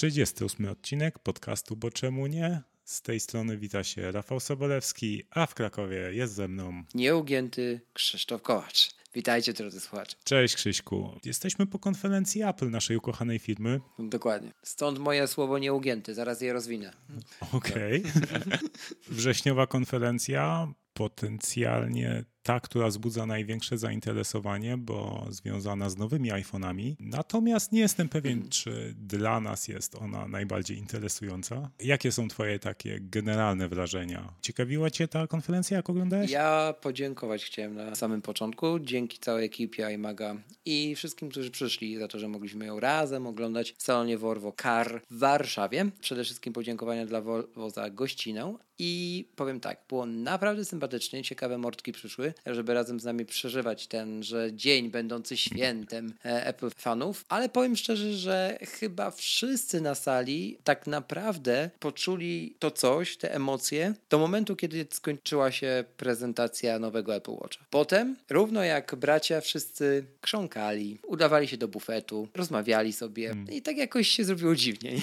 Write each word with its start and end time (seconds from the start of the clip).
Trzydziesty 0.00 0.44
ósmy 0.44 0.70
odcinek 0.70 1.18
podcastu 1.18 1.76
Bo 1.76 1.90
czemu 1.90 2.26
nie? 2.26 2.62
Z 2.84 3.02
tej 3.02 3.20
strony 3.20 3.58
wita 3.58 3.84
się 3.84 4.12
Rafał 4.12 4.40
Sobolewski, 4.40 5.22
a 5.30 5.46
w 5.46 5.54
Krakowie 5.54 5.96
jest 6.12 6.34
ze 6.34 6.48
mną 6.48 6.84
Nieugięty 6.94 7.80
Krzysztof 7.92 8.42
Kołacz. 8.42 8.90
Witajcie 9.14 9.52
drodzy 9.52 9.80
słuchacze. 9.80 10.16
Cześć 10.24 10.54
Krzyśku. 10.54 11.18
Jesteśmy 11.24 11.66
po 11.66 11.78
konferencji 11.78 12.42
Apple, 12.42 12.70
naszej 12.70 12.96
ukochanej 12.96 13.38
firmy. 13.38 13.80
Dokładnie. 13.98 14.52
Stąd 14.62 14.98
moje 14.98 15.26
słowo 15.26 15.58
nieugięty, 15.58 16.14
zaraz 16.14 16.40
je 16.40 16.52
rozwinę. 16.52 16.92
Okej. 17.52 18.02
Wrześniowa 19.08 19.66
konferencja, 19.66 20.72
potencjalnie 20.94 22.24
ta, 22.42 22.60
która 22.60 22.88
wzbudza 22.88 23.26
największe 23.26 23.78
zainteresowanie, 23.78 24.76
bo 24.76 25.26
związana 25.30 25.90
z 25.90 25.96
nowymi 25.96 26.30
iPhone'ami. 26.30 26.94
Natomiast 27.00 27.72
nie 27.72 27.80
jestem 27.80 28.08
pewien, 28.08 28.48
czy 28.48 28.94
dla 28.98 29.40
nas 29.40 29.68
jest 29.68 29.94
ona 29.94 30.28
najbardziej 30.28 30.78
interesująca. 30.78 31.70
Jakie 31.80 32.12
są 32.12 32.28
Twoje 32.28 32.58
takie 32.58 32.98
generalne 33.00 33.68
wrażenia? 33.68 34.32
Ciekawiła 34.42 34.90
Cię 34.90 35.08
ta 35.08 35.26
konferencja, 35.26 35.76
jak 35.76 35.90
oglądałeś? 35.90 36.30
Ja 36.30 36.74
podziękować 36.80 37.44
chciałem 37.44 37.74
na 37.74 37.94
samym 37.94 38.22
początku. 38.22 38.78
Dzięki 38.78 39.18
całej 39.18 39.46
ekipie 39.46 39.94
iMaga 39.94 40.36
i 40.64 40.94
wszystkim, 40.94 41.28
którzy 41.28 41.50
przyszli 41.50 41.98
za 41.98 42.08
to, 42.08 42.18
że 42.18 42.28
mogliśmy 42.28 42.66
ją 42.66 42.80
razem 42.80 43.26
oglądać 43.26 43.72
w 43.72 43.82
salonie 43.82 44.18
Volvo 44.18 44.52
Car 44.62 45.02
w 45.10 45.18
Warszawie. 45.18 45.90
Przede 46.00 46.24
wszystkim 46.24 46.52
podziękowania 46.52 47.06
dla 47.06 47.20
Volvo 47.20 47.70
za 47.70 47.90
gościnę. 47.90 48.54
I 48.82 49.28
powiem 49.36 49.60
tak, 49.60 49.80
było 49.88 50.06
naprawdę 50.06 50.64
sympatycznie, 50.64 51.22
ciekawe 51.22 51.58
mordki 51.58 51.92
przyszły, 51.92 52.29
żeby 52.46 52.74
razem 52.74 53.00
z 53.00 53.04
nami 53.04 53.26
przeżywać 53.26 53.86
tenże 53.86 54.52
dzień 54.52 54.90
będący 54.90 55.36
świętem 55.36 56.14
e, 56.24 56.46
Apple 56.46 56.70
fanów. 56.76 57.24
Ale 57.28 57.48
powiem 57.48 57.76
szczerze, 57.76 58.12
że 58.12 58.58
chyba 58.80 59.10
wszyscy 59.10 59.80
na 59.80 59.94
sali 59.94 60.58
tak 60.64 60.86
naprawdę 60.86 61.70
poczuli 61.78 62.54
to 62.58 62.70
coś, 62.70 63.16
te 63.16 63.34
emocje, 63.34 63.94
do 64.10 64.18
momentu, 64.18 64.56
kiedy 64.56 64.86
skończyła 64.90 65.52
się 65.52 65.84
prezentacja 65.96 66.78
nowego 66.78 67.14
Apple 67.14 67.32
Watcha. 67.32 67.64
Potem, 67.70 68.16
równo 68.30 68.64
jak 68.64 68.94
bracia, 68.94 69.40
wszyscy 69.40 70.04
krząkali, 70.20 70.98
udawali 71.06 71.48
się 71.48 71.56
do 71.56 71.68
bufetu, 71.68 72.28
rozmawiali 72.34 72.92
sobie 72.92 73.34
i 73.52 73.62
tak 73.62 73.76
jakoś 73.76 74.08
się 74.08 74.24
zrobiło 74.24 74.54
dziwnie. 74.54 74.92
Nie? 74.92 75.00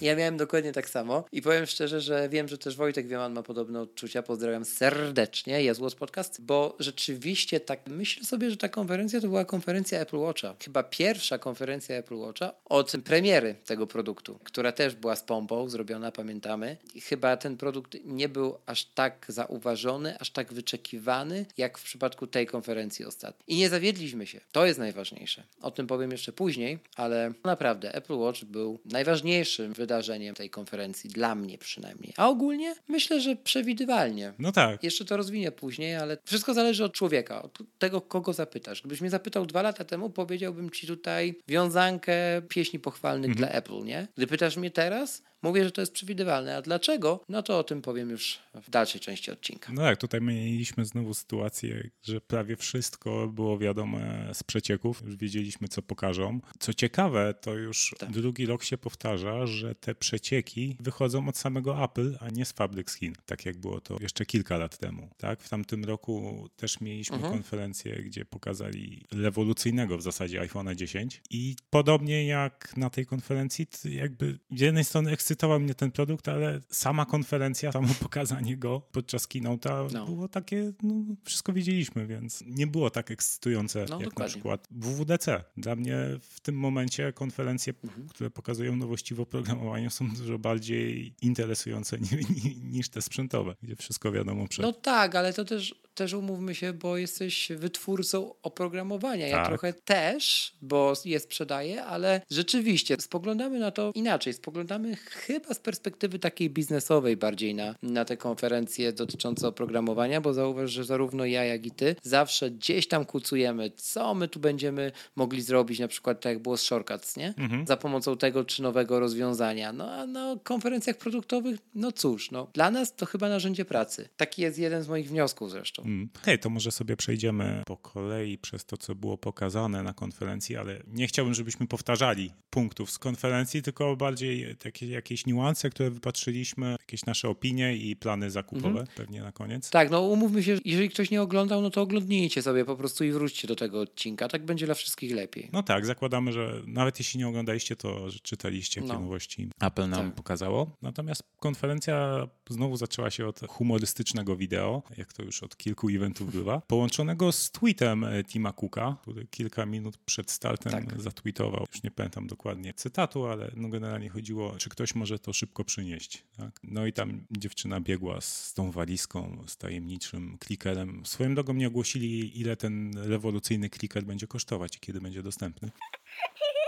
Ja 0.00 0.16
miałem 0.16 0.36
dokładnie 0.36 0.72
tak 0.72 0.88
samo 0.88 1.24
i 1.32 1.42
powiem 1.42 1.66
szczerze, 1.66 2.00
że 2.00 2.28
wiem, 2.28 2.48
że 2.48 2.58
też 2.58 2.76
Wojtek 2.76 3.06
Wieman 3.06 3.32
ma 3.32 3.42
podobne 3.42 3.80
odczucia. 3.80 4.22
Pozdrawiam 4.22 4.64
serdecznie, 4.64 5.62
Jezłos 5.62 5.94
Podcast, 5.94 6.40
bo 6.46 6.76
rzeczywiście 6.78 7.60
tak 7.60 7.80
myślę 7.86 8.24
sobie, 8.24 8.50
że 8.50 8.56
ta 8.56 8.68
konferencja 8.68 9.20
to 9.20 9.28
była 9.28 9.44
konferencja 9.44 10.00
Apple 10.00 10.16
Watcha. 10.16 10.54
Chyba 10.64 10.82
pierwsza 10.82 11.38
konferencja 11.38 11.96
Apple 11.96 12.16
Watcha 12.16 12.52
od 12.64 12.92
premiery 13.04 13.54
tego 13.66 13.86
produktu, 13.86 14.38
która 14.44 14.72
też 14.72 14.94
była 14.94 15.16
z 15.16 15.22
pompą 15.22 15.68
zrobiona, 15.68 16.12
pamiętamy. 16.12 16.76
I 16.94 17.00
chyba 17.00 17.36
ten 17.36 17.56
produkt 17.56 17.96
nie 18.04 18.28
był 18.28 18.58
aż 18.66 18.84
tak 18.84 19.26
zauważony, 19.28 20.18
aż 20.18 20.30
tak 20.30 20.52
wyczekiwany, 20.52 21.46
jak 21.56 21.78
w 21.78 21.84
przypadku 21.84 22.26
tej 22.26 22.46
konferencji 22.46 23.04
ostatniej. 23.04 23.44
I 23.56 23.56
nie 23.56 23.68
zawiedliśmy 23.68 24.26
się. 24.26 24.40
To 24.52 24.66
jest 24.66 24.78
najważniejsze. 24.78 25.42
O 25.62 25.70
tym 25.70 25.86
powiem 25.86 26.10
jeszcze 26.10 26.32
później, 26.32 26.78
ale 26.96 27.32
naprawdę 27.44 27.94
Apple 27.94 28.14
Watch 28.14 28.44
był 28.44 28.78
najważniejszym 28.84 29.72
wydarzeniem 29.72 30.34
tej 30.34 30.50
konferencji, 30.50 31.10
dla 31.10 31.34
mnie 31.34 31.58
przynajmniej. 31.58 32.12
A 32.16 32.28
ogólnie 32.28 32.74
myślę, 32.88 33.20
że 33.20 33.36
przewidywalnie. 33.36 34.32
No 34.38 34.52
tak. 34.52 34.82
Jeszcze 34.82 35.04
to 35.04 35.16
rozwinię 35.16 35.52
później, 35.52 35.96
ale 35.96 36.16
wszystko 36.34 36.54
zależy 36.54 36.84
od 36.84 36.92
człowieka, 36.92 37.42
od 37.42 37.58
tego, 37.78 38.00
kogo 38.00 38.32
zapytasz. 38.32 38.80
Gdybyś 38.80 39.00
mnie 39.00 39.10
zapytał 39.10 39.46
dwa 39.46 39.62
lata 39.62 39.84
temu, 39.84 40.10
powiedziałbym 40.10 40.70
ci 40.70 40.86
tutaj 40.86 41.40
wiązankę 41.48 42.14
pieśni 42.48 42.78
pochwalnych 42.78 43.34
dla 43.34 43.48
Apple, 43.48 43.84
nie? 43.84 44.08
Gdy 44.16 44.26
pytasz 44.26 44.56
mnie 44.56 44.70
teraz, 44.70 45.22
mówię, 45.44 45.64
że 45.64 45.70
to 45.72 45.80
jest 45.80 45.92
przewidywalne. 45.92 46.56
A 46.56 46.62
dlaczego? 46.62 47.20
No 47.28 47.42
to 47.42 47.58
o 47.58 47.64
tym 47.64 47.82
powiem 47.82 48.10
już 48.10 48.38
w 48.54 48.70
dalszej 48.70 49.00
części 49.00 49.30
odcinka. 49.30 49.72
No 49.72 49.82
tak, 49.82 49.98
tutaj 49.98 50.20
mieliśmy 50.20 50.84
znowu 50.84 51.14
sytuację, 51.14 51.90
że 52.02 52.20
prawie 52.20 52.56
wszystko 52.56 53.28
było 53.28 53.58
wiadome 53.58 54.30
z 54.34 54.42
przecieków, 54.42 55.02
już 55.06 55.16
wiedzieliśmy, 55.16 55.68
co 55.68 55.82
pokażą. 55.82 56.40
Co 56.58 56.74
ciekawe, 56.74 57.34
to 57.40 57.54
już 57.54 57.94
Tak. 57.98 58.10
drugi 58.10 58.46
rok 58.46 58.64
się 58.64 58.78
powtarza, 58.78 59.46
że 59.46 59.74
te 59.74 59.94
przecieki 59.94 60.76
wychodzą 60.80 61.28
od 61.28 61.36
samego 61.38 61.84
Apple, 61.84 62.16
a 62.20 62.28
nie 62.30 62.44
z 62.44 62.52
fabryk 62.52 62.90
z 62.90 62.94
Chin, 62.94 63.12
tak 63.26 63.46
jak 63.46 63.56
było 63.58 63.80
to 63.80 63.96
jeszcze 64.00 64.26
kilka 64.26 64.56
lat 64.58 64.78
temu. 64.78 65.10
Tak? 65.16 65.40
W 65.42 65.48
tamtym 65.48 65.84
roku 65.84 66.48
też 66.56 66.80
mieliśmy 66.80 67.16
Mhm. 67.16 67.32
konferencję, 67.34 67.96
gdzie 68.02 68.24
pokazali 68.24 69.06
rewolucyjnego 69.12 69.98
w 69.98 70.02
zasadzie 70.02 70.40
iPhone'a 70.40 70.74
10 70.74 71.22
i 71.30 71.56
podobnie 71.70 72.26
jak 72.26 72.76
na 72.76 72.90
tej 72.90 73.06
konferencji, 73.06 73.66
jakby 73.84 74.38
z 74.56 74.60
jednej 74.60 74.84
strony 74.84 75.12
ekscytował 75.34 75.60
mnie 75.60 75.74
ten 75.74 75.90
produkt, 75.90 76.28
ale 76.28 76.60
sama 76.70 77.06
konferencja, 77.06 77.72
samo 77.72 77.88
pokazanie 78.02 78.56
go 78.56 78.80
podczas 78.92 79.28
keynote'a 79.28 79.92
No. 79.92 80.06
było 80.06 80.28
takie, 80.28 80.72
no 80.82 80.94
wszystko 81.24 81.52
wiedzieliśmy, 81.52 82.06
więc 82.06 82.44
nie 82.46 82.66
było 82.66 82.90
tak 82.90 83.10
ekscytujące 83.10 83.78
No, 83.78 83.82
jak 83.82 83.90
na 83.90 83.98
dokładnie. 84.04 84.30
przykład 84.34 84.68
WWDC. 84.70 85.44
Dla 85.56 85.76
mnie 85.76 85.96
w 86.20 86.40
tym 86.40 86.54
momencie 86.54 87.12
konferencje, 87.12 87.74
Mhm. 87.84 88.08
które 88.08 88.30
pokazują 88.30 88.76
nowości 88.76 89.14
w 89.14 89.20
oprogramowaniu 89.20 89.90
są 89.90 90.10
dużo 90.10 90.38
bardziej 90.38 91.14
interesujące 91.22 91.98
ni, 91.98 92.08
ni, 92.44 92.56
niż 92.56 92.88
te 92.88 93.02
sprzętowe, 93.02 93.54
gdzie 93.62 93.76
wszystko 93.76 94.12
wiadomo 94.12 94.48
przed. 94.48 94.62
No 94.62 94.72
tak, 94.72 95.14
ale 95.14 95.32
to 95.32 95.44
też, 95.44 95.74
też 95.94 96.12
umówmy 96.12 96.54
się, 96.54 96.72
bo 96.72 96.96
jesteś 96.96 97.48
wytwórcą 97.56 98.34
oprogramowania. 98.42 99.26
Ja 99.28 99.36
Tak. 99.36 99.46
trochę 99.48 99.72
też, 99.72 100.54
bo 100.62 100.92
je 101.04 101.20
sprzedaję, 101.20 101.84
ale 101.84 102.20
rzeczywiście 102.30 102.96
spoglądamy 103.00 103.58
na 103.58 103.70
to 103.70 103.92
inaczej. 103.94 104.32
Spoglądamy 104.34 104.96
chyba 105.26 105.54
z 105.54 105.58
perspektywy 105.58 106.18
takiej 106.18 106.50
biznesowej 106.50 107.16
bardziej 107.16 107.54
na, 107.54 107.74
na 107.82 108.04
te 108.04 108.16
konferencje 108.16 108.92
dotyczące 108.92 109.48
oprogramowania, 109.48 110.20
bo 110.20 110.34
zauważ, 110.34 110.70
że 110.70 110.84
zarówno 110.84 111.24
ja, 111.24 111.44
jak 111.44 111.66
i 111.66 111.70
ty 111.70 111.96
zawsze 112.02 112.50
gdzieś 112.50 112.88
tam 112.88 113.04
kucujemy, 113.04 113.70
co 113.76 114.14
my 114.14 114.28
tu 114.28 114.40
będziemy 114.40 114.92
mogli 115.16 115.42
zrobić, 115.42 115.78
na 115.78 115.88
przykład 115.88 116.20
tak 116.20 116.32
jak 116.32 116.42
było 116.42 116.56
z 116.56 116.62
Shortcuts, 116.62 117.16
nie? 117.16 117.34
Za 117.66 117.76
pomocą 117.76 118.16
tego 118.16 118.44
czy 118.44 118.62
nowego 118.62 119.00
rozwiązania. 119.00 119.72
No 119.72 119.92
a 119.92 120.06
na 120.06 120.36
konferencjach 120.42 120.96
produktowych, 120.96 121.60
no 121.74 121.92
cóż, 121.92 122.30
no 122.30 122.48
dla 122.52 122.70
nas 122.70 122.96
to 122.96 123.06
chyba 123.06 123.28
narzędzie 123.28 123.64
pracy. 123.64 124.08
Taki 124.16 124.42
jest 124.42 124.58
jeden 124.58 124.82
z 124.82 124.88
moich 124.88 125.08
wniosków 125.08 125.50
zresztą. 125.50 125.82
Mm. 125.82 126.08
Okej, 126.22 126.38
to 126.38 126.50
może 126.50 126.70
sobie 126.70 126.96
przejdziemy 126.96 127.62
po 127.66 127.76
kolei 127.76 128.38
przez 128.38 128.64
to, 128.64 128.76
co 128.76 128.94
było 128.94 129.18
pokazane 129.18 129.82
na 129.82 129.92
konferencji, 129.92 130.56
ale 130.56 130.82
nie 130.86 131.06
chciałbym, 131.06 131.34
żebyśmy 131.34 131.66
powtarzali 131.66 132.32
punktów 132.50 132.90
z 132.90 132.98
konferencji, 132.98 133.62
tylko 133.62 133.96
bardziej 133.96 134.56
takie 134.56 134.88
jakieś 134.88 135.13
niuanse, 135.26 135.70
które 135.70 135.90
wypatrzyliśmy, 135.90 136.70
jakieś 136.80 137.06
nasze 137.06 137.28
opinie 137.28 137.76
i 137.76 137.96
plany 137.96 138.30
zakupowe 138.30 138.84
pewnie 138.96 139.20
na 139.22 139.32
koniec. 139.32 139.70
Tak, 139.70 139.90
no 139.90 140.00
umówmy 140.02 140.42
się, 140.42 140.58
jeżeli 140.64 140.90
ktoś 140.90 141.10
nie 141.10 141.22
oglądał, 141.22 141.62
no 141.62 141.70
to 141.70 141.82
oglądnijcie 141.82 142.42
sobie 142.42 142.64
po 142.64 142.76
prostu 142.76 143.04
i 143.04 143.10
wróćcie 143.12 143.48
do 143.48 143.56
tego 143.56 143.80
odcinka. 143.80 144.28
Tak 144.28 144.44
będzie 144.44 144.66
dla 144.66 144.74
wszystkich 144.74 145.12
lepiej. 145.14 145.48
No 145.52 145.62
tak, 145.62 145.86
zakładamy, 145.86 146.32
że 146.32 146.62
nawet 146.66 146.98
jeśli 146.98 147.18
nie 147.18 147.28
oglądaliście, 147.28 147.76
to 147.76 148.10
że 148.10 148.18
czytaliście, 148.18 148.80
jakie 148.80 148.92
No. 148.92 149.00
nowości 149.00 149.48
Apple 149.60 149.88
nam 149.88 150.06
Tak. 150.06 150.14
pokazało. 150.14 150.76
Natomiast 150.82 151.22
konferencja 151.40 152.26
znowu 152.50 152.76
zaczęła 152.76 153.10
się 153.10 153.26
od 153.26 153.40
humorystycznego 153.48 154.36
wideo, 154.36 154.82
jak 154.96 155.12
to 155.12 155.22
już 155.22 155.42
od 155.42 155.56
kilku 155.56 155.88
eventów 155.88 156.32
bywa, 156.32 156.60
połączonego 156.68 157.32
z 157.32 157.50
tweetem 157.50 158.04
e, 158.04 158.24
Tima 158.24 158.52
Cooka, 158.52 158.96
który 159.02 159.26
kilka 159.26 159.66
minut 159.66 159.96
przed 159.98 160.30
startem 160.30 160.72
Tak. 160.72 161.00
zatweetował. 161.02 161.66
Już 161.74 161.82
nie 161.82 161.90
pamiętam 161.90 162.26
dokładnie 162.26 162.74
cytatu, 162.74 163.26
ale 163.26 163.50
no 163.56 163.68
generalnie 163.68 164.08
chodziło, 164.08 164.54
czy 164.58 164.68
ktoś 164.70 164.93
może 164.94 165.18
to 165.18 165.32
szybko 165.32 165.64
przynieść. 165.64 166.24
Tak? 166.36 166.60
No 166.62 166.86
i 166.86 166.92
tam 166.92 167.26
dziewczyna 167.30 167.80
biegła 167.80 168.20
z 168.20 168.54
tą 168.54 168.70
walizką, 168.70 169.44
z 169.46 169.56
tajemniczym 169.56 170.38
klikerem. 170.38 171.06
Swoją 171.06 171.34
drogą 171.34 171.54
nie 171.54 171.68
ogłosili, 171.68 172.40
ile 172.40 172.56
ten 172.56 172.92
rewolucyjny 172.96 173.70
kliker 173.70 174.04
będzie 174.04 174.26
kosztować 174.26 174.76
i 174.76 174.80
kiedy 174.80 175.00
będzie 175.00 175.22
dostępny. 175.22 175.70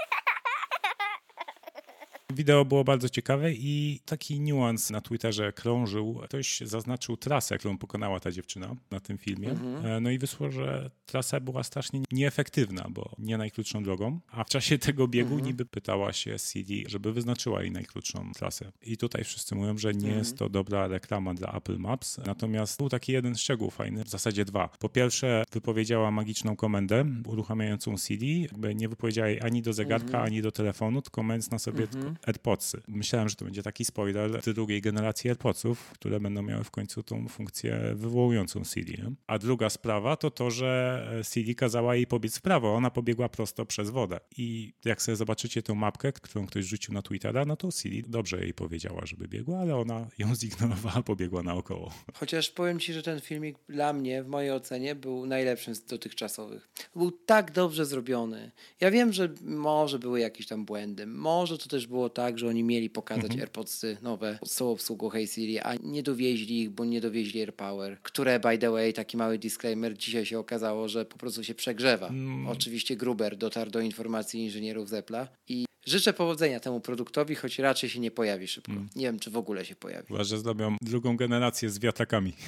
Wideo 2.34 2.64
było 2.64 2.84
bardzo 2.84 3.08
ciekawe 3.08 3.52
i 3.52 4.00
taki 4.05 4.40
niuans 4.40 4.90
na 4.90 5.00
Twitterze 5.00 5.52
krążył. 5.52 6.20
Ktoś 6.25 6.61
zaznaczył 6.61 7.17
trasę, 7.17 7.58
którą 7.58 7.78
pokonała 7.78 8.20
ta 8.20 8.32
dziewczyna 8.32 8.75
na 8.90 9.00
tym 9.00 9.19
filmie. 9.19 9.50
E, 9.84 10.00
No 10.00 10.11
i 10.11 10.19
wyszło, 10.19 10.50
że 10.50 10.90
trasa 11.06 11.40
była 11.40 11.62
strasznie 11.62 12.00
nieefektywna, 12.12 12.87
bo 12.90 13.11
nie 13.19 13.38
najkrótszą 13.38 13.82
drogą, 13.82 14.20
a 14.31 14.44
w 14.44 14.49
czasie 14.49 14.78
tego 14.78 15.08
biegu 15.08 15.38
niby 15.38 15.64
pytała 15.67 16.12
się 16.12 16.38
CD, 16.38 16.75
żeby 16.87 17.12
wyznaczyła 17.12 17.62
jej 17.62 17.70
najkrótszą 17.70 18.32
trasę. 18.34 18.72
I 18.82 18.96
tutaj 18.96 19.25
wszyscy 19.25 19.55
mówią, 19.55 19.79
że 19.79 19.94
nie 19.94 20.08
jest 20.11 20.38
to 20.38 20.49
dobra 20.49 20.88
reklama 20.88 21.34
dla 21.34 21.52
Apple 21.52 21.79
Maps. 21.79 22.19
Natomiast 22.26 22.79
był 22.79 22.88
taki 22.88 23.12
jeden 23.12 23.34
szczegół 23.37 23.70
fajny, 23.70 24.05
w 24.05 24.08
zasadzie 24.08 24.44
dwa. 24.44 24.69
Po 24.69 24.88
pierwsze, 24.88 25.44
wypowiedziała 25.52 26.11
magiczną 26.11 26.56
komendę 26.56 27.05
uruchamiającą 27.26 27.99
CD, 27.99 28.26
jakby 28.26 28.75
nie 28.75 28.88
wypowiedziała 28.88 29.29
jej 29.29 29.40
ani 29.43 29.62
do 29.62 29.72
zegarka, 29.72 30.22
ani 30.22 30.43
do 30.43 30.52
telefonu, 30.52 31.02
tylko 31.02 31.22
mając 31.22 31.50
na 31.50 31.58
sobie 31.58 31.87
AirPodsy. 32.26 32.82
Myślałem, 32.88 33.28
że 33.28 33.36
to 33.36 33.44
będzie 33.44 33.62
taki 33.62 33.84
spoiler 33.84 34.40
drugiej 34.54 34.82
generacji 34.82 35.30
AirPodsów, 35.30 35.90
które 35.90 36.20
będą 36.20 36.42
miały 36.42 36.64
w 36.64 36.70
końcu 36.70 37.02
tą 37.02 37.28
funkcję 37.28 37.94
wywołującą. 37.94 38.62
Nie? 38.76 39.12
A 39.26 39.38
druga 39.38 39.70
sprawa 39.70 40.16
to 40.16 40.30
to, 40.30 40.50
że 40.50 41.22
CD 41.24 41.54
kazała 41.54 41.96
jej 41.96 42.06
pobiec 42.06 42.38
w 42.38 42.40
prawo. 42.40 42.74
Ona 42.74 42.90
pobiegła 42.90 43.28
prosto 43.28 43.66
przez 43.66 43.90
wodę. 43.90 44.20
I 44.36 44.72
jak 44.84 45.02
sobie 45.02 45.16
zobaczycie 45.16 45.62
tę 45.62 45.74
mapkę, 45.74 46.12
którą 46.12 46.46
ktoś 46.46 46.64
rzucił 46.64 46.94
na 46.94 47.02
Twittera, 47.02 47.44
no 47.44 47.56
to 47.56 47.72
CD 47.72 47.96
dobrze 48.08 48.40
jej 48.40 48.54
powiedziała, 48.54 49.06
żeby 49.06 49.28
biegła, 49.28 49.58
ale 49.58 49.76
ona 49.76 50.08
ją 50.19 50.34
zignorowała, 50.44 51.02
pobiegła 51.02 51.42
naokoło. 51.42 51.92
Chociaż 52.14 52.50
powiem 52.50 52.80
ci, 52.80 52.92
że 52.92 53.02
ten 53.02 53.20
filmik 53.20 53.58
dla 53.69 53.92
mnie, 53.92 54.22
w 54.22 54.26
mojej 54.26 54.50
ocenie, 54.50 54.94
był 54.94 55.26
najlepszym 55.26 55.74
z 55.74 55.84
dotychczasowych. 55.84 56.69
Był 56.96 57.10
tak 57.10 57.52
dobrze 57.52 57.86
zrobiony. 57.86 58.52
Ja 58.80 58.90
wiem, 58.90 59.12
że 59.12 59.34
może 59.42 59.98
były 59.98 60.20
jakieś 60.20 60.46
tam 60.46 60.64
błędy. 60.64 61.06
Może 61.06 61.58
to 61.58 61.69
też 61.69 61.86
było 61.86 62.06
tak, 62.08 62.38
że 62.38 62.49
oni 62.49 62.64
mieli 62.64 62.91
pokazać 62.91 63.38
AirPodsy 63.38 63.97
nowe 64.03 64.38
z 64.44 64.56
tą 64.56 64.70
obsługą 64.70 65.08
Hey 65.08 65.26
Siri, 65.26 65.58
a 65.58 65.75
nie 65.82 66.03
dowieźli 66.03 66.61
ich, 66.61 66.70
bo 66.70 66.85
nie 66.85 67.00
dowieźli 67.00 67.41
AirPower, 67.41 67.99
które 68.03 68.41
by 68.41 68.58
the 68.58 68.70
way, 68.70 68.93
taki 68.93 69.17
mały 69.17 69.38
disclaimer, 69.38 69.97
dzisiaj 69.97 70.26
się 70.26 70.38
okazało, 70.38 70.88
że 70.88 71.05
po 71.05 71.19
prostu 71.19 71.44
się 71.44 71.55
przegrzewa. 71.55 72.11
Oczywiście 72.49 72.97
Gruber 72.97 73.37
dotarł 73.37 73.70
do 73.70 73.81
informacji 73.81 74.41
inżynierów 74.41 74.88
z 74.88 74.93
Apple'a 74.93 75.26
i 75.49 75.67
życzę 75.86 76.12
powodzenia 76.12 76.60
temu 76.60 76.80
produktowi, 76.80 77.34
choć 77.34 77.58
raczej 77.58 77.90
się 77.90 78.00
nie 78.00 78.10
pojawi 78.10 78.48
szybko. 78.48 78.72
Nie 78.96 79.04
wiem, 79.06 79.18
czy 79.18 79.30
w 79.30 79.36
ogóle 79.36 79.64
się 79.64 79.76
pojawi. 79.76 80.08
Chyba, 80.08 80.24
że 80.24 80.38
zrobią 80.38 80.76
drugą 80.82 81.16
generację 81.16 81.70
z 81.70 81.78
wiatrakami. 81.78 82.32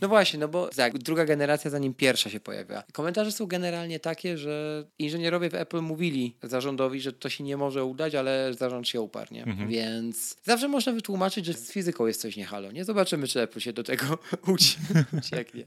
No 0.00 0.08
właśnie, 0.08 0.38
no 0.38 0.48
bo 0.48 0.68
tak, 0.68 0.98
druga 0.98 1.24
generacja 1.24 1.70
zanim 1.70 1.94
pierwsza 1.94 2.30
się 2.30 2.40
pojawiła. 2.40 2.82
Komentarze 2.92 3.32
są 3.32 3.46
generalnie 3.46 4.00
takie, 4.00 4.38
że 4.38 4.84
inżynierowie 4.98 5.50
w 5.50 5.54
Apple 5.54 5.80
mówili 5.80 6.36
zarządowi, 6.42 7.00
że 7.00 7.12
to 7.12 7.28
się 7.28 7.44
nie 7.44 7.56
może 7.56 7.84
udać, 7.84 8.14
ale 8.14 8.54
zarząd 8.58 8.88
się 8.88 9.00
uparł, 9.00 9.34
nie? 9.34 9.44
Więc 9.68 10.36
zawsze 10.44 10.68
można 10.68 10.92
wytłumaczyć, 10.92 11.46
że 11.46 11.52
z 11.52 11.72
fizyką 11.72 12.06
jest 12.06 12.20
coś 12.20 12.36
nie 12.36 12.44
halo, 12.44 12.72
nie? 12.72 12.84
Zobaczymy, 12.84 13.28
czy 13.28 13.40
Apple 13.40 13.60
się 13.60 13.72
do 13.72 13.82
tego 13.82 14.04
uci- 14.54 14.78
ucieknie. 15.18 15.64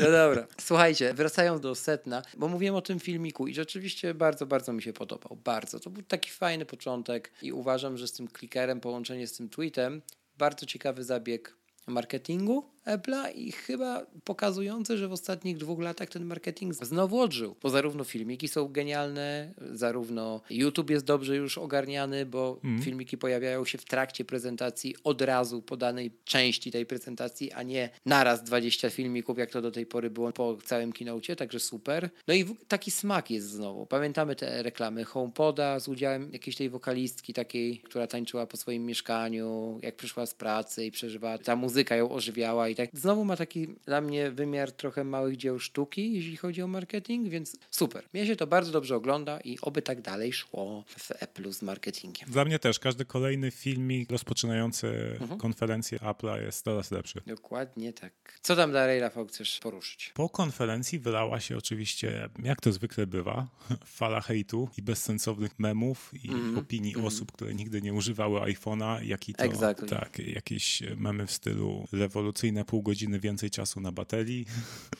No 0.00 0.10
dobra. 0.10 0.46
Słuchajcie, 0.60 1.14
wracając 1.14 1.60
do 1.60 1.74
setna, 1.74 2.22
bo 2.36 2.48
mówiłem 2.48 2.74
o 2.74 2.82
tym 2.82 3.00
filmiku 3.00 3.46
i 3.46 3.54
rzeczywiście 3.54 4.14
bardzo, 4.14 4.46
bardzo 4.46 4.72
mi 4.72 4.82
się 4.82 4.92
podobał. 4.92 5.38
Bardzo. 5.44 5.80
To 5.80 5.90
był 5.90 6.02
taki 6.02 6.30
fajny 6.30 6.61
początek 6.66 7.32
i 7.42 7.52
uważam, 7.52 7.96
że 7.96 8.08
z 8.08 8.12
tym 8.12 8.28
klikerem, 8.28 8.80
połączenie 8.80 9.26
z 9.26 9.36
tym 9.36 9.48
tweetem, 9.48 10.02
bardzo 10.38 10.66
ciekawy 10.66 11.04
zabieg 11.04 11.56
marketingu 11.86 12.71
Apple'a 12.86 13.32
i 13.34 13.52
chyba 13.52 14.06
pokazujący, 14.24 14.98
że 14.98 15.08
w 15.08 15.12
ostatnich 15.12 15.56
dwóch 15.56 15.80
latach 15.80 16.08
ten 16.08 16.24
marketing 16.24 16.74
znowu 16.74 17.20
odżył. 17.20 17.56
Bo 17.62 17.70
zarówno 17.70 18.04
filmiki 18.04 18.48
są 18.48 18.68
genialne, 18.68 19.54
zarówno 19.72 20.40
YouTube 20.50 20.90
jest 20.90 21.04
dobrze 21.04 21.36
już 21.36 21.58
ogarniany, 21.58 22.26
bo 22.26 22.60
filmiki 22.82 23.18
pojawiają 23.18 23.64
się 23.64 23.78
w 23.78 23.84
trakcie 23.84 24.24
prezentacji 24.24 24.94
od 25.04 25.22
razu 25.22 25.62
po 25.62 25.76
danej 25.76 26.10
części 26.24 26.70
tej 26.70 26.86
prezentacji, 26.86 27.52
a 27.52 27.62
nie 27.62 27.90
naraz 28.06 28.44
20 28.44 28.90
filmików, 28.90 29.38
jak 29.38 29.50
to 29.50 29.62
do 29.62 29.70
tej 29.70 29.86
pory 29.86 30.10
było 30.10 30.32
po 30.32 30.56
całym 30.64 30.92
keynocie, 30.92 31.36
także 31.36 31.60
super. 31.60 32.10
No 32.28 32.34
i 32.34 32.44
taki 32.68 32.90
smak 32.90 33.30
jest 33.30 33.50
znowu. 33.50 33.86
Pamiętamy 33.86 34.36
te 34.36 34.62
reklamy 34.62 35.04
HomePoda 35.04 35.80
z 35.80 35.88
udziałem 35.88 36.32
jakiejś 36.32 36.56
tej 36.56 36.70
wokalistki 36.70 37.34
takiej, 37.34 37.78
która 37.78 38.06
tańczyła 38.06 38.46
po 38.46 38.56
swoim 38.56 38.86
mieszkaniu, 38.86 39.78
jak 39.82 39.96
przyszła 39.96 40.26
z 40.26 40.34
pracy 40.34 40.84
i 40.84 40.90
przeżywała, 40.90 41.38
ta 41.38 41.56
muzyka 41.56 41.96
ją 41.96 42.10
ożywiała 42.10 42.68
i 42.72 42.76
tak. 42.76 42.90
Znowu 42.92 43.24
ma 43.24 43.36
taki 43.36 43.66
dla 43.86 44.00
mnie 44.00 44.30
wymiar 44.30 44.72
trochę 44.72 45.04
małych 45.04 45.36
dzieł 45.36 45.58
sztuki, 45.58 46.14
jeśli 46.14 46.36
chodzi 46.36 46.62
o 46.62 46.66
marketing, 46.66 47.28
więc 47.28 47.56
super. 47.70 48.04
Mnie 48.12 48.26
się 48.26 48.36
to 48.36 48.46
bardzo 48.46 48.72
dobrze 48.72 48.96
ogląda 48.96 49.40
i 49.40 49.58
oby 49.62 49.82
tak 49.82 50.00
dalej 50.00 50.32
szło 50.32 50.84
w 50.88 51.10
Apple 51.10 51.52
z 51.52 51.62
marketingiem. 51.62 52.30
Dla 52.30 52.44
mnie 52.44 52.58
też 52.58 52.78
każdy 52.78 53.04
kolejny 53.04 53.50
filmik 53.50 54.10
rozpoczynający 54.10 55.18
konferencję 55.38 55.98
Apple'a 55.98 56.42
jest 56.42 56.64
coraz 56.64 56.90
lepszy. 56.90 57.22
Dokładnie 57.26 57.92
tak. 57.92 58.12
Co 58.42 58.56
tam 58.56 58.72
dalej, 58.72 59.00
Rafał, 59.00 59.26
chcesz 59.26 59.60
poruszyć? 59.60 60.12
Po 60.14 60.28
konferencji 60.28 60.98
wylała 60.98 61.40
się 61.40 61.56
oczywiście, 61.56 62.28
jak 62.42 62.60
to 62.60 62.72
zwykle 62.72 63.06
bywa, 63.06 63.48
fala 63.84 64.20
hejtu 64.20 64.68
i 64.78 64.82
bezsensownych 64.82 65.58
memów 65.58 66.10
i 66.24 66.30
opinii 66.58 66.96
osób, 66.96 67.32
które 67.32 67.54
nigdy 67.54 67.82
nie 67.82 67.94
używały 67.94 68.40
iPhone'a, 68.40 69.02
jak 69.02 69.28
i 69.28 69.34
to 69.34 69.44
Exactly. 69.44 69.88
tak, 69.88 70.18
jakieś 70.18 70.82
memy 70.96 71.26
w 71.26 71.32
stylu 71.32 71.88
rewolucyjne 71.92 72.61
pół 72.64 72.82
godziny 72.82 73.20
więcej 73.20 73.50
czasu 73.50 73.80
na 73.80 73.92
baterii 73.92 74.46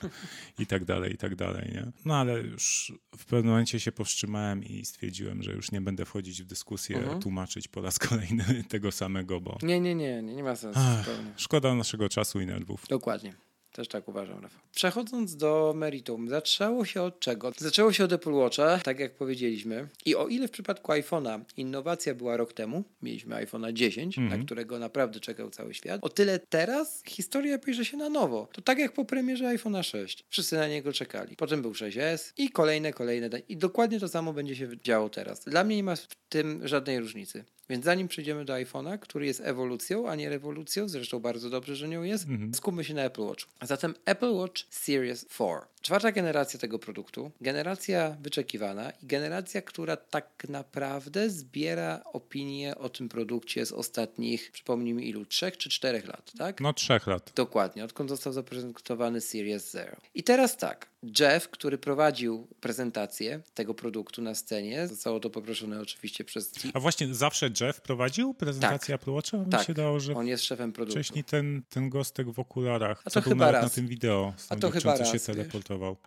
i 0.58 0.66
tak 0.66 0.84
dalej, 0.84 1.12
i 1.12 1.16
tak 1.16 1.34
dalej, 1.36 1.70
nie? 1.74 1.92
No 2.04 2.16
ale 2.16 2.40
już 2.40 2.92
w 3.16 3.24
pewnym 3.24 3.50
momencie 3.52 3.80
się 3.80 3.92
powstrzymałem 3.92 4.64
i 4.64 4.84
stwierdziłem, 4.84 5.42
że 5.42 5.52
już 5.52 5.72
nie 5.72 5.80
będę 5.80 6.04
wchodzić 6.04 6.42
w 6.42 6.46
dyskusję, 6.46 7.18
tłumaczyć 7.20 7.68
po 7.68 7.80
raz 7.82 7.98
kolejny 7.98 8.44
tego 8.68 8.92
samego, 8.92 9.40
bo 9.40 9.58
Nie, 9.62 9.80
nie, 9.80 9.94
nie, 9.94 10.22
nie, 10.22 10.34
nie 10.34 10.42
ma 10.42 10.56
sensu. 10.56 10.80
Ach, 10.82 11.04
zupełnie. 11.04 11.32
szkoda 11.36 11.74
naszego 11.74 12.08
czasu 12.08 12.40
i 12.40 12.46
nerwów. 12.46 12.84
Dokładnie. 12.88 13.34
Też 13.72 13.88
tak 13.88 14.08
uważam, 14.08 14.40
Rafał. 14.40 14.60
Przechodząc 14.74 15.36
do 15.36 15.72
meritum, 15.76 16.28
zaczęło 16.28 16.84
się 16.84 17.02
od 17.02 17.20
czego? 17.20 17.52
Zaczęło 17.56 17.92
się 17.92 18.04
od 18.04 18.12
Apple 18.12 18.32
Watcha, 18.32 18.78
tak 18.78 19.00
jak 19.00 19.14
powiedzieliśmy. 19.14 19.88
I 20.04 20.14
o 20.14 20.28
ile 20.28 20.48
w 20.48 20.50
przypadku 20.50 20.92
iPhone'a 20.92 21.40
innowacja 21.56 22.14
była 22.14 22.36
rok 22.36 22.52
temu, 22.52 22.84
mieliśmy 23.02 23.34
iPhone'a 23.34 23.72
10, 23.72 24.16
na 24.16 24.38
którego 24.38 24.78
naprawdę 24.78 25.20
czekał 25.20 25.50
cały 25.50 25.74
świat, 25.74 26.00
o 26.04 26.08
tyle 26.08 26.38
teraz 26.38 27.02
historia 27.06 27.58
pisze 27.58 27.84
się 27.84 27.96
na 27.96 28.08
nowo. 28.08 28.48
To 28.52 28.62
tak 28.62 28.78
jak 28.78 28.92
po 28.92 29.04
premierze 29.04 29.44
iPhone'a 29.44 29.82
6. 29.82 30.24
Wszyscy 30.28 30.56
na 30.56 30.68
niego 30.68 30.92
czekali. 30.92 31.36
Potem 31.36 31.62
był 31.62 31.72
6S 31.72 32.32
i 32.36 32.50
kolejne, 32.50 32.92
kolejne. 32.92 33.28
I 33.48 33.56
dokładnie 33.56 34.00
to 34.00 34.08
samo 34.08 34.32
będzie 34.32 34.56
się 34.56 34.68
działo 34.84 35.08
teraz. 35.08 35.44
Dla 35.44 35.64
mnie 35.64 35.76
nie 35.76 35.84
ma 35.84 35.96
w 35.96 36.08
tym 36.28 36.68
żadnej 36.68 37.00
różnicy. 37.00 37.44
Więc 37.72 37.84
zanim 37.84 38.08
przejdziemy 38.08 38.44
do 38.44 38.52
iPhone'a, 38.52 38.98
który 38.98 39.26
jest 39.26 39.40
ewolucją, 39.40 40.08
a 40.08 40.14
nie 40.14 40.28
rewolucją, 40.28 40.88
zresztą 40.88 41.20
bardzo 41.20 41.50
dobrze, 41.50 41.76
że 41.76 41.88
nią 41.88 42.02
jest, 42.02 42.26
skupmy 42.54 42.84
się 42.84 42.94
na 42.94 43.02
Apple 43.02 43.22
Watch. 43.22 43.44
Zatem 43.62 43.94
Apple 44.04 44.32
Watch 44.34 44.62
Series 44.70 45.26
4. 45.28 45.50
Czwarta 45.82 46.12
generacja 46.12 46.58
tego 46.60 46.78
produktu, 46.78 47.30
generacja 47.40 48.16
wyczekiwana 48.20 48.90
i 48.90 49.06
generacja, 49.06 49.62
która 49.62 49.96
tak 49.96 50.46
naprawdę 50.48 51.30
zbiera 51.30 52.00
opinie 52.04 52.74
o 52.78 52.88
tym 52.88 53.08
produkcie 53.08 53.66
z 53.66 53.72
ostatnich, 53.72 54.50
przypomnijmy 54.52 55.02
ilu, 55.02 55.26
trzech 55.26 55.56
czy 55.56 55.70
czterech 55.70 56.06
lat, 56.06 56.32
tak? 56.38 56.60
No 56.60 56.72
trzech 56.72 57.06
lat. 57.06 57.32
Dokładnie, 57.34 57.84
odkąd 57.84 58.10
został 58.10 58.32
zaprezentowany 58.32 59.20
Series 59.20 59.70
Zero. 59.70 59.96
I 60.14 60.22
teraz 60.22 60.56
tak, 60.56 60.86
Jeff, 61.20 61.48
który 61.48 61.78
prowadził 61.78 62.46
prezentację 62.60 63.40
tego 63.54 63.74
produktu 63.74 64.22
na 64.22 64.34
scenie, 64.34 64.88
zostało 64.88 65.20
to 65.20 65.30
poproszone 65.30 65.80
oczywiście 65.80 66.24
przez 66.24 66.52
A 66.74 66.80
właśnie 66.80 67.14
zawsze 67.14 67.50
Jeff 67.60 67.80
prowadził 67.80 68.34
prezentację 68.34 68.94
Apple 68.94 69.10
Watcha? 69.10 69.36
Mi 69.38 69.46
tak, 69.50 69.66
się 69.66 69.74
dało, 69.74 70.00
że 70.00 70.14
on 70.14 70.26
jest 70.26 70.44
szefem 70.44 70.72
produktu. 70.72 71.00
wcześniej 71.00 71.24
ten, 71.24 71.62
ten 71.70 71.90
gostek 71.90 72.30
w 72.30 72.38
okularach, 72.38 73.02
A 73.04 73.10
to 73.10 73.20
chyba 73.20 73.36
nawet 73.36 73.54
na 73.54 73.60
raz. 73.60 73.72
tym 73.72 73.86
wideo, 73.86 74.34
A 74.48 74.56
to 74.56 74.70
chyba 74.70 74.98
co 74.98 75.04
się 75.04 75.12
raz, 75.12 75.22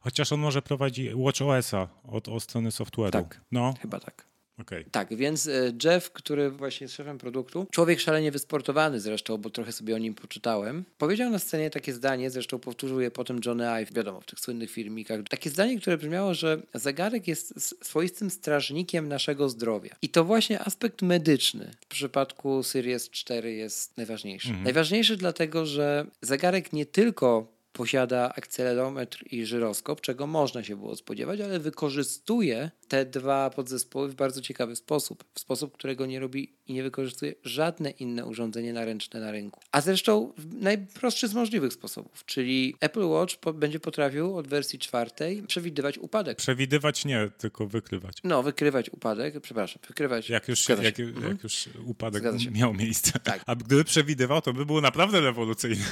Chociaż 0.02 0.32
on 0.32 0.40
może 0.40 0.62
prowadzi 0.62 1.12
Watch 1.16 1.42
OS-a 1.42 1.88
od, 2.08 2.28
od 2.28 2.44
strony 2.44 2.70
software'u. 2.70 3.12
Tak. 3.12 3.42
No, 3.52 3.74
Chyba 3.82 4.00
tak. 4.00 4.26
okej. 4.62 4.86
Tak, 4.92 5.16
więc 5.16 5.48
e, 5.48 5.74
Jeff, 5.84 6.12
który 6.12 6.52
właśnie 6.52 6.86
jest 6.86 6.96
szefem 6.96 7.18
produktu, 7.18 7.68
człowiek 7.72 8.00
szalenie 8.00 8.32
wysportowany 8.32 9.00
zresztą, 9.00 9.38
bo 9.38 9.50
trochę 9.50 9.72
sobie 9.72 9.96
o 9.96 9.98
nim 9.98 10.14
poczytałem, 10.14 10.86
powiedział 10.98 11.30
na 11.30 11.40
scenie 11.40 11.70
takie 11.70 11.94
zdanie, 11.94 12.30
zresztą 12.30 12.60
powtórzył 12.60 13.02
je 13.02 13.12
potem 13.12 13.40
Johnny 13.46 13.70
Ive, 13.70 13.94
wiadomo, 13.94 14.22
w 14.22 14.26
tych 14.26 14.40
słynnych 14.40 14.72
filmikach. 14.72 15.20
Takie 15.30 15.50
zdanie, 15.50 15.80
które 15.80 15.98
brzmiało, 15.98 16.34
że 16.34 16.62
zegarek 16.74 17.28
jest 17.28 17.76
swoistym 17.86 18.30
strażnikiem 18.30 19.08
naszego 19.08 19.50
zdrowia. 19.50 19.96
I 20.02 20.10
to 20.10 20.24
właśnie 20.24 20.60
aspekt 20.60 21.02
medyczny 21.02 21.72
w 21.82 21.86
przypadku 21.86 22.64
Series 22.64 23.10
4 23.10 23.54
jest 23.54 23.98
najważniejszy. 23.98 24.54
Najważniejszy 24.64 25.18
dlatego, 25.18 25.66
że 25.66 26.06
zegarek 26.22 26.74
nie 26.74 26.86
tylko 26.86 27.55
posiada 27.76 28.34
akcelerometr 28.36 29.24
i 29.32 29.46
żyroskop, 29.46 30.02
czego 30.02 30.28
można 30.28 30.64
się 30.64 30.76
było 30.76 30.96
spodziewać, 30.96 31.42
ale 31.42 31.60
wykorzystuje 31.60 32.72
te 32.88 33.06
dwa 33.06 33.50
podzespoły 33.50 34.10
w 34.10 34.16
bardzo 34.16 34.42
ciekawy 34.42 34.76
sposób. 34.76 35.24
W 35.34 35.40
sposób, 35.40 35.74
którego 35.74 36.06
nie 36.06 36.20
robi 36.20 36.54
i 36.68 36.74
nie 36.74 36.84
wykorzystuje 36.84 37.36
żadne 37.44 37.90
inne 37.90 38.26
urządzenie 38.26 38.74
naręczne 38.74 39.20
na 39.20 39.32
rynku. 39.32 39.60
A 39.72 39.82
zresztą 39.82 40.34
w 40.38 40.62
najprostszy 40.62 41.28
z 41.28 41.34
możliwych 41.34 41.74
sposobów, 41.74 42.26
czyli 42.26 42.76
Apple 42.80 43.06
Watch 43.06 43.36
po, 43.36 43.54
będzie 43.54 43.80
potrafił 43.80 44.38
od 44.38 44.48
wersji 44.48 44.80
czwartej 44.80 45.44
przewidywać 45.48 45.98
upadek. 45.98 46.38
Przewidywać 46.38 47.06
nie, 47.06 47.30
tylko 47.38 47.68
wykrywać. 47.68 48.18
No, 48.24 48.44
wykrywać 48.44 48.90
upadek, 48.90 49.42
przepraszam, 49.42 49.82
wykrywać. 49.88 50.30
Jak 50.30 50.48
już, 50.48 50.70
jak, 50.70 50.80
się. 50.80 50.84
jak 50.86 51.00
Mhm. 51.00 51.38
już 51.44 51.70
upadek 51.86 52.24
miał 52.52 52.74
miejsce. 52.74 53.20
Tak. 53.20 53.44
A 53.46 53.56
gdyby 53.56 53.84
przewidywał, 53.84 54.42
to 54.42 54.54
by 54.54 54.66
było 54.66 54.82
naprawdę 54.82 55.22
rewolucyjne. 55.22 55.86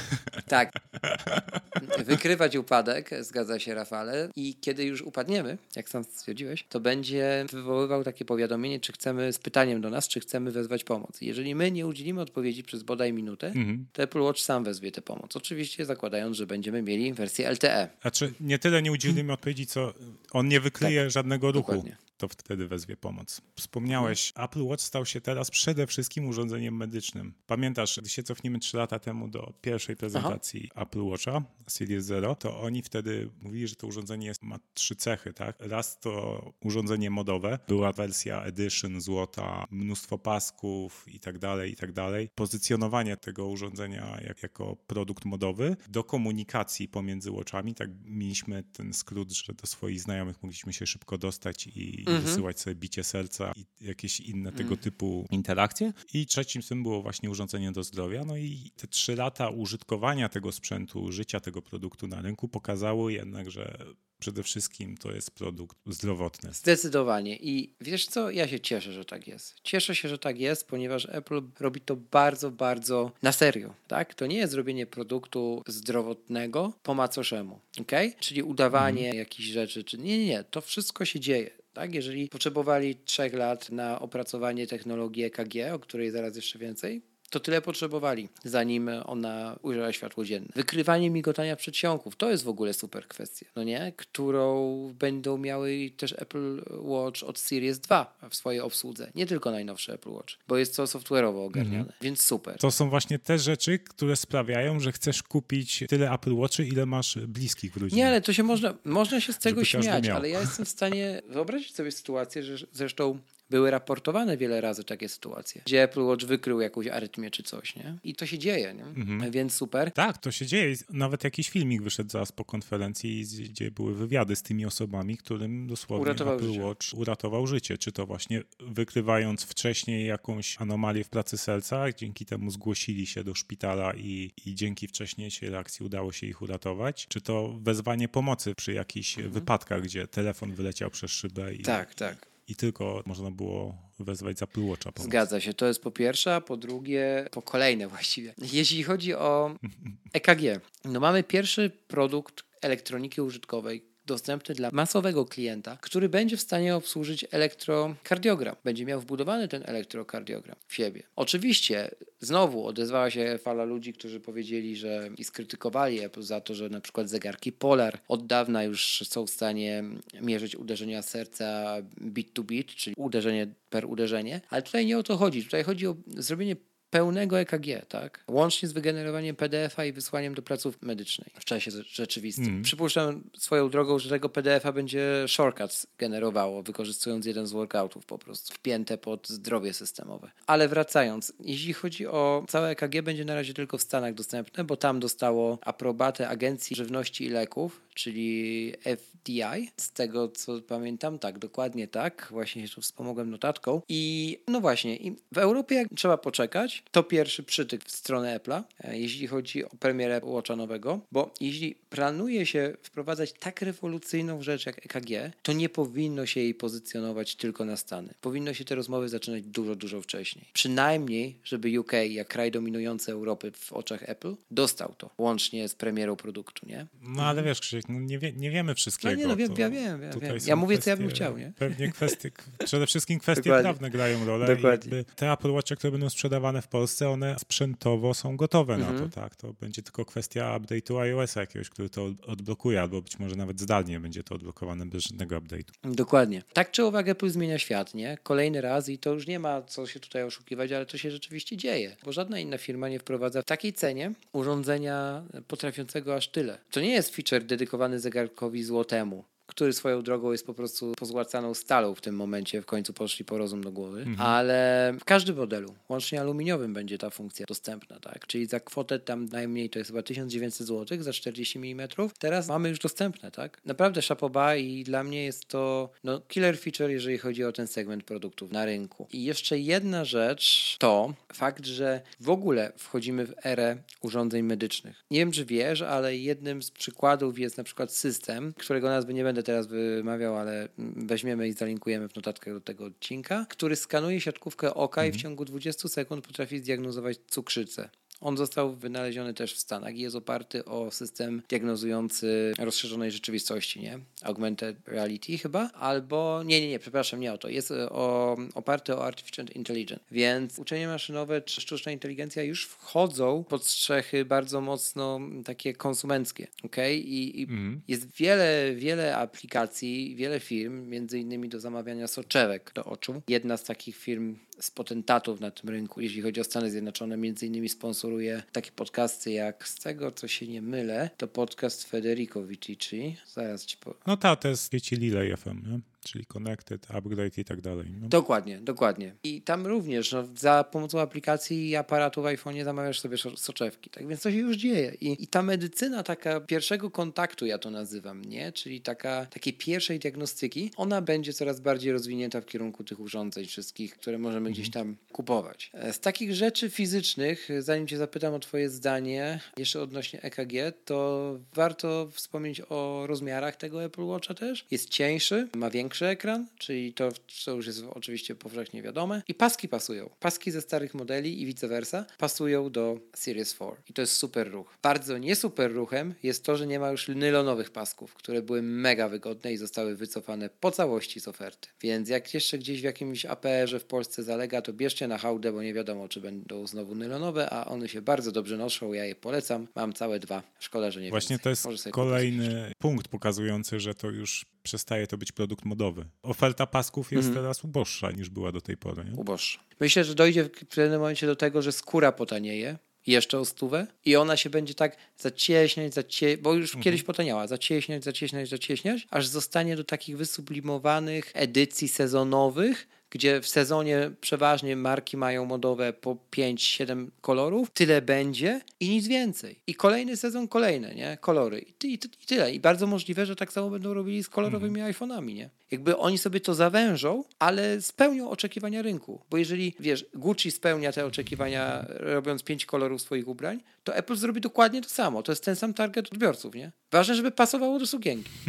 Tak. 0.48 0.72
Wykrywać 2.06 2.56
upadek, 2.56 3.10
zgadza 3.20 3.58
się 3.58 3.74
Rafale. 3.74 4.28
I 4.36 4.54
kiedy 4.60 4.84
już 4.84 5.02
upadniemy, 5.02 5.58
jak 5.76 5.88
sam 5.88 6.04
stwierdziłeś, 6.04 6.64
to 6.68 6.80
będzie 6.80 7.46
wywoływał 7.50 8.04
takie 8.04 8.24
powiadomienie, 8.24 8.80
czy 8.80 8.92
chcemy, 8.92 9.32
z 9.32 9.38
pytaniem 9.38 9.80
do 9.80 9.90
nas, 9.90 10.08
czy 10.08 10.20
chcemy 10.20 10.52
wezwać 10.52 10.63
pomoc. 10.84 11.20
Jeżeli 11.20 11.54
my 11.54 11.70
nie 11.70 11.86
udzielimy 11.86 12.20
odpowiedzi 12.20 12.62
przez 12.62 12.82
bodaj 12.82 13.12
minutę, 13.12 13.46
Mhm. 13.46 13.86
to 13.92 14.02
Apple 14.02 14.20
Watch 14.20 14.40
sam 14.40 14.64
wezwie 14.64 14.92
tę 14.92 15.02
pomoc. 15.02 15.36
Oczywiście 15.36 15.86
zakładając, 15.86 16.36
że 16.36 16.46
będziemy 16.46 16.82
mieli 16.82 17.12
wersję 17.12 17.48
LTE. 17.50 17.88
Znaczy, 18.02 18.32
nie 18.40 18.58
tyle 18.58 18.82
nie 18.82 18.92
udzielimy 18.92 19.32
odpowiedzi, 19.32 19.66
co 19.66 19.92
on 20.32 20.48
nie 20.48 20.60
wykryje 20.60 21.10
żadnego 21.10 21.52
ruchu. 21.52 21.66
Tak. 21.72 21.76
dokładnie. 21.76 21.96
To 22.16 22.28
wtedy 22.28 22.68
wezwie 22.68 22.96
pomoc. 22.96 23.40
Wspomniałeś, 23.56 24.32
Apple 24.36 24.62
Watch 24.62 24.82
stał 24.82 25.06
się 25.06 25.20
teraz 25.20 25.50
przede 25.50 25.86
wszystkim 25.86 26.28
urządzeniem 26.28 26.76
medycznym. 26.76 27.34
Pamiętasz, 27.46 27.98
gdy 28.00 28.08
się 28.08 28.22
cofniemy 28.22 28.58
3 28.58 28.76
lata 28.76 28.98
temu 28.98 29.28
do 29.28 29.52
pierwszej 29.60 29.96
prezentacji 29.96 30.70
Apple 30.74 31.02
Watcha, 31.02 31.42
Series 31.68 32.04
Zero, 32.04 32.34
to 32.34 32.60
oni 32.60 32.82
wtedy 32.82 33.30
mówili, 33.42 33.68
że 33.68 33.74
to 33.74 33.86
urządzenie 33.86 34.26
jest, 34.26 34.42
ma 34.42 34.58
trzy 34.74 34.96
cechy, 34.96 35.32
tak? 35.32 35.56
Raz 35.60 36.00
to 36.00 36.52
urządzenie 36.60 37.10
modowe, 37.10 37.58
była 37.68 37.92
wersja 37.92 38.42
Edition 38.42 39.00
złota, 39.00 39.66
mnóstwo 39.70 40.18
pasków 40.18 41.04
i 41.08 41.20
tak 41.20 41.38
dalej, 41.38 41.72
i 41.72 41.76
tak 41.76 41.92
dalej. 41.92 42.28
Pozycjonowanie 42.34 43.16
tego 43.16 43.48
urządzenia 43.48 44.20
jak, 44.26 44.42
jako 44.42 44.76
produkt 44.76 45.24
modowy 45.24 45.76
do 45.88 46.04
komunikacji 46.04 46.88
pomiędzy 46.88 47.30
watchami, 47.30 47.74
tak 47.74 47.90
mieliśmy 48.04 48.62
ten 48.62 48.92
skrót, 48.92 49.32
że 49.32 49.52
do 49.52 49.66
swoich 49.66 50.00
znajomych 50.00 50.42
mogliśmy 50.42 50.72
się 50.72 50.86
szybko 50.86 51.18
dostać 51.18 51.66
i, 51.66 52.03
i 52.04 52.22
wysyłać 52.22 52.60
sobie 52.60 52.76
bicie 52.76 53.04
serca 53.04 53.52
i 53.56 53.86
jakieś 53.86 54.20
inne 54.20 54.52
tego 54.52 54.76
typu 54.76 55.26
interakcje. 55.30 55.92
I 56.14 56.26
trzecim 56.26 56.62
z 56.62 56.68
tym 56.68 56.82
było 56.82 57.02
właśnie 57.02 57.30
urządzenie 57.30 57.72
do 57.72 57.82
zdrowia. 57.82 58.24
No 58.24 58.36
i 58.36 58.70
te 58.76 58.86
trzy 58.86 59.16
lata 59.16 59.48
użytkowania 59.48 60.28
tego 60.28 60.52
sprzętu, 60.52 61.12
życia 61.12 61.40
tego 61.40 61.62
produktu 61.62 62.08
na 62.08 62.22
rynku 62.22 62.48
pokazało 62.48 63.10
jednak, 63.10 63.50
że 63.50 63.78
przede 64.18 64.42
wszystkim 64.42 64.96
to 64.96 65.12
jest 65.12 65.30
produkt 65.30 65.78
zdrowotny. 65.86 66.52
Zdecydowanie. 66.52 67.36
I 67.36 67.74
wiesz 67.80 68.06
co? 68.06 68.30
Ja 68.30 68.48
się 68.48 68.60
cieszę, 68.60 68.92
że 68.92 69.04
tak 69.04 69.26
jest. 69.26 69.54
Cieszę 69.62 69.94
się, 69.94 70.08
że 70.08 70.18
tak 70.18 70.40
jest, 70.40 70.68
ponieważ 70.68 71.08
Apple 71.10 71.42
robi 71.60 71.80
to 71.80 71.96
bardzo, 71.96 72.50
bardzo 72.50 73.12
na 73.22 73.32
serio. 73.32 73.74
Tak? 73.88 74.14
To 74.14 74.26
nie 74.26 74.36
jest 74.36 74.52
zrobienie 74.52 74.86
produktu 74.86 75.62
zdrowotnego 75.66 76.72
po 76.82 76.94
macoszemu. 76.94 77.60
Okay? 77.80 78.12
Czyli 78.20 78.42
udawanie 78.42 79.14
jakichś 79.14 79.48
rzeczy. 79.48 79.84
Czy... 79.84 79.98
Nie, 79.98 80.18
nie, 80.18 80.26
nie. 80.26 80.44
To 80.44 80.60
wszystko 80.60 81.04
się 81.04 81.20
dzieje. 81.20 81.50
Tak? 81.74 81.94
Jeżeli 81.94 82.28
potrzebowali 82.28 82.96
trzech 82.96 83.34
lat 83.34 83.70
na 83.70 84.00
opracowanie 84.00 84.66
technologii 84.66 85.24
EKG, 85.24 85.54
o 85.72 85.78
której 85.78 86.10
zaraz 86.10 86.36
jeszcze 86.36 86.58
więcej, 86.58 87.02
to 87.34 87.40
tyle 87.40 87.62
potrzebowali, 87.62 88.28
zanim 88.44 88.90
ona 89.06 89.58
ujrzała 89.62 89.92
światło 89.92 90.24
dzienne. 90.24 90.48
Wykrywanie 90.54 91.10
migotania 91.10 91.56
przedsionków 91.56 92.16
to 92.16 92.30
jest 92.30 92.44
w 92.44 92.48
ogóle 92.48 92.74
super 92.74 93.08
kwestia, 93.08 93.46
no 93.56 93.64
nie? 93.64 93.92
Którą 93.96 94.94
będą 94.98 95.38
miały 95.38 95.90
też 95.96 96.14
Apple 96.18 96.62
Watch 96.70 97.22
od 97.22 97.38
Series 97.38 97.78
2 97.78 98.18
w 98.30 98.36
swojej 98.36 98.60
obsłudze. 98.60 99.10
Nie 99.14 99.26
tylko 99.26 99.50
najnowszy 99.50 99.92
Apple 99.92 100.10
Watch, 100.10 100.34
bo 100.48 100.56
jest 100.56 100.76
to 100.76 100.84
software'owo 100.84 101.46
ogarniane, 101.46 101.92
więc 102.00 102.22
super. 102.22 102.58
To 102.58 102.70
są 102.70 102.90
właśnie 102.90 103.18
te 103.18 103.38
rzeczy, 103.38 103.78
które 103.78 104.16
sprawiają, 104.16 104.80
że 104.80 104.92
chcesz 104.92 105.22
kupić 105.22 105.84
tyle 105.88 106.12
Apple 106.12 106.34
Watchy, 106.34 106.64
ile 106.64 106.86
masz 106.86 107.18
bliskich 107.18 107.72
w 107.72 107.76
rodzinie. 107.76 108.02
Nie, 108.02 108.08
ale 108.08 108.20
to 108.20 108.32
się 108.32 108.42
można, 108.42 108.74
można 108.84 109.20
się 109.20 109.32
z 109.32 109.38
tego 109.38 109.64
śmiać, 109.64 110.08
ale 110.08 110.28
ja 110.28 110.40
jestem 110.40 110.64
w 110.64 110.68
stanie 110.68 111.22
wyobrazić 111.28 111.74
sobie 111.74 111.92
sytuację, 111.92 112.42
że 112.42 112.66
zresztą 112.72 113.18
były 113.50 113.70
raportowane 113.70 114.36
wiele 114.36 114.60
razy 114.60 114.84
takie 114.84 115.08
sytuacje, 115.08 115.62
gdzie 115.64 115.82
Apple 115.82 116.00
Watch 116.02 116.24
wykrył 116.24 116.60
jakąś 116.60 116.86
arytmię 116.86 117.30
czy 117.30 117.42
coś, 117.42 117.76
nie? 117.76 117.98
I 118.04 118.14
to 118.14 118.26
się 118.26 118.38
dzieje, 118.38 118.74
nie? 118.74 118.84
Mhm. 118.84 119.30
Więc 119.30 119.54
super. 119.54 119.92
Tak, 119.92 120.18
to 120.18 120.30
się 120.32 120.46
dzieje. 120.46 120.76
Nawet 120.90 121.24
jakiś 121.24 121.50
filmik 121.50 121.82
wyszedł 121.82 122.10
zaraz 122.10 122.32
po 122.32 122.44
konferencji, 122.44 123.24
gdzie 123.50 123.70
były 123.70 123.94
wywiady 123.94 124.36
z 124.36 124.42
tymi 124.42 124.66
osobami, 124.66 125.16
którym 125.16 125.66
dosłownie 125.66 126.02
Uratował 126.02 126.34
Apple 126.34 126.46
życie. 126.46 126.64
Watch 126.64 126.86
uratował 126.94 127.46
życie. 127.46 127.78
Czy 127.78 127.92
to 127.92 128.06
właśnie 128.06 128.42
wykrywając 128.60 129.44
wcześniej 129.44 130.06
jakąś 130.06 130.60
anomalię 130.60 131.04
w 131.04 131.08
pracy 131.08 131.38
serca, 131.38 131.92
dzięki 131.92 132.26
temu 132.26 132.50
zgłosili 132.50 133.06
się 133.06 133.24
do 133.24 133.34
szpitala 133.34 133.94
i, 133.94 134.30
i 134.46 134.54
dzięki 134.54 134.88
wcześniejszej 134.88 135.50
reakcji 135.50 135.86
udało 135.86 136.12
się 136.12 136.26
ich 136.26 136.42
uratować, 136.42 137.06
czy 137.08 137.20
to 137.20 137.58
wezwanie 137.62 138.08
pomocy 138.08 138.54
przy 138.54 138.72
jakichś 138.72 139.16
wypadkach, 139.16 139.82
gdzie 139.82 140.06
telefon 140.06 140.52
wyleciał 140.54 140.90
przez 140.90 141.10
szybę 141.10 141.54
i, 141.54 141.64
Mhm. 141.64 141.86
Tak, 141.86 141.94
tak. 141.94 142.33
I 142.48 142.56
tylko 142.56 143.02
można 143.06 143.30
było 143.30 143.78
wezwać 143.98 144.38
z 144.38 144.42
Apple 144.42 144.60
Watcha 144.60 144.92
pomoc. 144.92 145.08
Zgadza 145.08 145.40
się, 145.40 145.54
to 145.54 145.66
jest 145.66 145.82
po 145.82 145.90
pierwsze, 145.90 146.34
a 146.34 146.40
po 146.40 146.56
drugie, 146.56 147.28
po 147.30 147.42
kolejne 147.42 147.88
właściwie. 147.88 148.34
Jeśli 148.52 148.82
chodzi 148.82 149.14
o 149.14 149.56
EKG, 150.12 150.60
no 150.84 151.00
mamy 151.00 151.22
pierwszy 151.22 151.70
produkt 151.88 152.44
elektroniki 152.62 153.20
użytkowej 153.20 153.93
dostępny 154.06 154.54
dla 154.54 154.70
masowego 154.72 155.24
klienta, 155.24 155.78
który 155.80 156.08
będzie 156.08 156.36
w 156.36 156.40
stanie 156.40 156.76
obsłużyć 156.76 157.26
elektrokardiogram. 157.30 158.56
Będzie 158.64 158.86
miał 158.86 159.00
wbudowany 159.00 159.48
ten 159.48 159.62
elektrokardiogram 159.66 160.56
w 160.66 160.74
siebie. 160.74 161.02
Oczywiście 161.16 161.90
znowu 162.20 162.66
odezwała 162.66 163.10
się 163.10 163.38
fala 163.42 163.64
ludzi, 163.64 163.92
którzy 163.92 164.20
powiedzieli, 164.20 164.76
że 164.76 165.10
i 165.18 165.24
skrytykowali 165.24 166.00
Apple 166.00 166.22
za 166.22 166.40
to, 166.40 166.54
że 166.54 166.68
na 166.68 166.80
przykład 166.80 167.08
zegarki 167.08 167.52
Polar 167.52 167.98
od 168.08 168.26
dawna 168.26 168.64
już 168.64 169.04
są 169.08 169.26
w 169.26 169.30
stanie 169.30 169.84
mierzyć 170.20 170.56
uderzenia 170.56 171.02
serca 171.02 171.76
beat 172.00 172.26
to 172.32 172.42
beat, 172.42 172.66
czyli 172.66 172.96
uderzenie 172.98 173.46
per 173.70 173.86
uderzenie, 173.86 174.40
ale 174.50 174.62
tutaj 174.62 174.86
nie 174.86 174.98
o 174.98 175.02
to 175.02 175.16
chodzi. 175.16 175.44
Tutaj 175.44 175.62
chodzi 175.62 175.86
o 175.86 175.96
zrobienie 176.06 176.56
pełnego 176.98 177.40
EKG, 177.40 177.86
tak? 177.88 178.24
Łącznie 178.28 178.68
z 178.68 178.72
wygenerowaniem 178.72 179.36
PDF-a 179.36 179.84
i 179.84 179.92
wysłaniem 179.92 180.34
do 180.34 180.42
placów 180.42 180.82
medycznej 180.82 181.30
w 181.40 181.44
czasie 181.44 181.70
ze- 181.70 181.82
rzeczywistym. 181.82 182.62
Przypuszczam 182.62 183.22
swoją 183.38 183.70
drogą, 183.70 183.98
że 183.98 184.08
tego 184.10 184.28
PDF-a 184.28 184.72
będzie 184.72 185.24
Shortcuts 185.28 185.86
generowało, 185.98 186.62
wykorzystując 186.62 187.26
jeden 187.26 187.46
z 187.46 187.52
workoutów 187.52 188.06
po 188.06 188.18
prostu, 188.18 188.54
wpięte 188.54 188.98
pod 188.98 189.28
zdrowie 189.28 189.72
systemowe. 189.72 190.30
Ale 190.46 190.68
wracając, 190.68 191.32
jeśli 191.40 191.72
chodzi 191.72 192.06
o 192.06 192.44
całe 192.48 192.68
EKG, 192.70 193.02
będzie 193.02 193.24
na 193.24 193.34
razie 193.34 193.54
tylko 193.54 193.78
w 193.78 193.82
Stanach 193.82 194.14
dostępne, 194.14 194.64
bo 194.64 194.76
tam 194.76 195.00
dostało 195.00 195.58
aprobatę 195.62 196.28
Agencji 196.28 196.76
Żywności 196.76 197.24
i 197.24 197.28
Leków, 197.28 197.80
czyli 197.94 198.72
FDI. 198.96 199.70
Z 199.76 199.92
tego 199.92 200.28
co 200.28 200.60
pamiętam, 200.60 201.18
tak, 201.18 201.38
dokładnie 201.38 201.88
tak. 201.88 202.28
Właśnie 202.30 202.68
się 202.68 202.74
tu 202.74 202.80
wspomogłem 202.80 203.30
notatką. 203.30 203.82
I 203.88 204.38
no 204.48 204.60
właśnie, 204.60 204.96
i 204.96 205.16
w 205.32 205.38
Europie 205.38 205.86
trzeba 205.96 206.16
poczekać. 206.16 206.83
To 206.90 207.02
pierwszy 207.02 207.42
przytyk 207.42 207.84
w 207.84 207.90
stronę 207.90 208.38
Apple'a, 208.38 208.62
e, 208.84 208.98
jeśli 208.98 209.26
chodzi 209.26 209.64
o 209.64 209.70
premierę 209.80 210.20
Watcha 210.24 210.56
nowego, 210.56 211.00
bo 211.12 211.34
jeśli 211.40 211.74
planuje 211.90 212.46
się 212.46 212.76
wprowadzać 212.82 213.32
tak 213.32 213.62
rewolucyjną 213.62 214.42
rzecz 214.42 214.66
jak 214.66 214.86
EKG, 214.86 215.32
to 215.42 215.52
nie 215.52 215.68
powinno 215.68 216.26
się 216.26 216.40
jej 216.40 216.54
pozycjonować 216.54 217.36
tylko 217.36 217.64
na 217.64 217.76
Stany. 217.76 218.14
Powinno 218.20 218.54
się 218.54 218.64
te 218.64 218.74
rozmowy 218.74 219.08
zaczynać 219.08 219.42
dużo, 219.42 219.76
dużo 219.76 220.02
wcześniej. 220.02 220.44
Przynajmniej, 220.52 221.38
żeby 221.44 221.80
UK, 221.80 221.92
jak 222.08 222.28
kraj 222.28 222.50
dominujący 222.50 223.12
Europy 223.12 223.52
w 223.52 223.72
oczach 223.72 224.08
Apple, 224.08 224.34
dostał 224.50 224.94
to, 224.98 225.10
łącznie 225.18 225.68
z 225.68 225.74
premierą 225.74 226.16
produktu, 226.16 226.66
nie? 226.66 226.86
No 227.02 227.22
ale 227.22 227.42
wiesz, 227.42 227.60
Krzysiek, 227.60 227.88
no 227.88 228.00
nie, 228.00 228.18
wie, 228.18 228.32
nie 228.32 228.50
wiemy 228.50 228.74
wszystkiego. 228.74 229.14
No 229.14 229.20
nie, 229.20 229.26
no 229.26 229.36
wiem, 229.36 229.54
ja 229.58 229.70
wiem, 229.70 230.02
ja 230.02 230.18
wiem. 230.20 230.38
Ja 230.46 230.56
mówię, 230.56 230.78
co 230.78 230.90
ja 230.90 230.96
bym 230.96 231.06
kwestie- 231.08 231.14
chciał, 231.14 231.38
nie? 231.38 231.52
Pewnie 231.58 231.92
kwestie, 231.92 232.30
przede 232.64 232.86
wszystkim 232.86 233.18
kwestie 233.20 233.50
prawne 233.60 233.90
grają 233.90 234.24
rolę. 234.26 234.56
Dokładnie. 234.56 235.04
Te 235.16 235.32
Apple 235.32 235.52
Watche, 235.52 235.76
które 235.76 235.90
będą 235.90 236.10
sprzedawane 236.10 236.62
w 236.64 236.68
Polsce, 236.68 237.08
one 237.10 237.36
sprzętowo 237.38 238.14
są 238.14 238.36
gotowe 238.36 238.74
Mhm. 238.74 238.94
na 238.94 239.00
to, 239.00 239.08
tak? 239.08 239.36
To 239.36 239.52
będzie 239.52 239.82
tylko 239.82 240.04
kwestia 240.04 240.58
update'u 240.58 240.98
iOS-a 240.98 241.40
jakiegoś, 241.40 241.70
który 241.70 241.90
to 241.90 242.04
od- 242.04 242.20
odblokuje, 242.28 242.80
albo 242.80 243.02
być 243.02 243.18
może 243.18 243.36
nawet 243.36 243.60
zdalnie 243.60 244.00
będzie 244.00 244.22
to 244.22 244.34
odblokowane 244.34 244.86
bez 244.86 245.02
żadnego 245.02 245.36
update'u. 245.40 245.94
Dokładnie. 245.94 246.42
Tak 246.52 246.70
czy 246.70 246.84
owak 246.84 247.08
Apple 247.08 247.30
zmienia 247.30 247.58
świat, 247.58 247.94
nie? 247.94 248.18
Kolejny 248.22 248.60
raz 248.60 248.88
i 248.88 248.98
to 248.98 249.12
już 249.14 249.26
nie 249.26 249.38
ma 249.38 249.62
co 249.62 249.86
się 249.86 250.00
tutaj 250.00 250.22
oszukiwać, 250.22 250.72
ale 250.72 250.86
to 250.86 250.98
się 250.98 251.10
rzeczywiście 251.10 251.56
dzieje, 251.56 251.96
bo 252.04 252.12
żadna 252.12 252.38
inna 252.38 252.58
firma 252.58 252.88
nie 252.88 252.98
wprowadza 252.98 253.42
w 253.42 253.44
takiej 253.44 253.72
cenie 253.72 254.12
urządzenia 254.32 255.22
potrafiącego 255.48 256.14
aż 256.14 256.28
tyle. 256.28 256.58
To 256.70 256.80
nie 256.80 256.92
jest 256.92 257.14
feature 257.16 257.44
dedykowany 257.46 258.00
zegarkowi 258.00 258.62
złotemu, 258.64 259.24
który 259.54 259.72
swoją 259.72 260.02
drogą 260.02 260.32
jest 260.32 260.46
po 260.46 260.54
prostu 260.54 260.92
pozłacaną 260.98 261.54
stalą 261.54 261.94
w 261.94 262.00
tym 262.00 262.16
momencie. 262.16 262.62
W 262.62 262.66
końcu 262.66 262.92
poszli 262.92 263.24
po 263.24 263.38
rozum 263.38 263.64
do 263.64 263.72
głowy. 263.72 263.98
Mhm. 263.98 264.20
Ale 264.20 264.92
w 265.00 265.04
każdym 265.04 265.36
modelu, 265.36 265.74
łącznie 265.88 266.20
aluminiowym, 266.20 266.74
będzie 266.74 266.98
ta 266.98 267.10
funkcja 267.10 267.46
dostępna, 267.46 268.00
tak? 268.00 268.26
Czyli 268.26 268.46
za 268.46 268.60
kwotę 268.60 268.98
tam 268.98 269.26
najmniej 269.26 269.70
to 269.70 269.78
jest 269.78 269.90
chyba 269.90 270.02
1900 270.02 270.66
zł 270.66 271.02
za 271.02 271.12
40 271.12 271.58
mm. 271.58 271.88
Teraz 272.18 272.48
mamy 272.48 272.68
już 272.68 272.78
dostępne, 272.78 273.30
tak? 273.30 273.60
Naprawdę 273.64 274.02
szapoba 274.02 274.56
i 274.56 274.84
dla 274.84 275.04
mnie 275.04 275.24
jest 275.24 275.46
to 275.46 275.90
no, 276.04 276.20
killer 276.20 276.58
feature, 276.58 276.90
jeżeli 276.90 277.18
chodzi 277.18 277.44
o 277.44 277.52
ten 277.52 277.66
segment 277.66 278.04
produktów 278.04 278.52
na 278.52 278.64
rynku. 278.64 279.06
I 279.12 279.24
jeszcze 279.24 279.58
jedna 279.58 280.04
rzecz 280.04 280.76
to 280.78 281.14
fakt, 281.32 281.66
że 281.66 282.00
w 282.20 282.30
ogóle 282.30 282.72
wchodzimy 282.76 283.26
w 283.26 283.34
erę 283.46 283.76
urządzeń 284.00 284.42
medycznych. 284.42 285.04
Nie 285.10 285.18
wiem, 285.18 285.32
czy 285.32 285.44
wiesz, 285.44 285.82
ale 285.82 286.16
jednym 286.16 286.62
z 286.62 286.70
przykładów 286.70 287.38
jest 287.38 287.58
na 287.58 287.64
przykład 287.64 287.92
system, 287.92 288.54
którego 288.58 288.88
nazwy 288.88 289.14
nie 289.14 289.24
będę 289.24 289.43
teraz 289.44 289.66
wymawiał, 289.66 290.36
ale 290.36 290.68
weźmiemy 290.78 291.48
i 291.48 291.52
zalinkujemy 291.52 292.08
w 292.08 292.16
notatkach 292.16 292.54
do 292.54 292.60
tego 292.60 292.84
odcinka, 292.84 293.46
który 293.48 293.76
skanuje 293.76 294.20
siatkówkę 294.20 294.74
oka 294.74 295.06
i 295.06 295.12
w 295.12 295.16
ciągu 295.16 295.44
20 295.44 295.88
sekund 295.88 296.26
potrafi 296.26 296.58
zdiagnozować 296.58 297.18
cukrzycę. 297.26 297.88
On 298.24 298.36
został 298.36 298.74
wynaleziony 298.74 299.34
też 299.34 299.54
w 299.54 299.58
Stanach 299.58 299.96
i 299.96 300.00
jest 300.00 300.16
oparty 300.16 300.64
o 300.64 300.90
system 300.90 301.42
diagnozujący 301.48 302.52
rozszerzonej 302.58 303.10
rzeczywistości, 303.10 303.80
nie? 303.80 303.98
Augmented 304.22 304.76
reality 304.86 305.38
chyba? 305.38 305.70
Albo, 305.70 306.42
nie, 306.44 306.60
nie, 306.60 306.68
nie, 306.68 306.78
przepraszam, 306.78 307.20
nie 307.20 307.32
o 307.32 307.38
to. 307.38 307.48
Jest 307.48 307.70
e, 307.70 307.90
o, 307.90 308.36
oparty 308.54 308.96
o 308.96 309.06
artificial 309.06 309.46
intelligence. 309.54 310.04
Więc 310.10 310.58
uczenie 310.58 310.86
maszynowe 310.86 311.42
czy 311.42 311.60
sztuczna 311.60 311.92
inteligencja 311.92 312.42
już 312.42 312.66
wchodzą 312.66 313.44
pod 313.48 313.66
strzechy 313.66 314.24
bardzo 314.24 314.60
mocno 314.60 315.20
takie 315.44 315.74
konsumenckie, 315.74 316.46
ok? 316.62 316.76
I, 316.94 317.42
i 317.42 317.48
jest 317.88 318.16
wiele, 318.16 318.74
wiele 318.74 319.16
aplikacji, 319.16 320.14
wiele 320.16 320.40
firm, 320.40 320.88
między 320.88 321.18
innymi 321.18 321.48
do 321.48 321.60
zamawiania 321.60 322.08
soczewek 322.08 322.72
do 322.74 322.84
oczu. 322.84 323.22
Jedna 323.28 323.56
z 323.56 323.64
takich 323.64 323.96
firm 323.96 324.36
z 324.60 324.70
potentatów 324.70 325.40
na 325.40 325.50
tym 325.50 325.70
rynku, 325.70 326.00
jeśli 326.00 326.22
chodzi 326.22 326.40
o 326.40 326.44
Stany 326.44 326.70
Zjednoczone, 326.70 327.16
między 327.16 327.46
innymi 327.46 327.68
sponsoruje 327.68 328.42
takie 328.52 328.70
podcasty 328.70 329.30
jak, 329.30 329.68
z 329.68 329.74
tego 329.74 330.10
co 330.10 330.28
się 330.28 330.48
nie 330.48 330.62
mylę, 330.62 331.10
to 331.16 331.28
podcast 331.28 331.84
Federico 331.84 332.44
Vitici. 332.44 333.16
Zaraz 333.26 333.66
ci 333.66 333.76
powiem. 333.76 333.98
No 334.06 334.16
ta, 334.16 334.36
to 334.36 334.48
jest 334.48 334.72
Relay 334.72 335.36
FM, 335.36 335.70
nie? 335.70 335.93
Czyli 336.04 336.26
Connected, 336.26 336.90
Upgrade 336.90 337.38
i 337.38 337.44
tak 337.44 337.60
dalej. 337.60 337.86
No. 338.00 338.08
Dokładnie, 338.08 338.58
dokładnie. 338.58 339.14
I 339.24 339.42
tam 339.42 339.66
również 339.66 340.12
no, 340.12 340.24
za 340.36 340.64
pomocą 340.64 341.00
aplikacji 341.00 341.68
i 341.68 341.76
aparatu 341.76 342.22
w 342.22 342.24
iPhone'ie 342.24 342.64
zamawiasz 342.64 343.00
sobie 343.00 343.16
so- 343.18 343.36
soczewki, 343.36 343.90
tak 343.90 344.06
więc 344.08 344.22
to 344.22 344.30
się 344.30 344.36
już 344.36 344.56
dzieje. 344.56 344.94
I, 345.00 345.22
I 345.22 345.26
ta 345.26 345.42
medycyna 345.42 346.02
taka 346.02 346.40
pierwszego 346.40 346.90
kontaktu, 346.90 347.46
ja 347.46 347.58
to 347.58 347.70
nazywam, 347.70 348.24
nie? 348.24 348.52
Czyli 348.52 348.80
taka, 348.80 349.26
takiej 349.26 349.52
pierwszej 349.52 349.98
diagnostyki, 349.98 350.70
ona 350.76 351.02
będzie 351.02 351.32
coraz 351.32 351.60
bardziej 351.60 351.92
rozwinięta 351.92 352.40
w 352.40 352.46
kierunku 352.46 352.84
tych 352.84 353.00
urządzeń 353.00 353.44
wszystkich, 353.46 353.94
które 353.94 354.18
możemy 354.18 354.50
gdzieś 354.50 354.70
tam 354.70 354.96
kupować. 355.12 355.70
E, 355.74 355.92
Z 355.92 356.00
takich 356.00 356.34
rzeczy 356.34 356.70
fizycznych, 356.70 357.48
zanim 357.58 357.86
cię 357.86 357.96
zapytam 357.98 358.34
o 358.34 358.38
twoje 358.38 358.70
zdanie, 358.70 359.40
jeszcze 359.56 359.82
odnośnie 359.82 360.22
EKG, 360.22 360.52
to 360.84 361.38
warto 361.54 362.08
wspomnieć 362.12 362.62
o 362.68 363.04
rozmiarach 363.06 363.56
tego 363.56 363.84
Apple 363.84 364.02
Watcha 364.04 364.34
też. 364.34 364.66
Jest 364.70 364.88
cieńszy, 364.88 365.48
ma 365.56 365.70
większy 365.70 365.93
ekran, 366.02 366.46
czyli 366.58 366.92
to, 366.92 367.08
co 367.44 367.50
już 367.50 367.66
jest 367.66 367.84
oczywiście 367.90 368.34
powszechnie 368.34 368.82
wiadome. 368.82 369.22
I 369.28 369.34
paski 369.34 369.68
pasują. 369.68 370.10
Paski 370.20 370.50
ze 370.50 370.60
starych 370.60 370.94
modeli 370.94 371.42
i 371.42 371.46
vice 371.46 371.68
versa 371.68 372.06
pasują 372.18 372.70
do 372.70 372.98
Series 373.16 373.54
4. 373.54 373.72
I 373.90 373.92
to 373.92 374.00
jest 374.02 374.12
super 374.12 374.50
ruch. 374.52 374.78
Bardzo 374.82 375.18
nie 375.18 375.36
super 375.36 375.72
ruchem 375.72 376.14
jest 376.22 376.44
to, 376.44 376.56
że 376.56 376.66
nie 376.66 376.78
ma 376.80 376.90
już 376.90 377.08
nylonowych 377.08 377.70
pasków, 377.70 378.14
które 378.14 378.42
były 378.42 378.62
mega 378.62 379.08
wygodne 379.08 379.52
i 379.52 379.56
zostały 379.56 379.96
wycofane 379.96 380.50
po 380.60 380.70
całości 380.70 381.20
z 381.20 381.28
oferty. 381.28 381.68
Więc 381.80 382.08
jak 382.08 382.34
jeszcze 382.34 382.58
gdzieś 382.58 382.80
w 382.80 382.84
jakimś 382.84 383.26
APR-ze 383.26 383.78
w 383.80 383.84
Polsce 383.84 384.22
zalega, 384.22 384.62
to 384.62 384.72
bierzcie 384.72 385.08
na 385.08 385.18
hałdę, 385.18 385.52
bo 385.52 385.62
nie 385.62 385.74
wiadomo, 385.74 386.08
czy 386.08 386.20
będą 386.20 386.66
znowu 386.66 386.94
nylonowe, 386.94 387.50
a 387.50 387.64
one 387.64 387.88
się 387.88 388.02
bardzo 388.02 388.32
dobrze 388.32 388.56
noszą. 388.56 388.92
Ja 388.92 389.04
je 389.04 389.14
polecam. 389.14 389.66
Mam 389.74 389.92
całe 389.92 390.18
dwa. 390.18 390.42
Szkoda, 390.58 390.90
że 390.90 391.00
nie 391.00 391.10
Właśnie 391.10 391.34
więcej. 391.34 391.56
to 391.64 391.70
jest 391.70 391.88
kolejny 391.90 392.72
punkt 392.78 393.08
pokazujący, 393.08 393.80
że 393.80 393.94
to 393.94 394.10
już 394.10 394.46
przestaje 394.62 395.06
to 395.06 395.18
być 395.18 395.32
produkt 395.32 395.64
modowy. 395.64 395.83
Oferta 396.22 396.66
pasków 396.66 397.12
jest 397.12 397.28
Mhm. 397.28 397.44
teraz 397.44 397.64
uboższa 397.64 398.10
niż 398.10 398.30
była 398.30 398.52
do 398.52 398.60
tej 398.60 398.76
pory. 398.76 399.04
Nie? 399.04 399.16
uboższa. 399.16 399.60
Myślę, 399.80 400.04
że 400.04 400.14
dojdzie 400.14 400.44
w 400.44 400.50
pewnym 400.50 401.00
momencie 401.00 401.26
do 401.26 401.36
tego, 401.36 401.62
że 401.62 401.72
skóra 401.72 402.12
potanieje 402.12 402.78
jeszcze 403.06 403.38
o 403.38 403.44
stówę 403.44 403.86
i 404.04 404.16
ona 404.16 404.36
się 404.36 404.50
będzie 404.50 404.74
tak 404.74 404.96
zacieśniać, 405.18 405.94
zacie... 405.94 406.38
bo 406.38 406.54
już 406.54 406.76
kiedyś 406.76 407.02
potaniała, 407.02 407.46
zacieśniać, 407.46 408.04
zacieśniać, 408.04 408.48
zacieśniać, 408.48 409.06
aż 409.10 409.26
zostanie 409.26 409.76
do 409.76 409.84
takich 409.84 410.16
wysublimowanych 410.16 411.30
edycji 411.34 411.88
sezonowych, 411.88 412.88
gdzie 413.10 413.40
w 413.40 413.48
sezonie 413.48 414.10
przeważnie 414.20 414.76
marki 414.76 415.16
mają 415.16 415.44
modowe 415.44 415.92
po 415.92 416.16
5-7 416.36 417.06
kolorów, 417.20 417.70
tyle 417.70 418.02
będzie 418.02 418.60
i 418.80 418.88
nic 418.88 419.06
więcej. 419.08 419.60
I 419.66 419.74
kolejny 419.74 420.16
sezon 420.16 420.48
kolejne, 420.48 420.94
nie? 420.94 421.18
Kolory. 421.20 421.58
I, 421.60 421.72
ty, 421.72 421.88
i, 421.88 421.98
ty, 421.98 422.08
I 422.22 422.26
tyle. 422.26 422.52
I 422.54 422.60
bardzo 422.60 422.86
możliwe, 422.86 423.26
że 423.26 423.36
tak 423.36 423.52
samo 423.52 423.70
będą 423.70 423.94
robili 423.94 424.24
z 424.24 424.28
kolorowymi 424.28 424.80
iPhone'ami, 424.80 425.34
nie? 425.34 425.50
Jakby 425.74 425.96
oni 425.96 426.18
sobie 426.18 426.40
to 426.40 426.54
zawężą, 426.54 427.24
ale 427.38 427.82
spełnią 427.82 428.30
oczekiwania 428.30 428.82
rynku. 428.82 429.20
Bo 429.30 429.36
jeżeli, 429.36 429.74
wiesz, 429.80 430.06
Gucci 430.14 430.50
spełnia 430.50 430.92
te 430.92 431.06
oczekiwania 431.06 431.86
robiąc 431.88 432.42
pięć 432.42 432.66
kolorów 432.66 433.02
swoich 433.02 433.28
ubrań, 433.28 433.60
to 433.84 433.94
Apple 433.96 434.16
zrobi 434.16 434.40
dokładnie 434.40 434.82
to 434.82 434.88
samo. 434.88 435.22
To 435.22 435.32
jest 435.32 435.44
ten 435.44 435.56
sam 435.56 435.74
target 435.74 436.12
odbiorców, 436.12 436.54
nie? 436.54 436.72
Ważne, 436.92 437.14
żeby 437.14 437.30
pasowało 437.30 437.78
do 437.78 437.86
sukienki. 437.86 438.30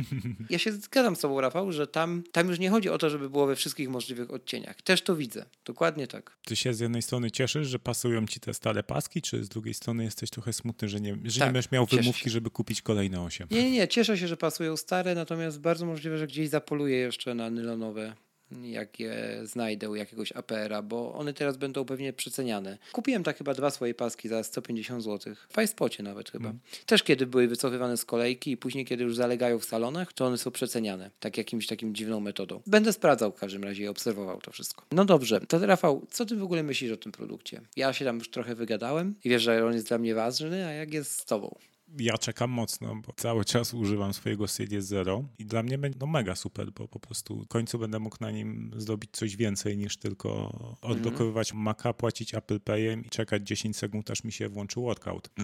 Ja 0.50 0.60
się 0.60 0.72
zgadzam 0.72 1.16
z 1.16 1.20
tobą, 1.20 1.42
Rafał, 1.42 1.72
że 1.72 1.88
tam, 1.88 2.24
tam 2.32 2.48
już 2.50 2.60
nie 2.60 2.70
chodzi 2.70 2.90
o 2.90 2.98
to, 2.98 3.10
żeby 3.10 3.30
było 3.30 3.48
we 3.48 3.56
wszystkich 3.56 3.90
możliwych 3.90 4.32
odcieniach. 4.34 4.82
Też 4.82 5.02
to 5.02 5.16
widzę. 5.16 5.46
Dokładnie 5.66 6.08
tak. 6.08 6.38
Ty 6.46 6.56
się 6.56 6.74
z 6.74 6.80
jednej 6.80 7.02
strony 7.02 7.32
cieszysz, 7.32 7.68
że 7.68 7.80
pasują 7.80 8.28
ci 8.28 8.40
te 8.40 8.54
stare 8.54 8.84
paski, 8.84 9.22
czy 9.22 9.44
z 9.44 9.50
drugiej 9.50 9.74
strony 9.74 10.04
jesteś 10.04 10.30
trochę 10.30 10.54
smutny, 10.54 10.90
że 10.90 11.02
nie, 11.02 11.18
że 11.24 11.40
Tak, 11.40 11.48
nie 11.50 11.54
będziesz 11.54 11.72
miał 11.72 11.86
wymówki, 11.86 12.24
się. 12.24 12.30
żeby 12.30 12.50
kupić 12.50 12.82
kolejne 12.82 13.22
osiem? 13.22 13.48
Nie, 13.52 13.64
nie, 13.64 13.72
nie. 13.72 13.88
Cieszę 13.88 14.18
się, 14.18 14.28
że 14.28 14.38
pasują 14.38 14.78
stare, 14.78 15.16
natomiast 15.16 15.60
bardzo 15.60 15.86
możliwe, 15.86 16.18
że 16.18 16.28
gdzieś 16.28 16.50
zapoluję 16.50 16.98
jeszcze 16.98 17.14
na 17.36 17.49
nylonowe 17.49 18.15
jak 18.63 18.99
je 18.99 19.41
znajdę 19.43 19.89
u 19.89 19.95
jakiegoś 19.95 20.32
APR-a, 20.32 20.82
bo 20.82 21.13
one 21.13 21.34
teraz 21.34 21.58
będą 21.58 21.86
pewnie 21.86 22.13
przeceniane. 22.13 22.78
Kupiłem 22.91 23.23
tak 23.23 23.38
chyba 23.38 23.54
dwa 23.54 23.69
swoje 23.69 23.93
paski 23.93 24.30
za 24.30 24.43
150 24.43 25.04
zł. 25.04 25.36
W 25.49 25.62
iSpocie 25.62 26.04
nawet 26.04 26.32
chyba. 26.32 26.54
Też 26.86 27.04
kiedy 27.04 27.28
były 27.28 27.47
wycofywane 27.47 27.97
z 27.97 28.06
kolejki 28.06 28.51
i 28.51 28.58
później 28.58 28.86
kiedy 28.86 29.04
już 29.04 29.15
zalegają 29.15 29.60
w 29.60 29.65
salonach, 29.65 30.13
to 30.13 30.25
one 30.25 30.38
są 30.38 30.51
przeceniane. 30.51 31.12
Tak 31.19 31.38
jakimś 31.38 31.67
takim 31.67 31.95
dziwną 31.95 32.19
metodą. 32.19 32.62
Będę 32.67 32.93
sprawdzał 32.93 33.32
w 33.32 33.36
każdym 33.36 33.63
razie 33.63 33.84
i 33.84 33.88
obserwował 33.88 34.41
to 34.41 34.51
wszystko. 34.51 34.86
No 34.91 35.06
dobrze, 35.06 35.41
to 35.41 35.65
Rafał, 35.65 36.06
co 36.12 36.25
ty 36.25 36.36
w 36.36 36.43
ogóle 36.43 36.63
myślisz 36.63 36.91
o 36.91 36.97
tym 36.97 37.12
produkcie? 37.12 37.62
Ja 37.75 37.93
się 37.93 38.06
tam 38.06 38.17
już 38.17 38.30
trochę 38.30 38.56
wygadałem 38.56 39.15
i 39.23 39.30
wiesz, 39.30 39.41
że 39.41 39.65
on 39.65 39.73
jest 39.73 39.88
dla 39.88 39.97
mnie 39.97 40.15
ważny, 40.15 40.65
a 40.65 40.71
jak 40.71 40.93
jest 40.93 41.12
z 41.12 41.25
tobą? 41.25 41.56
Ja 41.99 42.17
czekam 42.17 42.51
mocno, 42.51 42.95
bo 42.95 43.13
cały 43.13 43.45
czas 43.45 43.73
używam 43.73 44.13
swojego 44.13 44.47
Series 44.47 44.86
Zero 44.86 45.23
i 45.39 45.45
dla 45.45 45.63
mnie 45.63 45.77
będzie 45.77 45.99
no 45.99 46.08
mega 46.08 46.36
super, 46.36 46.71
bo 46.71 46.88
po 46.88 46.99
prostu 46.99 47.43
w 47.43 47.47
końcu 47.47 47.79
będę 47.79 47.99
mógł 47.99 48.17
na 48.19 48.31
nim 48.31 48.71
zrobić 48.77 49.12
coś 49.13 49.36
więcej 49.36 49.77
niż 49.77 49.97
tylko 49.97 50.49
odblokowywać 50.81 51.53
Maca, 51.53 51.93
płacić 51.93 52.34
Apple 52.34 52.60
Payem 52.60 53.05
i 53.05 53.10
czekać 53.10 53.47
10 53.47 53.77
sekund, 53.77 54.12
aż 54.12 54.23
mi 54.23 54.31
się 54.31 54.49
włączy 54.49 54.79
workout. 54.79 55.29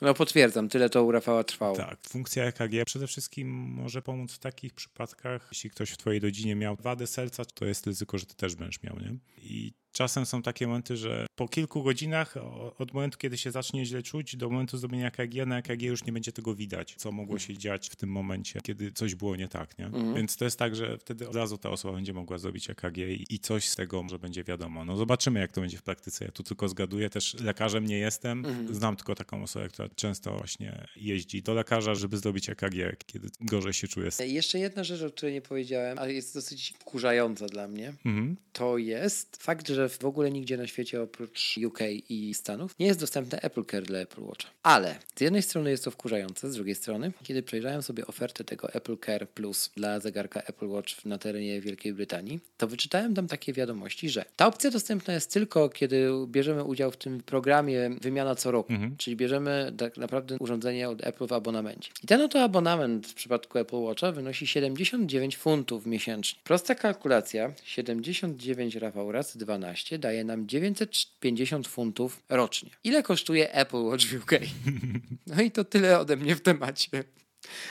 No 0.00 0.14
potwierdzam, 0.14 0.68
tyle 0.68 0.90
to 0.90 1.04
u 1.04 1.12
Rafała 1.12 1.44
trwało. 1.44 1.76
Tak, 1.76 1.98
funkcja 2.08 2.44
EKG 2.44 2.84
przede 2.86 3.06
wszystkim 3.06 3.48
może 3.50 4.02
pomóc 4.02 4.32
w 4.32 4.38
takich 4.38 4.74
przypadkach, 4.74 5.48
jeśli 5.52 5.70
ktoś 5.70 5.90
w 5.90 5.96
twojej 5.96 6.20
rodzinie 6.20 6.56
miał 6.56 6.76
wadę 6.76 7.06
serca, 7.06 7.44
to 7.44 7.64
jest 7.64 7.86
ryzyko, 7.86 8.18
że 8.18 8.26
ty 8.26 8.34
też 8.34 8.54
będziesz 8.56 8.82
miał, 8.82 8.98
nie? 8.98 9.16
I 9.42 9.72
czasem 9.96 10.26
są 10.26 10.42
takie 10.42 10.66
momenty, 10.66 10.96
że 10.96 11.26
po 11.36 11.48
kilku 11.48 11.82
godzinach 11.82 12.34
od 12.78 12.92
momentu, 12.94 13.18
kiedy 13.18 13.38
się 13.38 13.50
zacznie 13.50 13.86
źle 13.86 14.02
czuć, 14.02 14.36
do 14.36 14.48
momentu 14.50 14.78
zrobienia 14.78 15.06
EKG, 15.08 15.34
na 15.46 15.58
EKG 15.58 15.82
już 15.82 16.04
nie 16.04 16.12
będzie 16.12 16.32
tego 16.32 16.54
widać, 16.54 16.94
co 16.98 17.12
mogło 17.12 17.38
się 17.38 17.58
dziać 17.58 17.88
w 17.88 17.96
tym 17.96 18.10
momencie, 18.10 18.60
kiedy 18.60 18.92
coś 18.92 19.14
było 19.14 19.36
nie 19.36 19.48
tak, 19.48 19.78
nie? 19.78 19.90
Więc 20.16 20.36
to 20.36 20.44
jest 20.44 20.58
tak, 20.58 20.76
że 20.76 20.98
wtedy 20.98 21.28
od 21.28 21.36
razu 21.36 21.58
ta 21.58 21.70
osoba 21.70 21.94
będzie 21.94 22.12
mogła 22.12 22.38
zrobić 22.38 22.70
EKG 22.70 22.98
i, 23.30 23.38
coś 23.38 23.68
z 23.68 23.76
tego 23.76 24.02
może 24.02 24.18
będzie 24.18 24.44
wiadomo. 24.44 24.84
No 24.84 24.96
zobaczymy, 24.96 25.40
jak 25.40 25.52
to 25.52 25.60
będzie 25.60 25.78
w 25.78 25.82
praktyce. 25.82 26.24
Ja 26.24 26.30
tu 26.30 26.42
tylko 26.42 26.68
zgaduję, 26.68 27.10
też 27.10 27.34
lekarzem 27.34 27.86
nie 27.86 27.98
jestem. 27.98 28.44
Znam 28.70 28.96
tylko 28.96 29.14
taką 29.14 29.42
osobę, 29.42 29.68
która 29.68 29.88
często 29.88 30.36
właśnie 30.36 30.86
jeździ 30.96 31.42
do 31.42 31.54
lekarza, 31.54 31.94
żeby 31.94 32.16
zrobić 32.18 32.50
EKG, 32.50 32.74
kiedy 33.06 33.28
gorzej 33.40 33.72
się 33.72 33.88
czuje. 33.88 34.10
Jeszcze 34.26 34.58
jedna 34.58 34.84
rzecz, 34.84 35.02
o 35.02 35.10
której 35.10 35.34
nie 35.34 35.42
powiedziałem, 35.42 35.98
ale 35.98 36.12
jest 36.12 36.34
dosyć 36.34 36.74
wkurzająca 36.78 37.46
dla 37.46 37.68
mnie, 37.68 37.92
Mhm. 38.04 38.36
to 38.52 38.78
jest 38.78 39.42
fakt, 39.42 39.68
że 39.68 39.85
w 39.88 40.04
ogóle 40.04 40.30
nigdzie 40.30 40.56
na 40.56 40.66
świecie 40.66 41.02
oprócz 41.02 41.58
UK 41.66 41.78
i 42.08 42.34
Stanów, 42.34 42.74
nie 42.78 42.86
jest 42.86 43.00
dostępne 43.00 43.40
Apple 43.40 43.64
Care 43.64 43.82
dla 43.82 43.98
Apple 43.98 44.22
Watcha. 44.22 44.50
Ale 44.62 44.98
z 45.16 45.20
jednej 45.20 45.42
strony 45.42 45.70
jest 45.70 45.84
to 45.84 45.90
wkurzające, 45.90 46.50
z 46.50 46.54
drugiej 46.54 46.74
strony, 46.74 47.12
kiedy 47.22 47.42
przejrzałem 47.42 47.82
sobie 47.82 48.06
ofertę 48.06 48.44
tego 48.44 48.72
Apple 48.72 48.96
Care 49.06 49.28
Plus 49.28 49.70
dla 49.76 50.00
zegarka 50.00 50.40
Apple 50.40 50.68
Watch 50.68 51.04
na 51.04 51.18
terenie 51.18 51.60
Wielkiej 51.60 51.92
Brytanii, 51.92 52.40
to 52.56 52.66
wyczytałem 52.66 53.14
tam 53.14 53.28
takie 53.28 53.52
wiadomości, 53.52 54.10
że 54.10 54.24
ta 54.36 54.46
opcja 54.46 54.70
dostępna 54.70 55.14
jest 55.14 55.32
tylko, 55.32 55.68
kiedy 55.68 56.08
bierzemy 56.26 56.64
udział 56.64 56.90
w 56.90 56.96
tym 56.96 57.20
programie 57.20 57.90
wymiana 58.00 58.34
co 58.34 58.50
roku, 58.50 58.72
czyli 58.98 59.16
bierzemy 59.16 59.72
tak 59.78 59.96
naprawdę 59.96 60.36
urządzenie 60.40 60.88
od 60.88 61.06
Apple 61.06 61.26
w 61.26 61.32
abonamencie. 61.32 61.90
I 62.04 62.06
ten 62.06 62.20
oto 62.20 62.42
abonament 62.42 63.06
w 63.06 63.14
przypadku 63.14 63.58
Apple 63.58 63.76
Watcha 63.76 64.12
wynosi 64.12 64.46
79 64.46 65.36
funtów 65.36 65.86
miesięcznie. 65.86 66.38
Prosta 66.44 66.74
kalkulacja, 66.74 67.52
79 67.64 68.74
Rafał 68.74 69.12
razy 69.12 69.38
12 69.38 69.75
daje 69.98 70.24
nam 70.24 70.48
950 70.48 71.68
funtów 71.68 72.22
rocznie. 72.28 72.70
Ile 72.84 73.02
kosztuje 73.02 73.52
Apple 73.54 73.82
Watch 73.82 74.04
w 74.04 74.22
UK? 74.22 74.30
No 75.26 75.42
i 75.42 75.50
to 75.50 75.64
tyle 75.64 75.98
ode 75.98 76.16
mnie 76.16 76.36
w 76.36 76.40
temacie. 76.40 77.04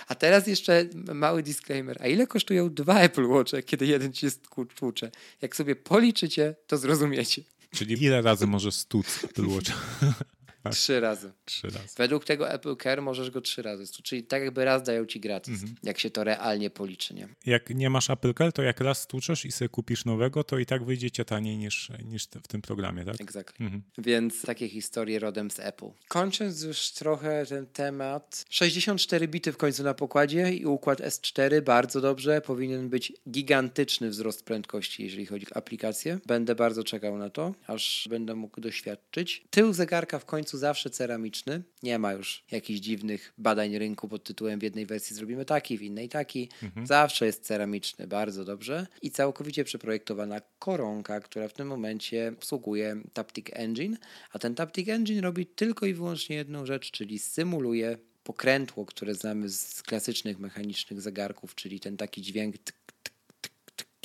A 0.07 0.15
teraz 0.15 0.47
jeszcze 0.47 0.89
mały 1.13 1.43
disclaimer. 1.43 1.97
A 1.99 2.07
ile 2.07 2.27
kosztują 2.27 2.73
dwa 2.73 2.99
Apple 2.99 3.27
Watche, 3.27 3.63
kiedy 3.63 3.85
jeden 3.85 4.13
ci 4.13 4.25
jest 4.25 4.47
tłucze? 4.75 5.11
Jak 5.41 5.55
sobie 5.55 5.75
policzycie, 5.75 6.55
to 6.67 6.77
zrozumiecie. 6.77 7.41
Czyli 7.71 8.03
ile 8.03 8.21
razy 8.21 8.47
może 8.47 8.71
stłuc 8.71 9.23
Apple 9.23 9.47
Watch? 9.47 9.71
Trzy 10.69 10.99
razy. 10.99 11.31
Trzy 11.45 11.67
razy. 11.69 11.87
Według 11.97 12.25
tego 12.25 12.51
Apple 12.51 12.75
Care 12.83 13.01
możesz 13.01 13.31
go 13.31 13.41
trzy 13.41 13.61
razy. 13.61 13.83
Czyli 14.03 14.23
tak 14.23 14.41
jakby 14.43 14.65
raz 14.65 14.83
dają 14.83 15.05
ci 15.05 15.19
gratis, 15.19 15.53
Mhm. 15.53 15.75
jak 15.83 15.99
się 15.99 16.09
to 16.09 16.23
realnie 16.23 16.69
policzy, 16.69 17.13
nie? 17.13 17.27
Jak 17.45 17.69
nie 17.69 17.89
masz 17.89 18.09
Apple 18.09 18.33
Care, 18.33 18.53
to 18.53 18.61
jak 18.61 18.79
raz 18.79 19.01
stłuczesz 19.01 19.45
i 19.45 19.51
sobie 19.51 19.69
kupisz 19.69 20.05
nowego, 20.05 20.43
to 20.43 20.57
i 20.59 20.65
tak 20.65 20.83
wyjdziecie 20.85 21.25
taniej 21.25 21.57
niż, 21.57 21.91
niż 22.05 22.23
w 22.43 22.47
tym 22.47 22.61
programie, 22.61 23.05
tak? 23.05 23.21
Exactly. 23.21 23.65
Mhm. 23.65 23.83
Więc 23.97 24.41
takie 24.41 24.69
historie 24.69 25.19
rodem 25.19 25.51
z 25.51 25.59
Apple. 25.59 25.89
Kończąc 26.07 26.61
już 26.63 26.91
trochę 26.91 27.45
ten 27.45 27.65
temat. 27.67 28.45
64 28.49 29.27
bity 29.27 29.51
w 29.51 29.57
końcu 29.57 29.83
na 29.83 29.93
pokładzie 29.93 30.53
i 30.53 30.65
układ 30.65 30.99
S4 30.99 31.61
bardzo 31.61 32.01
dobrze. 32.01 32.41
Powinien 32.41 32.89
być 32.89 33.13
gigantyczny 33.29 34.09
wzrost 34.09 34.43
prędkości, 34.45 35.03
jeżeli 35.03 35.25
chodzi 35.25 35.45
o 35.53 35.57
aplikację. 35.57 36.19
Będę 36.25 36.55
bardzo 36.55 36.83
czekał 36.83 37.17
na 37.17 37.29
to, 37.29 37.53
aż 37.67 38.07
będę 38.09 38.35
mógł 38.35 38.61
doświadczyć. 38.61 39.43
Tył 39.49 39.73
zegarka 39.73 40.19
w 40.19 40.25
końcu 40.25 40.54
zawsze 40.57 40.89
ceramiczny. 40.89 41.63
Nie 41.83 41.99
ma 41.99 42.13
już 42.13 42.43
jakichś 42.51 42.79
dziwnych 42.79 43.33
badań 43.37 43.77
rynku 43.77 44.07
pod 44.07 44.23
tytułem 44.23 44.59
w 44.59 44.63
jednej 44.63 44.85
wersji 44.85 45.15
zrobimy 45.15 45.45
taki, 45.45 45.77
w 45.77 45.81
innej 45.81 46.09
taki. 46.09 46.49
Zawsze 46.85 47.25
jest 47.25 47.43
ceramiczny, 47.45 48.07
bardzo 48.07 48.45
dobrze. 48.45 48.87
I 49.01 49.11
całkowicie 49.11 49.63
przeprojektowana 49.63 50.41
koronka, 50.59 51.19
która 51.19 51.47
w 51.47 51.53
tym 51.53 51.67
momencie 51.67 52.33
obsługuje 52.37 53.01
Taptic 53.13 53.45
Engine, 53.53 53.97
a 54.31 54.39
ten 54.39 54.55
Taptic 54.55 54.89
Engine 54.89 55.21
robi 55.21 55.45
tylko 55.45 55.85
i 55.85 55.93
wyłącznie 55.93 56.35
jedną 56.35 56.65
rzecz, 56.65 56.91
czyli 56.91 57.19
symuluje 57.19 57.97
pokrętło, 58.23 58.85
które 58.85 59.15
znamy 59.15 59.49
z 59.49 59.83
klasycznych 59.83 60.39
mechanicznych 60.39 61.01
zegarków, 61.01 61.55
czyli 61.55 61.79
ten 61.79 61.97
taki 61.97 62.21
dźwięk 62.21 62.57
tk, 62.57 62.84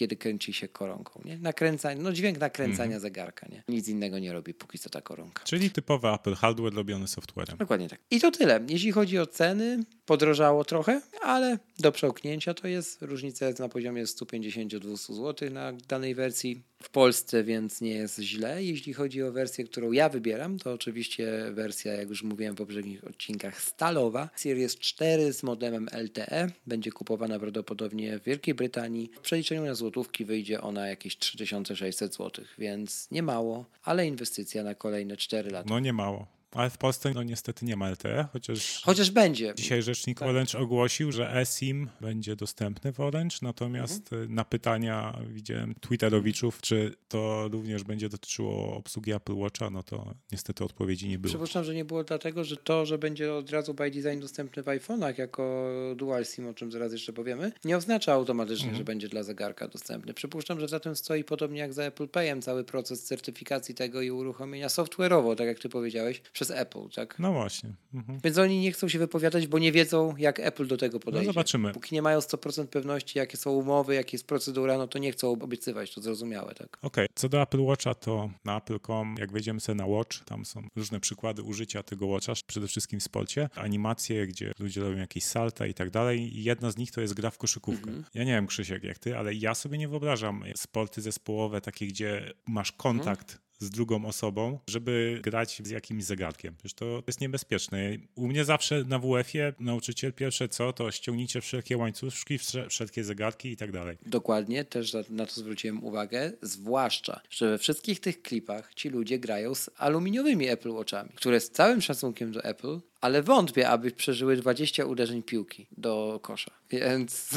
kiedy 0.01 0.17
kręci 0.17 0.53
się 0.53 0.69
koronką, 0.69 1.21
nie? 1.25 1.39
Nakręcanie, 1.39 2.03
no 2.03 2.13
dźwięk 2.13 2.39
nakręcania 2.39 3.01
zegarka, 3.01 3.47
nie? 3.49 3.63
Nic 3.69 3.89
innego 3.89 4.19
nie 4.19 4.33
robi, 4.33 4.55
póki 4.55 4.79
co 4.79 4.91
ta 4.91 5.01
koronka. 5.01 5.45
Czyli 5.45 5.71
typowy 5.71 6.09
Apple 6.09 6.35
hardware 6.35 6.75
robiony 6.75 7.09
softwarem. 7.09 7.57
Dokładnie 7.57 7.89
tak. 7.89 8.01
I 8.11 8.21
to 8.21 8.31
tyle. 8.31 8.61
Jeśli 8.69 8.93
chodzi 8.93 9.19
o 9.19 9.27
ceny, 9.27 9.81
podrożało 10.07 10.65
trochę, 10.65 11.01
ale 11.23 11.59
do 11.79 11.93
przełknięcia 11.93 12.55
to 12.55 12.69
jest. 12.69 13.03
Różnica 13.03 13.47
jest 13.47 13.59
na 13.59 13.69
poziomie 13.69 14.05
150-200 14.05 15.15
zł 15.15 15.51
na 15.51 15.73
danej 15.73 16.15
wersji 16.15 16.63
w 16.83 16.91
Polsce, 16.91 17.45
więc 17.45 17.81
nie 17.81 17.91
jest 17.91 18.19
źle. 18.19 18.65
Jeśli 18.65 18.93
chodzi 18.93 19.23
o 19.23 19.33
wersję, 19.33 19.65
którą 19.65 19.93
ja 19.93 20.09
wybieram, 20.09 20.59
to 20.59 20.73
oczywiście 20.73 21.51
wersja, 21.53 21.93
jak 21.93 22.09
już 22.09 22.23
mówiłem 22.23 22.55
w 22.55 22.59
poprzednich 22.59 23.05
odcinkach, 23.05 23.61
stalowa. 23.61 24.31
Series 24.37 24.77
4 24.77 25.33
z 25.33 25.43
modemem 25.43 25.89
LTE 25.93 26.51
będzie 26.67 26.93
kupowana 26.93 27.39
prawdopodobnie 27.39 28.19
w 28.19 28.25
Wielkiej 28.25 28.55
Brytanii. 28.55 29.11
W 29.15 29.21
przeliczeniu 29.21 29.65
na 29.65 29.75
złotówki 29.75 30.25
wyjdzie 30.25 30.61
ona 30.61 30.89
jakieś 30.89 31.19
3600 31.19 32.15
zł, 32.15 32.45
więc 32.59 33.11
nie 33.11 33.23
mało, 33.23 33.65
ale 33.83 34.07
inwestycja 34.07 34.65
na 34.65 34.75
kolejne 34.75 35.17
4 35.17 35.51
lata. 35.51 35.69
No 35.71 35.81
nie 35.81 35.93
mało. 35.93 36.40
Ale 36.53 36.71
w 36.71 36.79
Polsce 36.79 37.13
no 37.15 37.23
niestety 37.23 37.65
nie 37.67 37.77
ma 37.77 37.91
LTE, 37.91 38.27
chociaż 38.33 38.83
Chociaż 38.85 39.11
będzie. 39.11 39.53
dzisiaj 39.57 39.83
rzecznik 39.83 40.19
Tak. 40.19 40.29
Orange 40.29 40.59
ogłosił, 40.59 41.13
że 41.13 41.37
eSIM 41.37 41.89
będzie 42.01 42.37
dostępny 42.37 42.93
w 42.93 43.01
Orange, 43.01 43.37
natomiast 43.43 44.13
Mhm. 44.13 44.23
y, 44.31 44.35
na 44.35 44.45
pytania 44.45 45.19
widziałem 45.29 45.75
Twitterowiczów, 45.75 46.61
czy 46.61 46.95
to 47.09 47.49
również 47.53 47.85
będzie 47.85 48.09
dotyczyło 48.09 48.77
obsługi 48.77 49.13
Apple 49.13 49.35
Watcha, 49.37 49.71
no 49.71 49.83
to 49.83 50.15
niestety 50.33 50.65
odpowiedzi 50.65 51.09
nie 51.09 51.19
było. 51.19 51.29
Przypuszczam, 51.31 51.65
że 51.65 51.75
nie 51.75 51.85
było 51.85 52.05
dlatego, 52.05 52.45
że 52.45 52.57
to, 52.57 52.87
że 52.87 52.99
będzie 52.99 53.35
od 53.35 53.51
razu 53.51 53.75
by 53.75 53.91
design 53.91 54.21
dostępny 54.21 54.63
w 54.63 54.67
iPhone'ach 54.67 55.19
jako 55.19 55.71
dual 55.97 56.25
SIM, 56.25 56.47
o 56.49 56.55
czym 56.55 56.73
zaraz 56.73 56.93
jeszcze 56.93 57.13
powiemy, 57.13 57.53
nie 57.65 57.77
oznacza 57.77 58.13
automatycznie, 58.13 58.75
że 58.75 58.85
będzie 58.85 59.09
dla 59.09 59.23
zegarka 59.23 59.69
dostępny. 59.69 60.15
Przypuszczam, 60.15 60.61
że 60.61 60.69
za 60.69 60.81
tym 60.81 60.97
stoi 60.97 61.25
podobnie 61.25 61.61
jak 61.61 61.73
za 61.73 61.83
Apple 61.83 62.09
Payem 62.09 62.43
cały 62.43 62.65
proces 62.65 63.05
certyfikacji 63.05 63.75
tego 63.75 64.03
i 64.03 64.11
uruchomienia 64.11 64.69
software'owo, 64.69 65.37
tak 65.37 65.47
jak 65.47 65.59
ty 65.59 65.69
powiedziałeś, 65.69 66.23
przez 66.41 66.51
Apple, 66.51 66.89
tak? 66.95 67.19
No 67.19 67.33
właśnie. 67.33 67.73
Mhm. 67.95 68.21
Więc 68.25 68.39
oni 68.39 68.61
nie 68.61 68.73
chcą 68.73 68.89
się 68.89 68.99
wypowiadać, 68.99 69.47
bo 69.47 69.59
nie 69.59 69.73
wiedzą, 69.73 70.17
jak 70.17 70.41
Apple 70.41 70.67
do 70.67 70.77
tego 70.77 71.01
podejdzie. 71.01 71.27
No 71.27 71.33
zobaczymy. 71.33 71.73
Póki 71.73 71.95
nie 71.95 72.03
mają 72.03 72.19
100% 72.19 72.67
pewności, 72.67 73.19
jakie 73.19 73.37
są 73.37 73.51
umowy, 73.51 73.95
jakie 73.95 74.15
jest 74.15 74.27
procedura, 74.27 74.79
no 74.79 74.89
to 74.89 74.99
nie 74.99 75.13
chcą 75.13 75.33
obiecywać, 75.33 75.95
to 75.95 76.01
zrozumiałe, 76.01 76.55
tak? 76.55 76.79
Okej, 76.83 77.07
co 77.15 77.29
do 77.29 77.43
Apple 77.43 77.61
Watcha, 77.61 77.95
to 77.95 78.31
na 78.45 78.57
Apple.com, 78.57 79.17
jak 79.19 79.33
wejdziemy 79.33 79.61
sobie 79.61 79.77
na 79.77 79.87
Watch, 79.87 80.25
tam 80.25 80.45
są 80.45 80.63
różne 80.77 81.01
przykłady 81.01 81.43
użycia 81.43 81.83
tego 81.83 82.07
Watcha, 82.07 82.33
przede 82.47 82.69
wszystkim 82.69 83.01
w 83.01 83.03
sporcie, 83.03 83.49
animacje, 83.55 84.27
gdzie 84.27 84.53
ludzie 84.59 84.81
robią 84.81 84.97
jakieś 84.97 85.25
salta 85.25 85.67
i 85.67 85.75
tak 85.75 85.91
dalej 85.91 86.39
i 86.39 86.45
jedna 86.45 86.71
z 86.71 86.77
nich 86.77 86.91
to 86.93 87.01
jest 87.01 87.15
gra 87.15 87.31
w 87.31 87.39
koszykówkę. 87.39 87.91
Ja 88.15 88.25
nie 88.25 88.33
wiem, 88.33 88.47
Krzysiek, 88.47 88.85
jak 88.85 88.99
ty, 88.99 89.17
ale 89.17 89.35
ja 89.35 89.55
sobie 89.55 89.79
nie 89.79 89.89
wyobrażam 89.89 90.45
sporty 90.57 91.01
zespołowe 91.01 91.61
takie, 91.61 91.87
gdzie 91.87 92.33
masz 92.47 92.73
kontakt 92.73 93.39
z 93.61 93.71
drugą 93.71 94.05
osobą, 94.07 94.59
żeby 94.69 95.21
grać 95.23 95.61
z 95.65 95.71
jakimś 95.71 96.05
zegarkiem. 96.05 96.55
Przecież 96.59 96.75
to 96.75 97.03
jest 97.07 97.21
niebezpieczne. 97.21 97.91
U 98.15 98.29
mnie 98.29 98.45
zawsze 98.45 98.85
na 98.85 98.99
WF-ie 98.99 99.53
nauczyciel 99.61 100.13
pierwsze 100.13 100.49
co, 100.49 100.73
to 100.73 100.91
ściągnijcie 100.91 101.41
wszelkie 101.41 101.77
łańcuszki, 101.77 102.39
wsze- 102.39 102.69
wszelkie 102.69 103.05
zegarki 103.05 103.49
i 103.49 103.57
tak 103.57 103.73
dalej. 103.73 103.97
Dokładnie, 104.07 104.65
też 104.65 104.97
na 105.11 105.27
to 105.27 105.33
zwróciłem 105.35 105.85
uwagę, 105.85 106.33
zwłaszcza, 106.43 107.21
że 107.31 107.51
we 107.51 107.59
wszystkich 107.59 108.01
tych 108.01 108.23
klipach 108.23 108.75
ci 108.75 108.89
ludzie 108.89 109.19
grają 109.19 109.55
z 109.55 109.71
aluminiowymi 109.77 110.49
Apple 110.49 110.71
Watchami, 110.71 111.11
które 111.15 111.41
z 111.41 111.51
całym 111.51 111.81
szacunkiem 111.83 112.33
do 112.33 112.45
Apple, 112.45 112.81
ale 113.01 113.23
wątpię, 113.23 113.69
aby 113.69 113.91
przeżyły 113.91 114.37
20 114.37 114.85
uderzeń 114.85 115.23
piłki 115.23 115.67
do 115.77 116.21
kosza. 116.23 116.51
Więc 116.71 117.31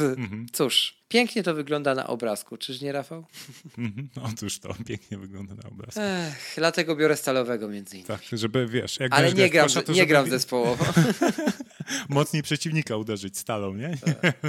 cóż, 0.52 0.96
pięknie 1.08 1.42
to 1.42 1.54
wygląda 1.54 1.94
na 1.94 2.06
obrazku, 2.06 2.56
czyż 2.56 2.80
nie 2.80 2.92
Rafał? 2.92 3.26
Mhm. 3.78 4.08
Otóż 4.22 4.58
to 4.58 4.74
pięknie 4.86 5.18
wygląda 5.18 5.54
na 5.54 5.62
obrazku. 5.68 6.00
Ech, 6.00 6.52
dlatego 6.56 6.96
biorę 6.96 7.16
stalowego 7.16 7.68
między 7.68 7.96
innymi. 7.96 8.08
Tak, 8.08 8.22
żeby 8.32 8.66
wiesz, 8.66 9.00
jak 9.00 9.12
Ale 9.14 9.32
nie 9.32 9.50
gram, 9.50 9.66
kosza, 9.66 9.82
to 9.82 9.92
nie 9.92 9.98
żeby 9.98 10.08
gram 10.08 10.30
zespołowo. 10.30 10.84
mocniej 12.08 12.42
przeciwnika 12.42 12.96
uderzyć 12.96 13.38
stalą, 13.38 13.74
nie? 13.74 13.96
Tak. 13.96 14.36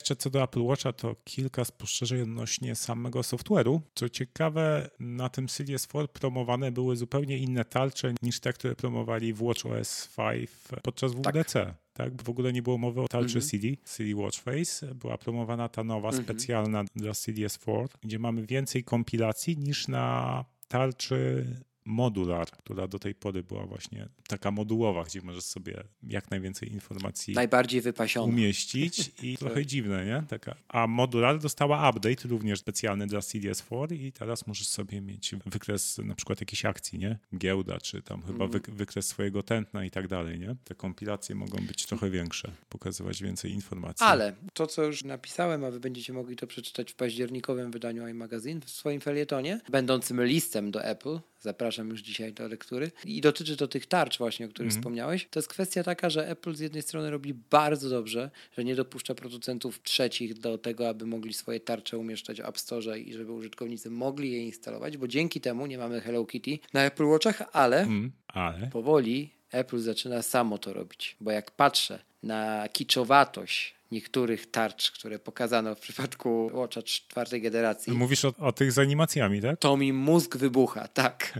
Jeszcze 0.00 0.16
co 0.16 0.30
do 0.30 0.42
Apple 0.42 0.62
Watcha, 0.62 0.92
to 0.92 1.16
kilka 1.24 1.64
spostrzeżeń 1.64 2.22
odnośnie 2.22 2.74
samego 2.74 3.20
software'u. 3.20 3.80
Co 3.94 4.08
ciekawe, 4.08 4.90
na 5.00 5.28
tym 5.28 5.48
Series 5.48 5.86
4 5.86 6.08
promowane 6.08 6.72
były 6.72 6.96
zupełnie 6.96 7.38
inne 7.38 7.64
tarcze 7.64 8.14
niż 8.22 8.40
te, 8.40 8.52
które 8.52 8.74
promowali 8.76 9.32
w 9.32 9.42
WatchOS 9.42 10.08
5 10.16 10.50
podczas 10.82 11.12
WDC. 11.12 11.74
Tak. 11.92 12.22
W 12.22 12.28
ogóle 12.28 12.52
nie 12.52 12.62
było 12.62 12.78
mowy 12.78 13.00
o 13.00 13.08
tarczy 13.08 13.38
Mhm. 13.38 13.42
CD, 13.50 13.68
CD 13.84 14.14
Watch 14.14 14.38
Face. 14.40 14.94
Była 14.94 15.18
promowana 15.18 15.68
ta 15.68 15.84
nowa, 15.84 16.12
specjalna 16.12 16.84
dla 16.96 17.14
Series 17.14 17.58
4, 17.58 17.88
gdzie 18.02 18.18
mamy 18.18 18.46
więcej 18.46 18.84
kompilacji 18.84 19.58
niż 19.58 19.88
na 19.88 20.44
tarczy 20.68 21.46
Modular, 21.86 22.50
która 22.50 22.88
do 22.88 22.98
tej 22.98 23.14
pory 23.14 23.42
była 23.42 23.66
właśnie 23.66 24.08
taka 24.28 24.50
modułowa, 24.50 25.04
gdzie 25.04 25.20
możesz 25.22 25.44
sobie 25.44 25.84
jak 26.02 26.30
najwięcej 26.30 26.72
informacji 26.72 27.34
Najbardziej 27.34 27.80
wypasiony. 27.80 28.32
umieścić 28.32 29.10
i 29.22 29.36
trochę 29.36 29.66
dziwne, 29.66 30.06
nie? 30.06 30.22
Taka. 30.28 30.54
A 30.68 30.86
Modular 30.86 31.38
dostała 31.38 31.90
update 31.90 32.28
również 32.28 32.58
specjalny 32.60 33.06
dla 33.06 33.20
CDS4 33.20 33.94
i 33.94 34.12
teraz 34.12 34.46
możesz 34.46 34.68
sobie 34.68 35.00
mieć 35.00 35.34
wykres 35.46 35.98
na 35.98 36.14
przykład 36.14 36.40
jakiejś 36.40 36.64
akcji, 36.64 36.98
nie? 36.98 37.18
Giełda, 37.38 37.78
czy 37.80 38.02
tam 38.02 38.22
chyba 38.22 38.44
wyk- 38.46 38.70
wykres 38.70 39.06
swojego 39.06 39.42
tętna 39.42 39.84
i 39.84 39.90
tak 39.90 40.08
dalej, 40.08 40.38
nie? 40.38 40.56
Te 40.64 40.74
kompilacje 40.74 41.34
mogą 41.34 41.66
być 41.66 41.86
trochę 41.86 42.10
większe, 42.10 42.52
pokazywać 42.68 43.22
więcej 43.22 43.52
informacji. 43.52 44.06
Ale 44.06 44.34
to, 44.54 44.66
co 44.66 44.84
już 44.84 45.04
napisałem, 45.04 45.64
a 45.64 45.70
wy 45.70 45.80
będziecie 45.80 46.12
mogli 46.12 46.36
to 46.36 46.46
przeczytać 46.46 46.92
w 46.92 46.94
październikowym 46.94 47.70
wydaniu 47.70 48.08
iMagazine 48.08 48.60
w 48.60 48.70
swoim 48.70 49.00
felietonie, 49.00 49.60
będącym 49.70 50.24
listem 50.24 50.70
do 50.70 50.84
Apple, 50.84 51.18
zapraszam 51.46 51.88
już 51.90 52.00
dzisiaj 52.00 52.32
do 52.32 52.48
lektury. 52.48 52.90
I 53.04 53.20
dotyczy 53.20 53.56
to 53.56 53.68
tych 53.68 53.86
tarcz 53.86 54.18
właśnie, 54.18 54.46
o 54.46 54.48
których 54.48 54.66
Mhm. 54.68 54.80
wspomniałeś. 54.82 55.26
To 55.30 55.38
jest 55.38 55.48
kwestia 55.48 55.82
taka, 55.82 56.10
że 56.10 56.28
Apple 56.28 56.54
z 56.54 56.60
jednej 56.60 56.82
strony 56.82 57.10
robi 57.10 57.34
bardzo 57.34 57.90
dobrze, 57.90 58.30
że 58.56 58.64
nie 58.64 58.74
dopuszcza 58.74 59.14
producentów 59.14 59.82
trzecich 59.82 60.34
do 60.38 60.58
tego, 60.58 60.88
aby 60.88 61.06
mogli 61.06 61.34
swoje 61.34 61.60
tarcze 61.60 61.98
umieszczać 61.98 62.40
w 62.42 62.44
App 62.44 62.58
Store 62.58 62.98
i 62.98 63.12
żeby 63.14 63.32
użytkownicy 63.32 63.90
mogli 63.90 64.32
je 64.32 64.44
instalować, 64.44 64.96
bo 64.96 65.08
dzięki 65.08 65.40
temu 65.40 65.66
nie 65.66 65.78
mamy 65.78 66.00
Hello 66.00 66.24
Kitty 66.24 66.58
na 66.72 66.82
Apple 66.84 67.04
Watchach, 67.04 67.42
ale 67.52 67.80
Mm, 67.80 68.12
ale 68.28 68.66
powoli 68.66 69.30
Apple 69.50 69.78
zaczyna 69.78 70.22
samo 70.22 70.58
to 70.58 70.72
robić. 70.72 71.16
Bo 71.20 71.30
jak 71.30 71.50
patrzę 71.50 71.98
na 72.22 72.68
kiczowatość 72.72 73.75
niektórych 73.92 74.50
tarcz, 74.50 74.90
które 74.90 75.18
pokazano 75.18 75.74
w 75.74 75.80
przypadku 75.80 76.50
Watcha 76.54 76.82
czwartej 76.82 77.42
generacji, 77.42 77.92
mówisz 77.92 78.24
o, 78.24 78.34
o 78.38 78.52
tych 78.52 78.72
z 78.72 78.78
animacjami, 78.78 79.42
tak? 79.42 79.58
to 79.58 79.76
mi 79.76 79.92
mózg 79.92 80.36
wybucha, 80.36 80.88
tak. 80.88 81.32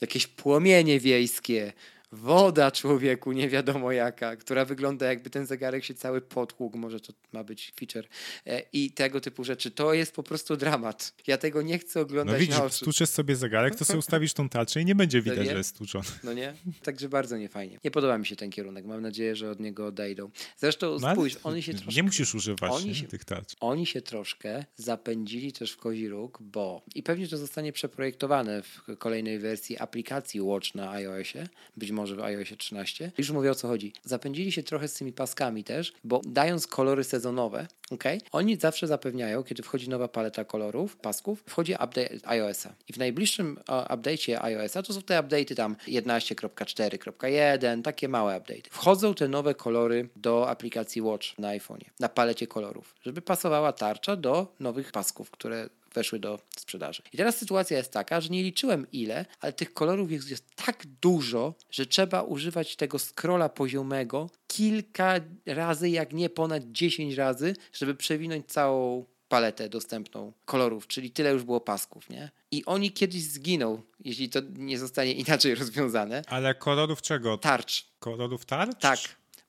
Jakieś 0.00 0.26
płomienie 0.26 1.00
wiejskie, 1.00 1.72
woda 2.12 2.70
człowieku, 2.70 3.32
nie 3.32 3.48
wiadomo 3.48 3.92
jaka, 3.92 4.36
która 4.36 4.64
wygląda 4.64 5.06
jakby 5.06 5.30
ten 5.30 5.46
zegarek 5.46 5.84
się 5.84 5.94
cały 5.94 6.20
potłukł, 6.20 6.78
może 6.78 7.00
to 7.00 7.12
ma 7.32 7.44
być 7.44 7.72
feature 7.80 8.08
e, 8.46 8.62
i 8.72 8.90
tego 8.90 9.20
typu 9.20 9.44
rzeczy. 9.44 9.70
To 9.70 9.94
jest 9.94 10.12
po 10.14 10.22
prostu 10.22 10.56
dramat. 10.56 11.14
Ja 11.26 11.38
tego 11.38 11.62
nie 11.62 11.78
chcę 11.78 11.98
No 11.98 12.02
oglądać 12.02 12.40
widzisz, 12.40 12.56
na 12.58 12.64
oczy. 12.64 12.76
stłuczesz 12.76 13.08
sobie 13.08 13.36
zegarek, 13.36 13.76
to 13.76 13.84
sobie 13.84 13.98
ustawisz 13.98 14.32
tą 14.34 14.48
tarczę 14.48 14.80
i 14.80 14.84
nie 14.84 14.94
będzie 14.94 15.22
widać, 15.22 15.36
Serio? 15.38 15.52
że 15.52 15.58
jest 15.58 15.70
stłuczony. 15.70 16.04
No 16.24 16.32
nie? 16.32 16.54
Także 16.82 17.08
bardzo 17.08 17.36
niefajnie. 17.36 17.78
Nie 17.84 17.90
podoba 17.90 18.18
mi 18.18 18.26
się 18.26 18.36
ten 18.36 18.50
kierunek. 18.50 18.84
Mam 18.84 19.02
nadzieję, 19.02 19.36
że 19.36 19.50
od 19.50 19.60
niego 19.60 19.86
odejdą. 19.86 20.30
Zresztą 20.56 20.96
No, 21.00 21.12
spójrz, 21.12 21.36
oni 21.44 21.62
się 21.62 21.72
troszkę... 21.74 21.92
Nie 21.94 22.02
musisz 22.02 22.34
używać 22.34 22.72
oni 22.72 22.86
nie, 22.86 22.94
się- 22.94 23.06
tych 23.08 23.24
tarcz. 23.24 23.54
Oni 23.60 23.86
się 23.86 24.02
troszkę 24.02 24.64
zapędzili 24.76 25.52
też 25.52 25.72
w 25.72 25.76
kozi 25.76 26.08
róg, 26.08 26.38
bo 26.42 26.82
i 26.94 27.02
pewnie 27.02 27.28
to 27.28 27.36
zostanie 27.38 27.72
przeprojektowane 27.72 28.62
w 28.62 28.82
kolejnej 28.98 29.38
wersji 29.38 29.78
aplikacji 29.78 30.40
Watch 30.40 30.74
na 30.74 30.90
iOSie, 30.90 31.48
być 31.76 31.90
może 31.90 31.97
w 32.06 32.20
iOSie 32.20 32.56
13. 32.56 33.12
Już 33.18 33.30
mówię 33.30 33.50
o 33.50 33.54
co 33.54 33.68
chodzi. 33.68 33.92
Zapędzili 34.04 34.52
się 34.52 34.62
trochę 34.62 34.88
z 34.88 34.94
tymi 34.94 35.12
paskami 35.12 35.64
też, 35.64 35.92
bo 36.04 36.20
dając 36.26 36.66
kolory 36.66 37.04
sezonowe, 37.04 37.66
ok, 37.90 38.04
oni 38.32 38.56
zawsze 38.56 38.86
zapewniają, 38.86 39.44
kiedy 39.44 39.62
wchodzi 39.62 39.88
nowa 39.88 40.08
paleta 40.08 40.44
kolorów, 40.44 40.96
pasków, 40.96 41.42
wchodzi 41.46 41.72
update 41.72 42.18
iOSa. 42.24 42.74
I 42.88 42.92
w 42.92 42.98
najbliższym 42.98 43.58
update'cie 43.66 44.42
iOSa 44.42 44.82
to 44.82 44.92
są 44.92 45.02
te 45.02 45.22
update'y 45.22 45.54
tam 45.54 45.76
11.4.1, 45.88 47.82
takie 47.82 48.08
małe 48.08 48.40
update'y. 48.40 48.70
Wchodzą 48.70 49.14
te 49.14 49.28
nowe 49.28 49.54
kolory 49.54 50.08
do 50.16 50.48
aplikacji 50.48 51.02
Watch 51.02 51.38
na 51.38 51.48
iPhone'ie, 51.48 51.90
na 52.00 52.08
palecie 52.08 52.46
kolorów, 52.46 52.94
żeby 53.02 53.22
pasowała 53.22 53.72
tarcza 53.72 54.16
do 54.16 54.54
nowych 54.60 54.92
pasków, 54.92 55.30
które 55.30 55.68
weszły 55.98 56.18
do 56.18 56.38
sprzedaży. 56.56 57.02
I 57.12 57.16
teraz 57.16 57.36
sytuacja 57.36 57.76
jest 57.76 57.92
taka, 57.92 58.20
że 58.20 58.28
nie 58.28 58.42
liczyłem 58.42 58.86
ile, 58.92 59.26
ale 59.40 59.52
tych 59.52 59.74
kolorów 59.74 60.10
jest, 60.12 60.30
jest 60.30 60.44
tak 60.66 60.86
dużo, 61.02 61.54
że 61.70 61.86
trzeba 61.86 62.22
używać 62.22 62.76
tego 62.76 62.98
scrolla 62.98 63.48
poziomego 63.48 64.30
kilka 64.46 65.14
razy, 65.46 65.88
jak 65.90 66.12
nie 66.12 66.30
ponad 66.30 66.62
10 66.72 67.14
razy, 67.14 67.56
żeby 67.72 67.94
przewinąć 67.94 68.46
całą 68.46 69.04
paletę 69.28 69.68
dostępną 69.68 70.32
kolorów, 70.44 70.86
czyli 70.86 71.10
tyle 71.10 71.32
już 71.32 71.42
było 71.44 71.60
pasków, 71.60 72.10
nie? 72.10 72.30
I 72.50 72.64
oni 72.64 72.92
kiedyś 72.92 73.22
zginą, 73.22 73.82
jeśli 74.04 74.28
to 74.28 74.40
nie 74.56 74.78
zostanie 74.78 75.12
inaczej 75.24 75.54
rozwiązane. 75.54 76.22
Ale 76.26 76.54
kolorów 76.54 77.02
czego? 77.02 77.38
Tarcz, 77.38 77.86
Kolorów 77.98 78.44
tarcz? 78.44 78.80
tak, 78.80 78.98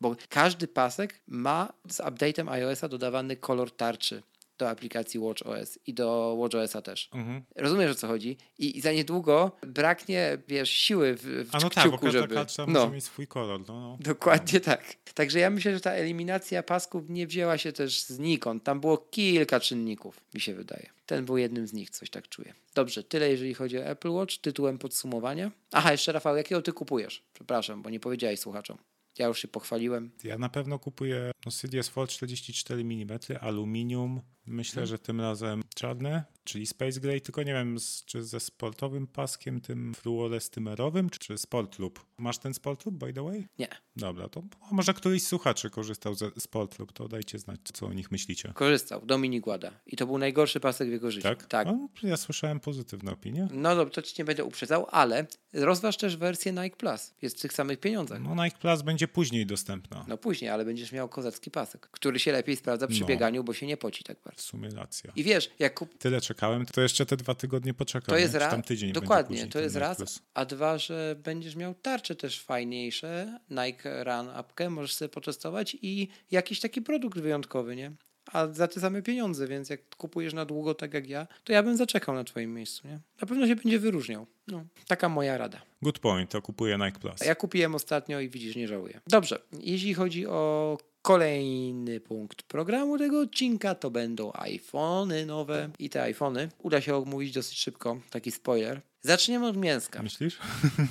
bo 0.02 0.16
każdy 0.30 0.68
pasek 0.68 1.20
ma 1.28 1.74
z 1.90 1.98
update'em 1.98 2.50
iOS-a 2.50 2.88
dodawany 2.88 3.36
kolor 3.38 3.72
tarczy 3.72 4.24
do 4.60 4.70
aplikacji 4.70 5.20
WatchOS 5.20 5.80
i 5.88 5.94
do 5.94 6.38
WatchOS-a 6.42 6.82
też. 6.82 7.10
Mhm. 7.14 7.44
Rozumiesz 7.56 7.92
o 7.92 7.96
co 7.96 8.08
chodzi? 8.08 8.38
I, 8.60 8.78
I 8.78 8.82
za 8.82 8.92
niedługo 8.92 9.52
braknie, 9.68 10.38
wiesz, 10.48 10.70
siły 10.70 11.16
w, 11.16 11.22
w 11.22 11.50
A 11.56 11.60
no 11.60 11.70
tak, 11.70 11.92
bo 11.92 11.98
każda 11.98 12.20
żeby... 12.22 12.36
no, 12.58 12.66
może 12.68 12.90
mieć 12.90 13.04
swój 13.04 13.28
kolor. 13.28 13.62
No, 13.68 13.80
no. 13.80 13.98
dokładnie 14.00 14.60
tak. 14.60 14.96
Także 15.14 15.40
ja 15.40 15.50
myślę, 15.50 15.74
że 15.74 15.80
ta 15.80 15.92
eliminacja 15.92 16.64
pasków 16.64 17.10
nie 17.10 17.28
wzięła 17.28 17.58
się 17.58 17.72
też 17.72 18.02
znikąd. 18.02 18.64
Tam 18.64 18.80
było 18.80 18.98
kilka 18.98 19.60
czynników, 19.60 20.22
mi 20.34 20.42
się 20.42 20.54
wydaje. 20.54 20.90
Ten 21.06 21.26
był 21.26 21.38
jednym 21.38 21.68
z 21.68 21.74
nich, 21.74 21.90
coś 21.90 22.10
tak 22.10 22.30
czuję. 22.30 22.54
Dobrze, 22.76 23.04
tyle 23.04 23.30
jeżeli 23.30 23.54
chodzi 23.54 23.78
o 23.78 23.86
Apple 23.86 24.10
Watch. 24.10 24.38
Tytułem 24.38 24.78
podsumowania. 24.78 25.52
Aha, 25.72 25.92
jeszcze 25.92 26.12
Rafał, 26.12 26.38
jakiego 26.38 26.62
ty 26.62 26.74
kupujesz? 26.74 27.24
Przepraszam, 27.34 27.82
bo 27.82 27.90
nie 27.90 28.00
powiedziałeś 28.00 28.40
słuchaczom. 28.40 28.78
Ja 29.20 29.28
już 29.28 29.40
się 29.40 29.48
pochwaliłem. 29.48 30.12
Ja 30.24 30.38
na 30.38 30.50
pewno 30.50 30.80
kupuję 30.80 31.32
no, 31.46 31.84
Fold 31.84 32.10
44 32.10 32.82
mm, 32.82 33.20
aluminium. 33.42 34.22
Myślę, 34.50 34.88
że 34.88 35.00
tym 35.00 35.22
razem 35.22 35.64
czarne, 35.76 36.24
czyli 36.44 36.68
Space 36.68 37.00
Gray, 37.00 37.22
tylko 37.22 37.44
nie 37.44 37.54
wiem, 37.54 37.80
z, 37.80 38.06
czy 38.06 38.24
ze 38.24 38.40
sportowym 38.40 39.08
paskiem, 39.08 39.62
tym 39.62 39.94
fluorestymerowym, 39.94 41.10
czy, 41.10 41.38
Sport 41.38 41.80
Loop. 41.80 42.00
Masz 42.18 42.38
ten 42.38 42.54
Sport 42.54 42.86
Loop, 42.86 42.96
by 42.98 43.14
the 43.14 43.24
way? 43.24 43.48
Nie. 43.60 43.68
Dobra, 43.96 44.30
to 44.30 44.44
może 44.72 44.94
któryś 44.94 45.24
z 45.24 45.28
słuchaczy 45.28 45.70
korzystał 45.70 46.16
ze 46.16 46.32
Sport 46.40 46.80
Loop, 46.80 46.94
to 46.94 47.08
dajcie 47.08 47.40
znać, 47.40 47.60
co 47.74 47.86
o 47.86 47.94
nich 47.94 48.12
myślicie. 48.12 48.52
Korzystał, 48.56 49.06
Dominik 49.06 49.48
Łada. 49.48 49.72
I 49.86 49.96
to 49.98 50.06
był 50.06 50.18
najgorszy 50.18 50.60
pasek 50.60 50.88
w 50.90 50.92
jego 50.92 51.12
życiu. 51.12 51.24
Tak? 51.28 51.46
Tak. 51.46 51.68
No, 51.68 51.90
ja 52.04 52.18
słyszałem 52.18 52.60
pozytywne 52.60 53.12
opinie. 53.12 53.48
No 53.52 53.76
dobrze, 53.76 53.94
to 53.94 54.02
ci 54.02 54.16
nie 54.20 54.26
będę 54.26 54.44
uprzedzał, 54.46 54.88
ale 54.92 55.28
rozważ 55.54 55.98
też 55.98 56.18
wersję 56.18 56.52
Nike 56.52 56.76
Plus. 56.78 57.14
Jest 57.22 57.38
w 57.38 57.42
tych 57.42 57.54
samych 57.54 57.80
pieniądzach. 57.80 58.22
No 58.22 58.46
Nike 58.46 58.58
Plus 58.58 58.82
będzie 58.82 59.08
później 59.08 59.46
dostępna. 59.46 60.06
No 60.08 60.18
później, 60.18 60.50
ale 60.52 60.66
będziesz 60.66 60.92
miał 60.92 61.10
kozacki 61.10 61.52
pasek, 61.52 61.90
który 61.92 62.20
się 62.20 62.32
lepiej 62.32 62.56
sprawdza 62.56 62.88
przy 62.88 63.02
No. 63.02 63.08
bieganiu, 63.08 63.44
bo 63.44 63.54
się 63.54 63.66
nie 63.68 63.78
poci 63.78 64.04
tak 64.04 64.18
bardzo. 64.26 64.39
W 64.40 64.42
sumie 64.42 64.70
racja. 64.70 65.12
I 65.16 65.24
wiesz, 65.24 65.50
jak 65.60 65.74
kup... 65.74 65.98
Tyle 65.98 66.22
czekałem, 66.22 66.66
to 66.66 66.82
jeszcze 66.82 67.06
te 67.06 67.18
dwa 67.18 67.36
tygodnie 67.36 67.74
poczekam. 67.74 68.16
to 68.16 68.18
jest 68.18 68.34
raz, 68.36 68.52
tam 68.52 68.64
tydzień 68.64 68.92
dokładnie, 68.92 69.36
później 69.36 69.52
to 69.52 69.60
jest 69.60 69.76
raz, 69.76 69.98
Plus. 69.98 70.22
a 70.34 70.46
dwa, 70.46 70.78
że 70.78 71.16
będziesz 71.24 71.56
miał 71.56 71.76
tarcze 71.76 72.16
też 72.16 72.42
fajniejsze, 72.42 73.40
Nike 73.50 74.04
Run 74.04 74.30
apkę, 74.30 74.70
możesz 74.70 74.94
sobie 74.94 75.10
potestować 75.10 75.78
i 75.82 76.08
jakiś 76.32 76.60
taki 76.60 76.82
produkt 76.82 77.20
wyjątkowy, 77.20 77.76
nie? 77.76 77.92
A 78.34 78.48
za 78.48 78.68
te 78.68 78.80
same 78.80 79.02
pieniądze, 79.02 79.48
więc 79.48 79.70
jak 79.70 79.96
kupujesz 79.96 80.34
na 80.34 80.46
długo 80.46 80.74
tak 80.74 80.94
jak 80.94 81.10
ja, 81.10 81.28
to 81.44 81.54
ja 81.54 81.64
bym 81.64 81.78
zaczekał 81.78 82.16
na 82.16 82.24
twoim 82.24 82.54
miejscu, 82.54 82.88
nie? 82.88 83.00
Na 83.22 83.28
pewno 83.28 83.48
się 83.48 83.56
będzie 83.56 83.80
wyróżniał. 83.80 84.28
No, 84.48 84.66
taka 84.88 85.10
moja 85.10 85.38
rada. 85.38 85.62
Good 85.82 86.00
point, 86.00 86.30
to 86.30 86.42
kupuję 86.42 86.78
Nike 86.78 87.00
Plus. 87.00 87.22
Ja 87.22 87.36
kupiłem 87.36 87.76
ostatnio 87.76 88.20
i 88.20 88.30
widzisz, 88.30 88.56
nie 88.56 88.68
żałuję. 88.68 89.02
Dobrze, 89.08 89.40
jeśli 89.60 89.94
chodzi 89.94 90.28
o 90.28 90.78
kolejny 91.02 92.00
punkt 92.00 92.44
programu 92.44 92.98
tego 92.98 93.22
odcinka, 93.22 93.76
to 93.76 93.92
będą 93.92 94.32
iPhony 94.34 95.26
nowe. 95.26 95.70
I 95.80 95.90
te 95.90 96.04
iPhony 96.04 96.50
uda 96.58 96.82
się 96.82 96.96
omówić 96.96 97.32
dosyć 97.32 97.60
szybko, 97.60 98.00
taki 98.10 98.32
spoiler. 98.32 98.82
Zaczniemy 99.02 99.48
od 99.48 99.58
mięska. 99.58 100.04
Myślisz? 100.04 100.40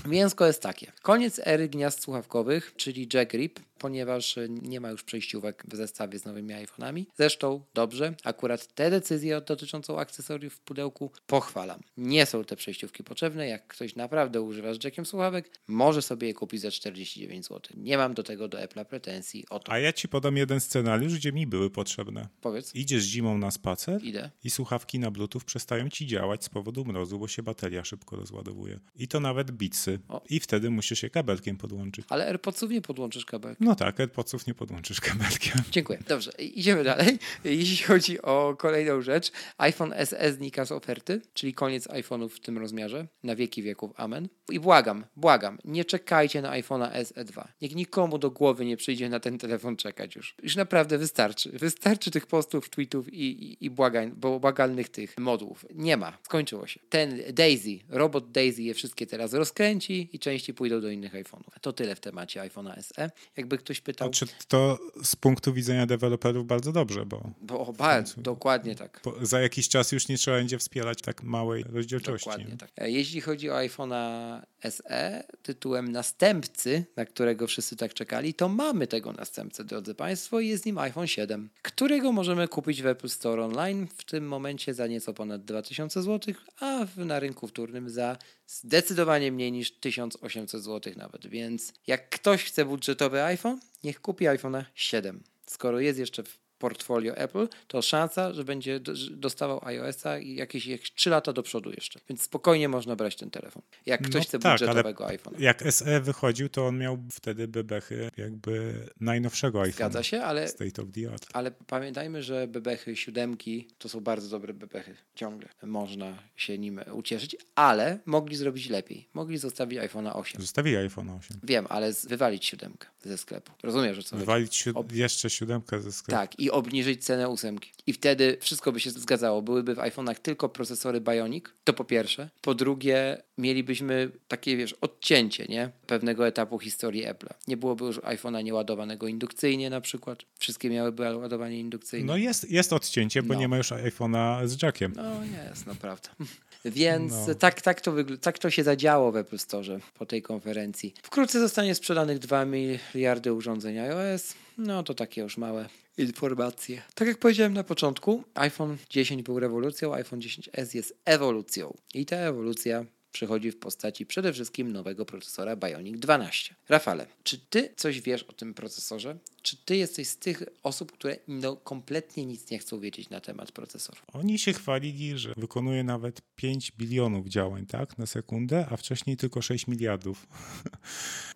Mięsko 0.07 0.47
jest 0.47 0.63
takie. 0.63 0.93
Koniec 1.03 1.41
ery 1.45 1.69
gniazd 1.69 2.03
słuchawkowych, 2.03 2.73
czyli 2.77 3.09
jack 3.15 3.31
grip, 3.31 3.61
ponieważ 3.79 4.39
e, 4.39 4.49
nie 4.49 4.81
ma 4.81 4.91
już 4.91 5.03
przejściówek 5.03 5.65
w 5.69 5.77
zestawie 5.77 6.19
z 6.19 6.25
nowymi 6.25 6.55
iPhone'ami. 6.55 7.05
Zresztą 7.17 7.65
dobrze, 7.75 8.15
akurat 8.25 8.75
te 8.75 8.91
decyzje 8.91 9.41
dotyczącą 9.41 9.99
akcesoriów 9.99 10.55
w 10.55 10.61
pudełku 10.61 11.11
pochwalam. 11.27 11.81
Nie 11.97 12.27
są 12.27 12.45
te 12.45 12.57
przejściówki 12.57 13.05
potrzebne. 13.05 13.49
Jak 13.49 13.67
ktoś 13.67 13.97
naprawdę 13.97 14.43
używa 14.43 14.75
z 14.75 14.85
jackiem 14.85 15.07
słuchawek, 15.07 15.51
może 15.69 16.03
sobie 16.03 16.29
je 16.29 16.35
kupić 16.35 16.61
za 16.61 16.71
49 16.71 17.47
zł. 17.47 17.61
Nie 17.77 17.97
mam 17.99 18.15
do 18.15 18.23
tego 18.23 18.49
do 18.49 18.59
Apple'a 18.59 18.85
pretensji 18.85 19.45
o 19.51 19.59
to. 19.61 19.73
A 19.73 19.79
ja 19.79 19.93
ci 19.93 20.09
podam 20.09 20.37
jeden 20.37 20.61
scenariusz, 20.61 21.15
gdzie 21.15 21.33
mi 21.33 21.47
były 21.47 21.71
potrzebne. 21.71 22.29
Powiedz. 22.41 22.75
Idziesz 22.75 23.03
zimą 23.05 23.39
na 23.39 23.51
spacer 23.51 24.05
Idę. 24.05 24.31
i 24.45 24.51
słuchawki 24.51 24.99
na 24.99 25.11
Bluetooth 25.11 25.41
przestają 25.47 25.89
ci 25.89 26.07
działać 26.07 26.45
z 26.45 26.49
powodu 26.49 26.85
mrozu, 26.85 27.19
bo 27.19 27.29
się 27.29 27.43
bateria 27.43 27.85
szybko 27.85 28.17
rozładowuje. 28.17 28.81
I 28.97 29.09
to 29.09 29.21
nawet 29.21 29.51
bitsy. 29.51 29.99
O. 30.09 30.23
I 30.31 30.41
wtedy 30.41 30.71
musisz 30.71 31.03
je 31.03 31.11
kabelkiem 31.11 31.57
podłączyć. 31.57 32.07
Ale 32.09 32.27
AirPodsów 32.27 32.71
nie 32.71 32.83
podłączysz 32.83 33.25
kabelkiem. 33.25 33.68
No 33.69 33.75
tak, 33.75 34.01
AirPodsów 34.01 34.47
nie 34.47 34.55
podłączysz 34.55 35.01
kabelkiem. 35.01 35.53
Dziękuję. 35.71 35.99
Dobrze, 36.09 36.31
idziemy 36.39 36.85
dalej. 36.85 37.19
Jeśli 37.45 37.77
chodzi 37.77 38.23
o 38.23 38.57
kolejną 38.59 39.03
rzecz, 39.03 39.33
iPhone 39.59 39.95
SE 40.05 40.33
znika 40.33 40.65
z 40.65 40.73
oferty, 40.73 41.21
czyli 41.35 41.55
koniec 41.55 41.89
iPhone'ów 41.89 42.29
w 42.29 42.41
tym 42.41 42.59
rozmiarze. 42.59 43.07
Na 43.23 43.37
wieki 43.37 43.63
wieków, 43.63 43.91
amen. 43.97 44.29
I 44.51 44.61
błagam, 44.61 45.05
błagam, 45.17 45.59
nie 45.65 45.85
czekajcie 45.85 46.43
na 46.43 46.51
iPhone'a 46.51 47.05
SE 47.05 47.25
2. 47.25 47.49
Niech 47.63 47.75
nikomu 47.75 48.19
do 48.19 48.31
głowy 48.31 48.65
nie 48.65 48.77
przyjdzie 48.77 49.09
na 49.09 49.21
ten 49.21 49.39
telefon 49.39 49.77
czekać 49.77 50.17
już. 50.17 50.35
Już 50.43 50.57
naprawdę 50.57 50.99
wystarczy. 50.99 51.51
Wystarczy 51.51 52.11
tych 52.11 52.27
postów, 52.27 52.71
tweetów 52.71 53.13
i, 53.13 53.45
i, 53.45 53.65
i 53.65 53.71
błagań, 53.71 54.13
bo 54.17 54.41
błagalnych 54.41 54.89
tych 54.89 55.19
modułów. 55.19 55.67
Nie 55.75 55.97
ma. 55.97 56.19
Skończyło 56.23 56.67
się. 56.67 56.81
Ten 56.89 57.21
Daisy, 57.33 57.79
robot 57.89 58.31
Daisy 58.31 58.63
je 58.63 58.75
wszystkie 58.75 59.07
teraz 59.07 59.33
rozkręci 59.33 60.09
i 60.13 60.19
części 60.19 60.55
pójdą 60.55 60.81
do 60.81 60.91
innych 60.91 61.13
iPhone'ów. 61.13 61.61
To 61.61 61.73
tyle 61.73 61.95
w 61.95 62.01
temacie 62.01 62.41
iPhone'a 62.41 62.83
SE. 62.83 63.11
Jakby 63.37 63.58
ktoś 63.59 63.81
pytał. 63.81 64.09
Znaczy 64.09 64.27
to 64.49 64.79
z 65.03 65.17
punktu 65.17 65.53
widzenia 65.53 65.87
deweloperów 65.87 66.47
bardzo 66.47 66.73
dobrze, 66.73 67.07
bo, 67.07 67.31
bo 67.41 67.73
bardzo, 67.73 68.21
dokładnie 68.21 68.75
tak. 68.75 69.01
za 69.23 69.41
jakiś 69.41 69.69
czas 69.69 69.93
już 69.93 70.09
nie 70.09 70.19
trzeba 70.19 70.37
będzie 70.37 70.59
wspierać 70.59 71.03
tak 71.03 71.23
małej 71.23 71.65
rozdzielczości. 71.73 72.31
Dokładnie 72.31 72.57
tak. 72.57 72.71
E, 72.77 72.91
jeśli 72.91 73.21
chodzi 73.21 73.51
o 73.51 73.55
iPhone'a 73.55 74.41
SE 74.71 75.25
tytułem 75.43 75.93
następcy, 75.93 76.85
na 76.97 77.05
którego 77.05 77.47
wszyscy 77.47 77.77
tak 77.77 77.95
czekali, 77.95 78.35
to 78.35 78.49
mamy 78.49 78.87
tego 78.87 79.13
następcę, 79.13 79.65
drodzy 79.65 79.95
Państwo, 79.95 80.41
i 80.41 80.49
jest 80.49 80.67
nim 80.67 80.79
iPhone 80.79 81.07
7, 81.07 81.51
którego 81.63 82.13
możemy 82.13 82.49
kupić 82.49 82.83
w 82.83 82.87
Apple 82.87 83.09
Store 83.09 83.45
Online 83.45 83.87
w 83.97 84.05
tym 84.05 84.29
momencie 84.29 84.75
za 84.75 84.87
nieco 84.87 85.15
ponad 85.15 85.45
2000 85.45 86.03
zł, 86.03 86.35
a 86.61 86.87
na 86.97 87.21
rynku 87.21 87.49
wtórnym 87.49 87.91
za 87.91 88.17
zdecydowanie 88.49 89.33
mniej 89.33 89.53
niż 89.53 89.73
1800 89.73 90.63
zł 90.63 90.93
nawet. 90.97 91.27
Więc 91.27 91.73
jak 91.87 92.11
ktoś 92.11 92.45
chce 92.45 92.65
budżetowy 92.65 93.23
iPhone, 93.23 93.61
niech 93.85 94.01
kupi 94.01 94.25
iPhone'a 94.25 94.65
7. 94.75 95.23
Skoro 95.47 95.81
jest 95.81 95.99
jeszcze 95.99 96.23
w 96.23 96.39
portfolio 96.59 97.17
Apple, 97.17 97.49
to 97.67 97.83
szansa, 97.83 98.33
że 98.33 98.45
będzie 98.45 98.81
dostawał 99.11 99.61
iOS-a 99.65 100.19
jakieś, 100.19 100.67
jakieś 100.67 100.93
3 100.93 101.11
lata 101.11 101.33
do 101.33 101.43
przodu 101.43 101.71
jeszcze. 101.71 102.01
Więc 102.09 102.23
spokojnie 102.23 102.69
można 102.69 102.97
brać 102.97 103.17
ten 103.17 103.31
telefon. 103.31 103.63
Jak 103.87 104.03
ktoś 104.03 104.15
no 104.15 104.21
chce 104.21 104.39
tak, 104.39 104.53
budżetowego 104.53 105.05
iPhone'a. 105.05 105.41
Jak 105.41 105.63
SE 105.73 106.01
wychodził, 106.01 106.49
to 106.49 106.67
on 106.67 106.79
miał 106.79 106.99
wtedy 107.13 107.49
bebechy 107.49 108.11
jakby 108.17 108.75
najnowszego 109.01 109.61
iPhone'a. 109.61 109.73
Zgadza 109.73 110.03
się, 110.03 110.23
ale, 110.23 110.49
State 110.49 110.83
of 110.83 110.89
the 110.93 111.13
art. 111.13 111.27
ale 111.33 111.51
pamiętajmy, 111.51 112.23
że 112.23 112.49
bebechy 112.49 112.97
siódemki 112.97 113.69
to 113.79 113.89
są 113.89 114.01
bardzo 114.01 114.29
dobre 114.29 114.55
bebechy. 114.55 114.95
Ciągle 115.15 115.49
można 115.63 116.19
się 116.37 116.59
nim 116.59 116.81
ucieszyć, 116.93 117.37
ale 117.55 117.99
mogli 118.07 118.37
zrobić 118.37 118.69
lepiej. 118.69 119.09
Mogli 119.15 119.39
zostawić 119.39 119.79
iPhone'a 119.79 120.11
8. 120.15 120.41
Zostawili 120.41 120.77
iPhone 120.77 121.11
8. 121.11 121.41
Wiem, 121.43 121.67
ale 121.69 121.93
wywalić 121.93 122.47
siódemkę 122.47 122.89
ze 123.01 123.19
sklepu. 123.19 123.53
Rozumiesz, 123.63 123.97
że 123.97 124.03
co 124.03 124.17
Wywalić 124.17 124.57
siód 124.57 124.93
jeszcze 124.93 125.31
siódemkę 125.31 125.81
ze 125.81 125.93
sklepu. 125.93 126.21
Tak, 126.21 126.41
i 126.41 126.48
obniżyć 126.51 127.05
cenę 127.05 127.29
ósemki. 127.29 127.71
I 127.87 127.93
wtedy 127.93 128.37
wszystko 128.41 128.73
by 128.73 128.81
się 128.81 128.91
zgadzało. 128.91 129.43
Byłyby 129.43 129.75
w 129.75 129.79
iPhone'ach 129.79 130.15
tylko 130.15 130.49
procesory 130.49 131.01
Bionic, 131.01 131.45
to 131.65 131.73
po 131.73 131.85
pierwsze. 131.85 132.31
Po 132.41 132.55
drugie, 132.55 133.23
mielibyśmy 133.39 134.11
takie, 134.29 134.57
wiesz, 134.57 134.73
odcięcie, 134.73 135.47
nie? 135.49 135.71
Pewnego 135.87 136.27
etapu 136.27 136.59
historii 136.59 137.07
Apple'a. 137.07 137.35
Nie 137.49 137.57
byłoby 137.57 137.85
już 137.85 137.99
iPhone'a 137.99 138.45
nieładowanego 138.45 139.07
indukcyjnie 139.07 139.71
na 139.71 139.81
przykład. 139.81 140.19
Wszystkie 140.39 140.71
miałyby 140.71 141.17
ładowanie 141.17 141.61
indukcyjne. 141.61 142.07
No 142.07 142.17
jest, 142.17 142.51
jest 142.51 142.73
odcięcie, 142.73 143.23
bo 143.23 143.35
no. 143.35 143.41
nie 143.41 143.49
ma 143.49 143.57
już 143.57 143.71
iPhone'a 143.71 144.47
z 144.47 144.63
jackiem. 144.63 144.93
No 144.97 145.13
jest, 145.25 145.67
naprawdę. 145.67 146.09
Więc 146.65 147.13
no. 147.29 147.35
tak, 147.35 147.63
tak, 147.63 147.81
to 147.81 147.93
tak 148.21 148.39
to 148.39 148.51
się 148.51 148.65
zadziało 148.65 149.13
w 149.13 149.17
Apple 149.17 149.39
Store 149.39 149.81
po 149.99 150.07
tej 150.07 150.23
konferencji. 150.23 150.95
Wkrótce 151.03 151.41
zostanie 151.41 151.75
sprzedanych 151.75 152.19
2 152.19 152.45
miliardy 152.45 153.33
urządzeń 153.33 153.79
iOS. 153.79 154.35
No 154.59 154.83
to 154.83 154.95
takie 154.95 155.21
już 155.21 155.37
małe 155.37 155.69
informacje. 155.99 156.83
Tak 156.95 157.09
jak 157.09 157.19
powiedziałem 157.19 157.55
na 157.55 157.65
początku, 157.65 158.25
iPhone 158.35 158.77
10 158.91 159.23
był 159.23 159.41
rewolucją, 159.41 159.95
iPhone 159.95 160.21
10s 160.21 160.75
jest 160.75 160.95
ewolucją. 161.05 161.77
I 161.95 162.07
ta 162.07 162.17
ewolucja 162.17 162.85
przychodzi 163.13 163.51
w 163.51 163.59
postaci 163.59 164.07
przede 164.07 164.33
wszystkim 164.33 164.73
nowego 164.73 165.05
procesora 165.05 165.57
Bionic 165.57 166.01
12. 166.01 166.55
Rafale, 166.69 167.07
czy 167.23 167.39
ty 167.39 167.73
coś 167.77 168.01
wiesz 168.01 168.23
o 168.23 168.33
tym 168.33 168.55
procesorze? 168.55 169.19
Czy 169.43 169.57
ty 169.57 169.77
jesteś 169.77 170.09
z 170.09 170.17
tych 170.17 170.43
osób, 170.63 170.93
które 170.93 171.17
no, 171.29 171.57
kompletnie 171.57 172.27
nic 172.27 172.51
nie 172.51 172.59
chcą 172.59 172.81
wiedzieć 172.81 173.11
na 173.11 173.21
temat 173.21 173.53
procesora? 173.53 174.01
Oni 174.13 174.39
się 174.39 174.53
chwalili, 174.53 175.19
że 175.19 175.35
wykonuje 175.37 175.85
nawet 175.85 176.23
5 176.37 176.73
bilionów 176.73 177.27
działań 177.27 177.67
tak, 177.67 177.99
na 177.99 178.07
sekundę, 178.07 178.67
a 178.71 178.77
wcześniej 178.77 179.17
tylko 179.17 179.43
6 179.43 179.67
miliardów. 179.67 180.27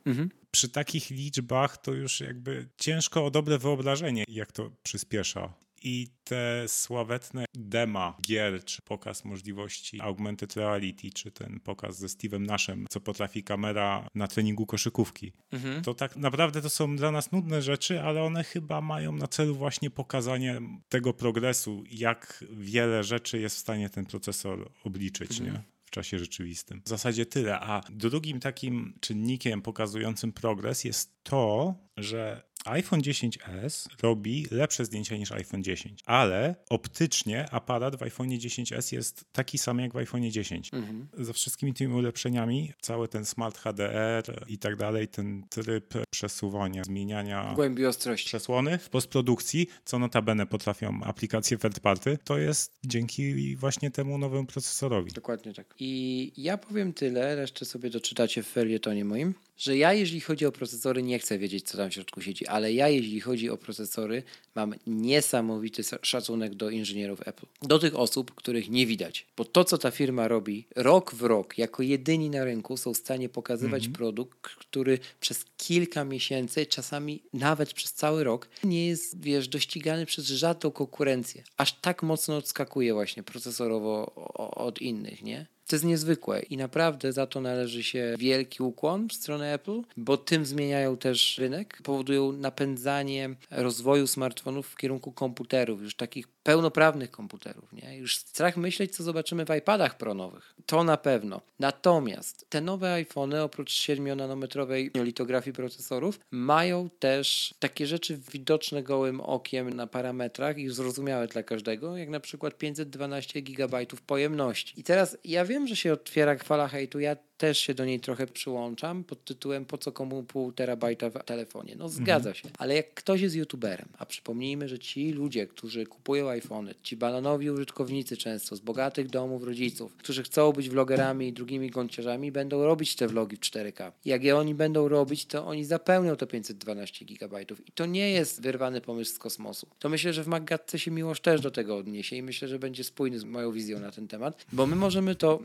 Mhm. 0.06 0.30
Przy 0.50 0.68
takich 0.68 1.11
liczbach 1.11 1.76
to 1.76 1.92
już 1.92 2.20
jakby 2.20 2.68
ciężko 2.78 3.26
o 3.26 3.30
dobre 3.30 3.58
wyobrażenie, 3.58 4.24
jak 4.28 4.52
to 4.52 4.70
przyspiesza 4.82 5.54
i 5.84 6.08
te 6.24 6.64
sławetne 6.68 7.44
dema 7.54 8.16
gier, 8.22 8.64
czy 8.64 8.82
pokaz 8.82 9.24
możliwości 9.24 10.00
augmented 10.00 10.56
reality, 10.56 11.10
czy 11.10 11.30
ten 11.30 11.60
pokaz 11.60 11.98
ze 11.98 12.06
Steve'em 12.06 12.40
Nashem, 12.40 12.86
co 12.90 13.00
potrafi 13.00 13.42
kamera 13.44 14.08
na 14.14 14.28
treningu 14.28 14.66
koszykówki. 14.66 15.32
Mhm. 15.52 15.82
To 15.82 15.94
tak 15.94 16.16
naprawdę 16.16 16.62
to 16.62 16.70
są 16.70 16.96
dla 16.96 17.10
nas 17.10 17.32
nudne 17.32 17.62
rzeczy, 17.62 18.02
ale 18.02 18.22
one 18.22 18.44
chyba 18.44 18.80
mają 18.80 19.12
na 19.12 19.26
celu 19.26 19.54
właśnie 19.54 19.90
pokazanie 19.90 20.60
tego 20.88 21.12
progresu, 21.14 21.84
jak 21.90 22.44
wiele 22.52 23.04
rzeczy 23.04 23.40
jest 23.40 23.56
w 23.56 23.58
stanie 23.58 23.90
ten 23.90 24.06
procesor 24.06 24.70
obliczyć, 24.84 25.40
mhm. 25.40 25.52
nie? 25.52 25.72
w 25.84 25.94
czasie 25.94 26.18
rzeczywistym. 26.18 26.82
W 26.84 26.88
zasadzie 26.88 27.26
tyle. 27.26 27.60
A 27.60 27.80
drugim 27.90 28.40
takim 28.40 28.94
czynnikiem 29.00 29.62
pokazującym 29.62 30.32
progres 30.32 30.84
jest 30.84 31.22
to, 31.22 31.74
że 31.96 32.42
iPhone 32.64 33.00
10s 33.00 33.87
robi 34.02 34.46
lepsze 34.50 34.85
zdjęcia 34.85 35.16
niż 35.16 35.33
iPhone 35.33 35.62
10, 35.62 36.00
ale 36.07 36.55
optycznie 36.70 37.50
aparat 37.50 37.96
w 37.96 38.02
iPhone 38.02 38.28
10s 38.28 38.94
jest 38.94 39.24
taki 39.33 39.59
sam 39.59 39.78
jak 39.78 39.92
w 39.92 39.96
iPhone 39.96 40.31
10. 40.31 40.70
Mhm. 40.74 41.09
Ze 41.18 41.33
wszystkimi 41.33 41.74
tymi 41.74 41.94
ulepszeniami, 41.94 42.72
cały 42.81 43.09
ten 43.09 43.24
Smart 43.24 43.59
HDR 43.59 44.44
i 44.48 44.59
tak 44.59 44.76
dalej, 44.76 45.09
ten 45.09 45.44
tryb 45.50 45.94
przesuwania, 46.11 46.85
zmieniania 46.85 47.52
głębi 47.55 47.87
ostrości 47.87 48.26
przesłony 48.26 48.78
w 48.78 48.88
postprodukcji, 48.88 49.66
co 49.85 49.98
notabene 49.98 50.46
potrafią 50.46 51.00
aplikacje 51.02 51.59
third 51.59 51.81
party, 51.81 52.18
to 52.24 52.38
jest 52.38 52.78
dzięki 52.85 53.57
właśnie 53.57 53.90
temu 53.90 54.18
nowemu 54.18 54.46
procesorowi. 54.46 55.12
Dokładnie 55.12 55.55
tak. 55.55 55.74
I 55.78 56.33
ja 56.37 56.59
powiem 56.59 56.92
tyle, 56.92 57.37
resztę 57.37 57.64
sobie 57.64 57.90
doczytacie 57.90 58.42
w 58.42 58.48
felietonie 58.48 59.05
moim 59.05 59.35
że 59.62 59.77
ja, 59.77 59.92
jeśli 59.92 60.20
chodzi 60.20 60.46
o 60.46 60.53
procesory, 60.53 61.03
nie 61.03 61.18
chcę 61.18 61.38
wiedzieć, 61.38 61.68
co 61.68 61.77
tam 61.77 61.90
w 61.90 61.94
środku 61.94 62.20
siedzi, 62.20 62.46
ale 62.46 62.72
ja, 62.72 62.88
jeśli 62.88 63.20
chodzi 63.20 63.51
o 63.51 63.57
procesory, 63.57 64.22
mam 64.55 64.75
niesamowity 64.87 65.83
szacunek 66.03 66.55
do 66.55 66.70
inżynierów 66.70 67.29
Apple. 67.29 67.46
Do 67.62 67.79
tych 67.79 67.96
osób, 67.96 68.35
których 68.35 68.70
nie 68.70 68.87
widać. 68.87 69.27
Bo 69.37 69.44
to, 69.44 69.64
co 69.64 69.79
ta 69.79 69.90
firma 69.90 70.29
robi, 70.29 70.66
rok 70.77 71.14
w 71.14 71.22
rok, 71.22 71.59
jako 71.59 71.83
jedyni 71.83 72.31
na 72.31 72.44
rynku, 72.44 72.77
są 72.77 72.94
w 72.94 72.96
stanie 72.96 73.29
pokazywać 73.29 73.83
mm 73.83 73.92
-hmm. 73.92 73.96
produkt, 73.96 74.42
który 74.42 74.98
przez 75.20 75.44
kilka 75.57 76.05
miesięcy, 76.05 76.66
czasami 76.66 77.22
nawet 77.33 77.72
przez 77.72 77.92
cały 77.92 78.25
rok, 78.25 78.48
nie 78.64 78.87
jest, 78.87 79.20
wiesz, 79.20 79.48
dościgany 79.48 80.07
przez 80.07 80.27
żadną 80.27 80.70
konkurencję. 80.70 81.42
Aż 81.57 81.72
tak 81.72 82.03
mocno 82.03 82.37
odskakuje 82.37 82.94
właśnie 82.94 83.22
procesorowo 83.22 84.14
od 84.55 84.83
innych, 84.83 85.22
nie? 85.22 85.46
To 85.66 85.77
jest 85.77 85.85
niezwykłe 85.85 86.40
i 86.40 86.57
naprawdę 86.57 87.12
za 87.12 87.27
to 87.27 87.40
należy 87.40 87.83
się 87.83 88.14
wielki 88.18 88.62
ukłon 88.62 89.09
w 89.09 89.12
stronę 89.12 89.55
Apple, 89.55 89.83
bo 89.96 90.16
tym 90.16 90.46
zmieniają 90.46 90.96
też 90.96 91.38
rynek, 91.38 91.81
powodują 91.83 92.33
napędzanie 92.33 93.35
rozwoju 93.51 94.07
smartfonów 94.07 94.68
w 94.68 94.77
kierunku 94.77 95.12
komputerów, 95.12 95.83
już 95.83 95.94
takich 95.94 96.29
pełnoprawnych 96.42 97.11
komputerów. 97.11 97.72
Nie? 97.72 97.98
Już 97.98 98.16
strach 98.16 98.57
myśleć, 98.57 98.96
co 98.96 99.02
zobaczymy 99.02 99.44
w 99.44 99.57
iPadach 99.59 99.96
Pro 99.96 100.14
nowych. 100.14 100.55
To 100.66 100.85
na 100.85 100.96
pewno. 100.96 101.40
Natomiast 101.59 102.46
te 102.48 102.61
nowe 102.61 102.92
iPhony, 102.92 103.42
oprócz 103.42 103.70
7-nanometrowej 103.70 105.05
litografii 105.05 105.55
procesorów, 105.55 106.20
mają 106.31 106.90
też 106.98 107.55
takie 107.59 107.87
rzeczy 107.87 108.20
widoczne 108.33 108.83
gołym 108.83 109.20
okiem 109.20 109.70
na 109.70 109.87
parametrach 109.87 110.59
i 110.59 110.68
zrozumiałe 110.68 111.26
dla 111.26 111.42
każdego, 111.42 111.96
jak 111.96 112.09
na 112.09 112.20
przykład 112.20 112.59
512 112.59 113.42
GB 113.42 113.87
pojemności. 114.07 114.81
I 114.81 114.85
teraz 114.85 115.18
ja 115.24 115.44
wiem, 115.44 115.66
że 115.66 115.76
się 115.76 115.92
otwiera 115.92 116.38
fala 116.38 116.68
hejtu. 116.68 117.00
Ja 117.00 117.16
też 117.42 117.59
się 117.59 117.74
do 117.74 117.85
niej 117.85 118.00
trochę 118.00 118.26
przyłączam 118.26 119.05
pod 119.05 119.24
tytułem 119.24 119.64
po 119.64 119.78
co 119.78 119.92
komu 119.92 120.22
pół 120.22 120.52
terabajta 120.52 121.11
w 121.11 121.24
telefonie. 121.24 121.74
No 121.78 121.88
zgadza 121.88 122.28
mhm. 122.28 122.35
się, 122.35 122.48
ale 122.59 122.74
jak 122.74 122.94
ktoś 122.94 123.20
jest 123.20 123.35
youtuberem, 123.35 123.88
a 123.98 124.07
przypomnijmy, 124.07 124.68
że 124.68 124.78
ci 124.78 125.12
ludzie, 125.12 125.46
którzy 125.46 125.87
kupują 125.87 126.28
iPhony, 126.28 126.74
ci 126.83 126.96
bananowi 126.96 127.50
użytkownicy 127.50 128.16
często 128.16 128.57
z 128.57 128.61
bogatych 128.61 129.11
domów 129.11 129.44
rodziców, 129.44 129.96
którzy 129.96 130.22
chcą 130.22 130.52
być 130.52 130.68
vlogerami 130.68 131.28
i 131.28 131.33
drugimi 131.33 131.70
gąciarzami, 131.70 132.33
będą 132.33 132.64
robić 132.64 132.96
te 132.96 133.09
vlogi 133.09 133.37
w 133.37 133.40
4K. 133.40 133.92
Jak 134.05 134.24
je 134.24 134.37
oni 134.37 134.55
będą 134.55 134.88
robić, 134.88 135.26
to 135.26 135.46
oni 135.46 135.64
zapełnią 135.64 136.16
to 136.16 136.26
512 136.26 137.05
GB 137.05 137.42
i 137.42 137.72
to 137.74 137.87
nie 137.87 138.11
jest 138.11 138.42
wyrwany 138.42 138.81
pomysł 138.81 139.14
z 139.14 139.18
kosmosu. 139.18 139.66
To 139.78 139.88
myślę, 139.88 140.12
że 140.12 140.24
w 140.24 140.26
Maggatce 140.26 140.78
się 140.78 140.90
Miłosz 140.90 141.20
też 141.20 141.40
do 141.40 141.50
tego 141.50 141.76
odniesie 141.76 142.16
i 142.16 142.22
myślę, 142.22 142.48
że 142.48 142.59
będzie 142.59 142.85
spójny 142.85 143.18
z 143.18 143.24
moją 143.24 143.52
wizją 143.52 143.81
na 143.81 143.90
ten 143.90 144.09
temat, 144.09 144.46
bo 144.52 144.66
my 144.66 144.76
możemy 144.76 145.14
to 145.14 145.42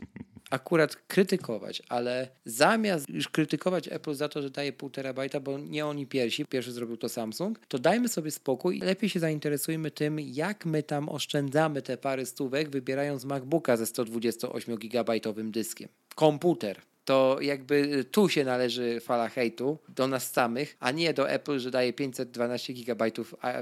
akurat 0.50 0.96
krytykować, 0.96 1.82
ale 1.88 2.28
zamiast 2.44 3.08
już 3.08 3.28
krytykować 3.28 3.88
Apple 3.88 4.14
za 4.14 4.28
to, 4.28 4.42
że 4.42 4.50
daje 4.50 4.72
pół 4.72 4.90
terabajta, 4.90 5.40
bo 5.40 5.58
nie 5.58 5.86
oni 5.86 6.06
pierwsi, 6.06 6.46
pierwszy 6.46 6.72
zrobił 6.72 6.96
to 6.96 7.08
Samsung, 7.08 7.60
to 7.68 7.78
dajmy 7.78 8.08
sobie 8.08 8.30
spokój 8.30 8.78
i 8.78 8.80
lepiej 8.80 9.10
się 9.10 9.20
zainteresujmy 9.20 9.90
tym, 9.90 10.20
jak 10.20 10.66
my 10.66 10.82
tam 10.82 11.08
oszczędzamy 11.08 11.82
te 11.82 11.96
parę 11.96 12.26
stówek, 12.26 12.70
wybierając 12.70 13.24
MacBooka 13.24 13.76
ze 13.76 13.86
128 13.86 14.76
gigabajtowym 14.76 15.50
dyskiem. 15.50 15.88
Komputer 16.14 16.80
to 17.08 17.38
jakby 17.40 18.04
tu 18.04 18.28
się 18.28 18.44
należy 18.44 19.00
fala 19.00 19.28
hejtu 19.28 19.78
do 19.88 20.06
nas 20.06 20.32
samych, 20.32 20.76
a 20.80 20.90
nie 20.90 21.14
do 21.14 21.30
Apple, 21.30 21.58
że 21.58 21.70
daje 21.70 21.92
512 21.92 22.72
GB 22.72 23.10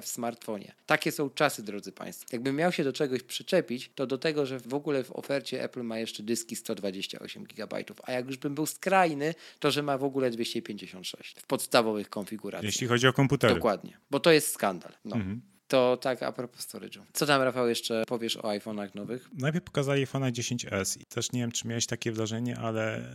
w 0.03 0.09
smartfonie. 0.09 0.75
Takie 0.87 1.13
są 1.13 1.31
czasy, 1.31 1.63
drodzy 1.63 1.93
Państwo. 1.93 2.29
Jakbym 2.33 2.57
miał 2.57 2.73
się 2.73 2.85
do 2.85 2.93
czegoś 2.93 3.23
przyczepić, 3.23 3.91
to 3.95 4.07
do 4.07 4.19
tego, 4.19 4.47
że 4.47 4.59
w 4.59 4.75
ogóle 4.75 5.05
w 5.05 5.13
ofercie 5.13 5.65
Apple 5.65 5.83
ma 5.83 5.99
jeszcze 5.99 6.23
dyski 6.23 6.57
128 6.57 7.45
GB, 7.45 7.85
a 8.03 8.13
jak 8.13 8.27
już 8.27 8.37
bym 8.37 8.55
był 8.55 8.67
skrajny, 8.67 9.35
to 9.59 9.71
że 9.71 9.83
ma 9.83 9.99
w 9.99 10.05
ogóle 10.05 10.31
256 10.31 11.37
w 11.39 11.47
podstawowych 11.47 12.11
konfiguracjach. 12.11 12.73
Jeśli 12.73 12.87
chodzi 12.87 13.07
o 13.07 13.13
komputery. 13.13 13.55
Dokładnie, 13.55 13.99
bo 14.11 14.21
to 14.21 14.33
jest 14.33 14.53
skandal. 14.53 14.93
No. 15.05 15.17
Mhm. 15.17 15.41
To 15.69 15.97
tak 15.97 16.23
a 16.23 16.33
propos 16.33 16.61
storage'u. 16.61 17.01
Co 17.13 17.27
tam, 17.27 17.43
Rafał, 17.43 17.69
jeszcze 17.69 18.05
powiesz 18.09 18.37
o 18.37 18.43
iPhone'ach 18.43 18.95
nowych? 18.95 19.31
Najpierw 19.33 19.65
pokazali 19.65 20.07
iPhone'a 20.07 20.33
10s 20.33 21.01
i 21.01 21.07
też 21.07 21.33
nie 21.33 21.41
wiem, 21.41 21.53
czy 21.53 21.69
miałeś 21.69 21.87
takie 21.87 22.13
wrażenie, 22.13 22.59
ale 22.59 23.13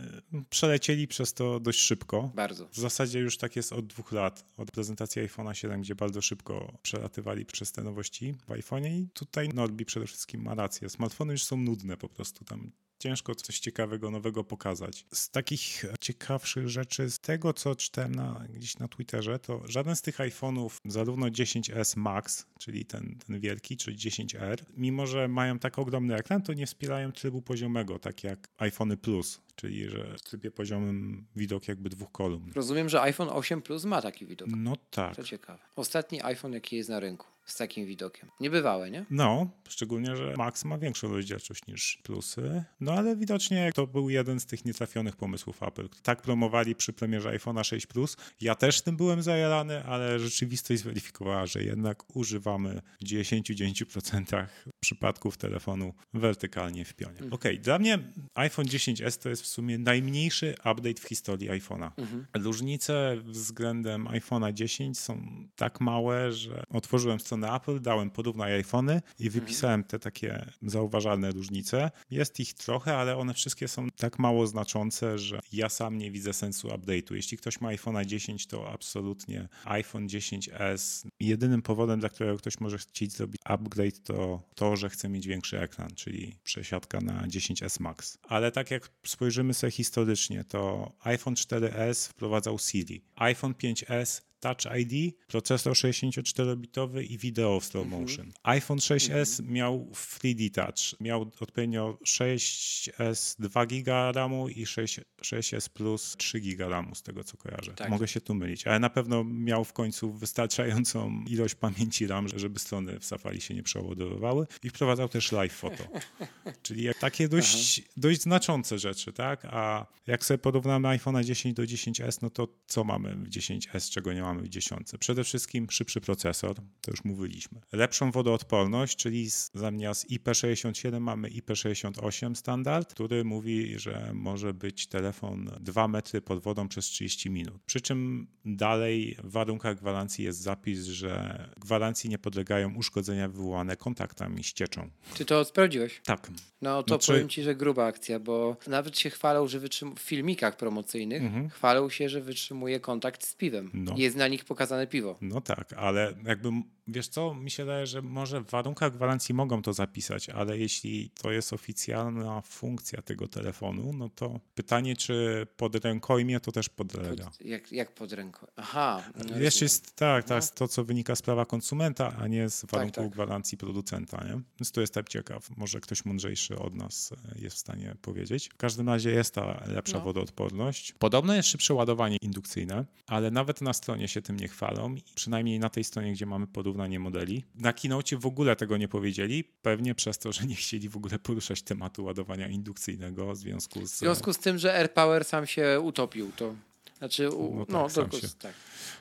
przelecieli 0.50 1.08
przez 1.08 1.34
to 1.34 1.60
dość 1.60 1.80
szybko. 1.80 2.30
Bardzo. 2.34 2.68
W 2.68 2.76
zasadzie 2.76 3.18
już 3.20 3.36
tak 3.38 3.56
jest 3.56 3.72
od 3.72 3.86
dwóch 3.86 4.12
lat, 4.12 4.44
od 4.56 4.70
prezentacji 4.70 5.22
iPhone'a 5.22 5.52
7, 5.52 5.80
gdzie 5.80 5.94
bardzo 5.94 6.22
szybko 6.22 6.72
przelatywali 6.82 7.46
przez 7.46 7.72
te 7.72 7.82
nowości 7.82 8.34
w 8.48 8.50
iPhone'ie 8.50 8.90
i 8.90 9.08
tutaj 9.12 9.48
Norbi 9.48 9.84
przede 9.84 10.06
wszystkim 10.06 10.42
ma 10.42 10.54
rację. 10.54 10.88
Smartfony 10.88 11.32
już 11.32 11.44
są 11.44 11.56
nudne 11.56 11.96
po 11.96 12.08
prostu, 12.08 12.44
tam 12.44 12.70
ciężko 13.02 13.34
coś 13.34 13.58
ciekawego, 13.58 14.10
nowego 14.10 14.44
pokazać. 14.44 15.06
Z 15.14 15.30
takich 15.30 15.84
ciekawszych 16.00 16.68
rzeczy, 16.68 17.10
z 17.10 17.18
tego 17.18 17.52
co 17.52 17.74
czytałem 17.74 18.14
na, 18.14 18.44
gdzieś 18.54 18.78
na 18.78 18.88
Twitterze, 18.88 19.38
to 19.38 19.62
żaden 19.64 19.96
z 19.96 20.02
tych 20.02 20.18
iPhone'ów, 20.18 20.70
zarówno 20.84 21.26
10S 21.26 21.96
Max, 21.96 22.46
czyli 22.58 22.84
ten, 22.84 23.18
ten 23.26 23.40
wielki, 23.40 23.76
czy 23.76 23.94
10R, 23.94 24.56
mimo 24.76 25.06
że 25.06 25.28
mają 25.28 25.58
tak 25.58 25.78
ogromny 25.78 26.14
ekran, 26.14 26.42
to 26.42 26.52
nie 26.52 26.66
wspierają 26.66 27.12
trybu 27.12 27.42
poziomego, 27.42 27.98
tak 27.98 28.24
jak 28.24 28.48
iPhony 28.58 28.96
Plus, 28.96 29.40
czyli 29.56 29.88
że 29.88 30.14
w 30.18 30.22
trybie 30.22 30.50
poziomym 30.50 31.26
widok 31.36 31.68
jakby 31.68 31.90
dwóch 31.90 32.12
kolumn. 32.12 32.52
Rozumiem, 32.54 32.88
że 32.88 33.02
iPhone 33.02 33.28
8 33.28 33.62
Plus 33.62 33.84
ma 33.84 34.02
taki 34.02 34.26
widok. 34.26 34.48
No 34.56 34.76
tak. 34.90 35.16
To 35.16 35.24
ciekawe. 35.24 35.62
Ostatni 35.76 36.22
iPhone, 36.22 36.52
jaki 36.52 36.76
jest 36.76 36.88
na 36.88 37.00
rynku 37.00 37.31
z 37.44 37.56
takim 37.56 37.86
widokiem. 37.86 38.30
Niebywałe, 38.40 38.90
nie? 38.90 39.04
No, 39.10 39.50
szczególnie, 39.68 40.16
że 40.16 40.34
Max 40.36 40.64
ma 40.64 40.78
większą 40.78 41.12
rozdzielczość 41.12 41.66
niż 41.66 41.98
plusy. 42.02 42.64
No 42.80 42.92
ale 42.92 43.16
widocznie 43.16 43.70
to 43.74 43.86
był 43.86 44.10
jeden 44.10 44.40
z 44.40 44.46
tych 44.46 44.64
nietrafionych 44.64 45.16
pomysłów 45.16 45.62
Apple. 45.62 45.88
Tak 46.02 46.22
promowali 46.22 46.74
przy 46.74 46.92
premierze 46.92 47.38
iPhone'a 47.38 47.64
6 47.64 47.86
Plus. 47.86 48.16
Ja 48.40 48.54
też 48.54 48.82
tym 48.82 48.96
byłem 48.96 49.22
zajarany, 49.22 49.84
ale 49.84 50.18
rzeczywistość 50.18 50.80
zweryfikowała, 50.80 51.46
że 51.46 51.62
jednak 51.62 52.16
używamy 52.16 52.82
w 53.00 53.04
99% 53.04 54.46
przypadków 54.80 55.36
telefonu 55.36 55.94
wertykalnie 56.14 56.84
w 56.84 56.94
pionie. 56.94 57.20
Mhm. 57.20 57.32
Ok, 57.32 57.44
dla 57.60 57.78
mnie 57.78 57.98
iPhone 58.34 58.66
10s 58.66 59.22
to 59.22 59.28
jest 59.28 59.42
w 59.42 59.46
sumie 59.46 59.78
najmniejszy 59.78 60.54
update 60.58 61.00
w 61.00 61.08
historii 61.08 61.50
iPhone'a. 61.50 61.90
Mhm. 61.96 62.26
Różnice 62.34 63.16
względem 63.24 64.04
iPhone'a 64.04 64.52
10 64.52 64.98
są 64.98 65.22
tak 65.56 65.80
małe, 65.80 66.32
że 66.32 66.64
otworzyłem 66.70 67.20
stronę 67.20 67.31
Apple, 67.44 67.80
dałem 67.80 68.10
porównaj 68.10 68.52
iPhony 68.52 69.02
i 69.18 69.30
wypisałem 69.30 69.84
te 69.84 69.98
takie 69.98 70.52
zauważalne 70.62 71.30
różnice. 71.30 71.90
Jest 72.10 72.40
ich 72.40 72.54
trochę, 72.54 72.96
ale 72.96 73.16
one 73.16 73.34
wszystkie 73.34 73.68
są 73.68 73.88
tak 73.96 74.18
mało 74.18 74.46
znaczące, 74.46 75.18
że 75.18 75.40
ja 75.52 75.68
sam 75.68 75.98
nie 75.98 76.10
widzę 76.10 76.32
sensu 76.32 76.68
update'u. 76.68 77.14
Jeśli 77.14 77.38
ktoś 77.38 77.60
ma 77.60 77.68
iPhone'a 77.68 78.06
10, 78.06 78.46
to 78.46 78.72
absolutnie 78.72 79.48
iPhone 79.64 80.06
10s. 80.06 81.06
Jedynym 81.20 81.62
powodem, 81.62 82.00
dla 82.00 82.08
którego 82.08 82.38
ktoś 82.38 82.60
może 82.60 82.78
chcieć 82.78 83.12
zrobić 83.12 83.40
upgrade, 83.44 84.02
to 84.02 84.42
to, 84.54 84.76
że 84.76 84.90
chce 84.90 85.08
mieć 85.08 85.26
większy 85.26 85.60
ekran, 85.60 85.90
czyli 85.94 86.38
przesiadka 86.44 87.00
na 87.00 87.26
10s 87.26 87.80
Max. 87.80 88.18
Ale 88.22 88.52
tak 88.52 88.70
jak 88.70 88.90
spojrzymy 89.06 89.54
sobie 89.54 89.70
historycznie, 89.70 90.44
to 90.44 90.92
iPhone 91.00 91.34
4S 91.34 92.08
wprowadzał 92.08 92.58
Siri. 92.58 93.02
iPhone 93.16 93.54
5S 93.54 94.31
Touch 94.42 94.76
ID, 94.80 95.14
procesor 95.26 95.72
64-bitowy 95.72 97.04
i 97.10 97.18
wideo 97.18 97.60
w 97.60 97.64
slow 97.64 97.86
motion. 97.86 98.32
iPhone 98.42 98.78
6s 98.78 99.44
miał 99.44 99.88
3D 99.92 100.50
Touch, 100.50 101.00
miał 101.00 101.22
odpowiednio 101.22 101.98
6s 102.06 103.36
2 103.38 103.66
GB 103.66 104.12
RAMu 104.12 104.48
i 104.48 104.66
6, 104.66 105.00
6s 105.22 105.68
Plus 105.68 106.16
3 106.18 106.40
GB 106.40 106.68
RAMu, 106.68 106.94
z 106.94 107.02
tego 107.02 107.24
co 107.24 107.36
kojarzę. 107.36 107.72
Tak. 107.72 107.90
Mogę 107.90 108.08
się 108.08 108.20
tu 108.20 108.34
mylić, 108.34 108.66
ale 108.66 108.78
na 108.78 108.90
pewno 108.90 109.24
miał 109.24 109.64
w 109.64 109.72
końcu 109.72 110.12
wystarczającą 110.12 111.24
ilość 111.26 111.54
pamięci 111.54 112.06
RAM, 112.06 112.28
żeby 112.28 112.58
strony 112.58 112.98
w 112.98 113.04
Safari 113.04 113.40
się 113.40 113.54
nie 113.54 113.62
przeładowywały 113.62 114.46
i 114.62 114.70
wprowadzał 114.70 115.08
też 115.08 115.32
live 115.32 115.52
photo. 115.52 115.84
Czyli 116.62 116.88
takie 117.00 117.28
dość, 117.28 117.82
dość 117.96 118.22
znaczące 118.22 118.78
rzeczy, 118.78 119.12
tak? 119.12 119.44
A 119.44 119.86
jak 120.06 120.24
sobie 120.24 120.38
porównamy 120.38 120.88
iPhone'a 120.88 121.24
10 121.24 121.56
do 121.56 121.62
10s, 121.62 122.18
no 122.22 122.30
to 122.30 122.48
co 122.66 122.84
mamy 122.84 123.14
w 123.16 123.28
10s, 123.28 123.90
czego 123.90 124.12
nie 124.12 124.22
mamy 124.22 124.31
w 124.38 124.48
10? 124.48 124.88
Przede 125.00 125.24
wszystkim 125.24 125.66
szybszy 125.70 126.00
procesor, 126.00 126.56
to 126.80 126.90
już 126.90 127.04
mówiliśmy. 127.04 127.60
Lepszą 127.72 128.10
wodoodporność, 128.10 128.96
czyli 128.96 129.28
zamiast 129.54 130.10
IP67 130.10 131.00
mamy 131.00 131.28
IP68 131.28 132.34
standard, 132.34 132.94
który 132.94 133.24
mówi, 133.24 133.78
że 133.78 134.10
może 134.14 134.54
być 134.54 134.86
telefon 134.86 135.50
2 135.60 135.88
metry 135.88 136.20
pod 136.20 136.42
wodą 136.42 136.68
przez 136.68 136.84
30 136.86 137.30
minut. 137.30 137.54
Przy 137.66 137.80
czym 137.80 138.26
dalej 138.44 139.16
w 139.24 139.30
warunkach 139.30 139.76
gwarancji 139.76 140.24
jest 140.24 140.40
zapis, 140.40 140.84
że 140.84 141.44
gwarancji 141.60 142.10
nie 142.10 142.18
podlegają 142.18 142.74
uszkodzenia 142.74 143.28
wywołane 143.28 143.76
kontaktami 143.76 144.44
z 144.44 144.52
cieczą. 144.52 144.90
Czy 145.14 145.24
to 145.24 145.44
sprawdziłeś? 145.44 146.00
Tak, 146.04 146.30
No 146.62 146.82
to 146.82 146.88
Znaczy- 146.94 147.12
powiem 147.12 147.28
ci, 147.28 147.42
że 147.42 147.54
gruba 147.54 147.84
akcja, 147.86 148.20
bo 148.20 148.56
nawet 148.66 148.98
się 148.98 149.10
chwalą, 149.10 149.48
że 149.48 149.58
wytrzym... 149.60 149.96
w 149.96 150.00
filmikach 150.00 150.56
promocyjnych 150.56 151.22
chwalą 151.50 151.88
się, 151.90 152.08
że 152.08 152.20
wytrzymuje 152.20 152.80
kontakt 152.80 153.26
z 153.26 153.34
piwem. 153.34 153.64
Mhm. 153.64 153.84
No. 153.84 153.94
Jest 153.96 154.16
na 154.22 154.28
nich 154.28 154.44
pokazane 154.44 154.86
piwo. 154.86 155.18
No 155.20 155.40
tak, 155.40 155.72
ale 155.72 156.14
jakby, 156.24 156.48
wiesz 156.88 157.08
co, 157.08 157.34
mi 157.34 157.50
się 157.50 157.64
wydaje, 157.64 157.86
że 157.86 158.02
może 158.02 158.40
w 158.40 158.50
warunkach 158.50 158.92
gwarancji 158.92 159.34
mogą 159.34 159.62
to 159.62 159.72
zapisać, 159.72 160.28
ale 160.28 160.58
jeśli 160.58 161.10
to 161.10 161.30
jest 161.32 161.52
oficjalna 161.52 162.40
funkcja 162.40 163.02
tego 163.02 163.28
telefonu, 163.28 163.92
no 163.92 164.08
to 164.08 164.40
pytanie, 164.54 164.96
czy 164.96 165.46
pod 165.56 165.84
rękojmie 165.84 166.40
to 166.40 166.52
też 166.52 166.68
podlega. 166.68 167.24
Pod, 167.24 167.40
jak, 167.40 167.72
jak 167.72 167.94
pod 167.94 168.12
ręką? 168.12 168.46
Aha. 168.56 169.02
no 169.16 169.22
rozumiem. 169.22 169.42
jest 169.42 169.96
tak, 169.96 170.24
tak, 170.24 170.44
to 170.50 170.68
co 170.68 170.84
wynika 170.84 171.16
z 171.16 171.22
prawa 171.22 171.44
konsumenta, 171.46 172.16
a 172.18 172.26
nie 172.26 172.48
z 172.50 172.64
warunków 172.64 173.04
tak. 173.04 173.12
gwarancji 173.12 173.58
producenta, 173.58 174.24
nie? 174.24 174.40
Więc 174.60 174.72
tu 174.72 174.80
jestem 174.80 175.04
ciekaw, 175.04 175.50
może 175.56 175.80
ktoś 175.80 176.04
mądrzejszy 176.04 176.58
od 176.58 176.74
nas 176.74 177.12
e, 177.12 177.40
jest 177.42 177.56
w 177.56 177.58
stanie 177.58 177.96
powiedzieć. 178.02 178.48
W 178.48 178.56
każdym 178.56 178.88
razie 178.88 179.10
jest 179.10 179.34
ta 179.34 179.64
lepsza 179.66 179.98
No. 179.98 180.04
wodoodporność. 180.04 180.92
Podobno 180.98 181.34
jest 181.34 181.48
szybsze 181.48 181.74
ładowanie 181.74 182.16
indukcyjne, 182.22 182.84
ale 183.06 183.30
nawet 183.30 183.60
na 183.60 183.72
stronie 183.72 184.08
się 184.12 184.22
tym 184.22 184.36
nie 184.36 184.48
chwalą, 184.48 184.94
przynajmniej 185.14 185.58
na 185.58 185.70
tej 185.70 185.84
stronie, 185.84 186.12
gdzie 186.12 186.26
mamy 186.26 186.46
porównanie 186.46 187.00
modeli. 187.00 187.44
Na 187.54 187.72
keynote 187.72 188.16
w 188.16 188.26
ogóle 188.26 188.56
tego 188.56 188.76
nie 188.76 188.88
powiedzieli, 188.88 189.44
pewnie 189.44 189.94
przez 189.94 190.18
to, 190.18 190.32
że 190.32 190.46
nie 190.46 190.54
chcieli 190.54 190.88
w 190.88 190.96
ogóle 190.96 191.18
poruszać 191.18 191.62
tematu 191.62 192.04
ładowania 192.04 192.48
indukcyjnego 192.48 193.32
w 193.32 193.36
związku 193.36 193.86
z... 193.86 193.92
W 193.92 193.98
związku 193.98 194.32
z 194.32 194.38
tym, 194.38 194.58
że 194.58 194.74
AirPower 194.74 195.24
sam 195.24 195.46
się 195.46 195.80
utopił, 195.80 196.32
to 196.36 196.54
znaczy, 197.02 197.30
u... 197.30 197.56
No 197.56 197.66
no, 197.68 197.88
tak, 197.88 198.14
się. 198.14 198.28
tak, 198.38 198.52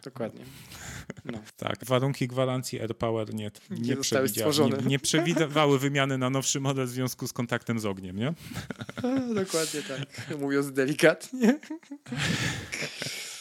dokładnie. 0.03 0.45
No. 1.25 1.39
Tak, 1.57 1.85
warunki 1.85 2.27
gwarancji 2.27 2.81
AirPower 2.81 3.33
nie, 3.33 3.51
nie, 3.69 3.79
Nie 3.79 3.95
zostały 3.95 4.03
przewidziały, 4.03 4.53
stworzone. 4.53 4.77
nie, 4.77 4.89
nie 4.89 4.99
przewidywały 5.09 5.79
wymiany 5.79 6.17
na 6.17 6.29
nowszy 6.29 6.59
model 6.59 6.85
w 6.85 6.89
związku 6.89 7.27
z 7.27 7.33
kontaktem 7.33 7.79
z 7.79 7.85
ogniem, 7.85 8.17
nie? 8.17 8.33
Dokładnie 9.43 9.81
tak, 9.81 10.37
mówiąc 10.39 10.71
delikatnie. 10.71 11.59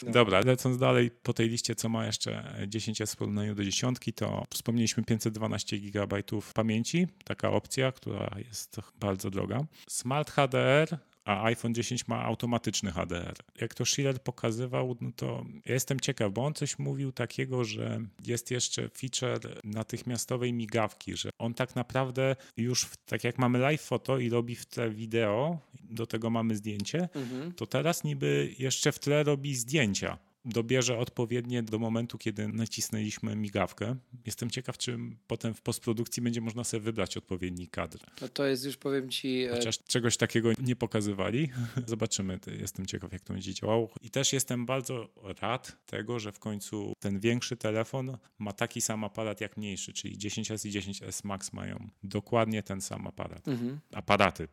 No. 0.02 0.12
Dobra, 0.12 0.40
lecąc 0.40 0.78
dalej 0.78 1.10
po 1.22 1.32
tej 1.32 1.48
liście, 1.48 1.74
co 1.74 1.88
ma 1.88 2.06
jeszcze 2.06 2.54
10 2.68 3.02
w 3.06 3.16
porównaniu 3.16 3.54
do 3.54 3.64
dziesiątki, 3.64 4.12
to 4.12 4.44
wspomnieliśmy 4.50 5.04
512 5.04 5.78
GB 5.78 6.22
pamięci, 6.54 7.08
taka 7.24 7.50
opcja, 7.50 7.92
która 7.92 8.36
jest 8.38 8.76
bardzo 9.00 9.30
droga. 9.30 9.60
Smart 9.88 10.30
HDR, 10.30 10.98
a 11.24 11.44
iPhone 11.44 11.74
10 11.74 12.08
ma 12.08 12.22
automatyczny 12.24 12.92
HDR. 12.92 13.34
Jak 13.60 13.74
to 13.74 13.84
Schiller 13.84 14.22
pokazywał, 14.22 14.96
no 15.00 15.10
to 15.16 15.44
ja 15.66 15.74
jestem 15.74 16.00
ciekaw, 16.00 16.32
bo 16.32 16.44
on 16.44 16.54
coś 16.54 16.78
mówił 16.78 17.12
takiego, 17.12 17.64
że 17.64 18.00
jest 18.26 18.50
jeszcze 18.50 18.88
feature 18.88 19.60
natychmiastowej 19.64 20.52
migawki, 20.52 21.16
że 21.16 21.30
on 21.38 21.54
tak 21.54 21.76
naprawdę 21.76 22.36
już, 22.56 22.84
w, 22.84 22.96
tak 22.96 23.24
jak 23.24 23.38
mamy 23.38 23.58
live 23.58 23.80
foto 23.82 24.18
i 24.18 24.30
robi 24.30 24.56
w 24.56 24.66
tle 24.66 24.90
wideo, 24.90 25.58
do 25.82 26.06
tego 26.06 26.30
mamy 26.30 26.56
zdjęcie, 26.56 27.08
Mhm. 27.14 27.52
to 27.52 27.66
teraz 27.66 28.04
niby 28.04 28.54
jeszcze 28.58 28.92
w 28.92 28.98
tle 28.98 29.22
robi 29.22 29.54
zdjęcia. 29.54 30.18
Dobierze 30.44 30.98
odpowiednie 30.98 31.62
do 31.62 31.78
momentu, 31.78 32.18
kiedy 32.18 32.48
nacisnęliśmy 32.48 33.36
migawkę. 33.36 33.96
Jestem 34.26 34.50
ciekaw, 34.50 34.78
czy 34.78 34.98
potem 35.26 35.54
w 35.54 35.62
postprodukcji 35.62 36.22
będzie 36.22 36.40
można 36.40 36.64
sobie 36.64 36.80
wybrać 36.80 37.16
odpowiedni 37.16 37.68
kadr. 37.68 37.98
No 38.20 38.28
to 38.28 38.46
jest 38.46 38.64
już, 38.64 38.76
powiem 38.76 39.10
ci, 39.10 39.42
e, 39.42 39.50
Chociaż 39.50 39.78
czegoś 39.78 40.16
takiego 40.16 40.50
nie 40.62 40.76
pokazywali. 40.76 41.50
Zobaczymy, 41.86 42.38
jestem 42.60 42.86
ciekaw, 42.86 43.12
jak 43.12 43.22
to 43.22 43.32
będzie 43.32 43.54
działało. 43.54 43.90
I 44.02 44.10
też 44.10 44.32
jestem 44.32 44.66
bardzo 44.66 45.08
rad 45.40 45.76
tego, 45.86 46.18
że 46.18 46.32
w 46.32 46.38
końcu 46.38 46.92
ten 47.00 47.20
większy 47.20 47.56
telefon 47.56 48.18
ma 48.38 48.52
taki 48.52 48.80
sam 48.80 49.04
aparat 49.04 49.40
jak 49.40 49.56
mniejszy, 49.56 49.92
czyli 49.92 50.18
10S 50.18 50.68
i 50.68 50.72
10S 50.72 51.24
Max 51.24 51.52
mają 51.52 51.88
dokładnie 52.02 52.62
ten 52.62 52.80
sam 52.80 53.06
aparat. 53.06 53.48
mhm. 53.48 53.80
Aparaty. 53.92 54.48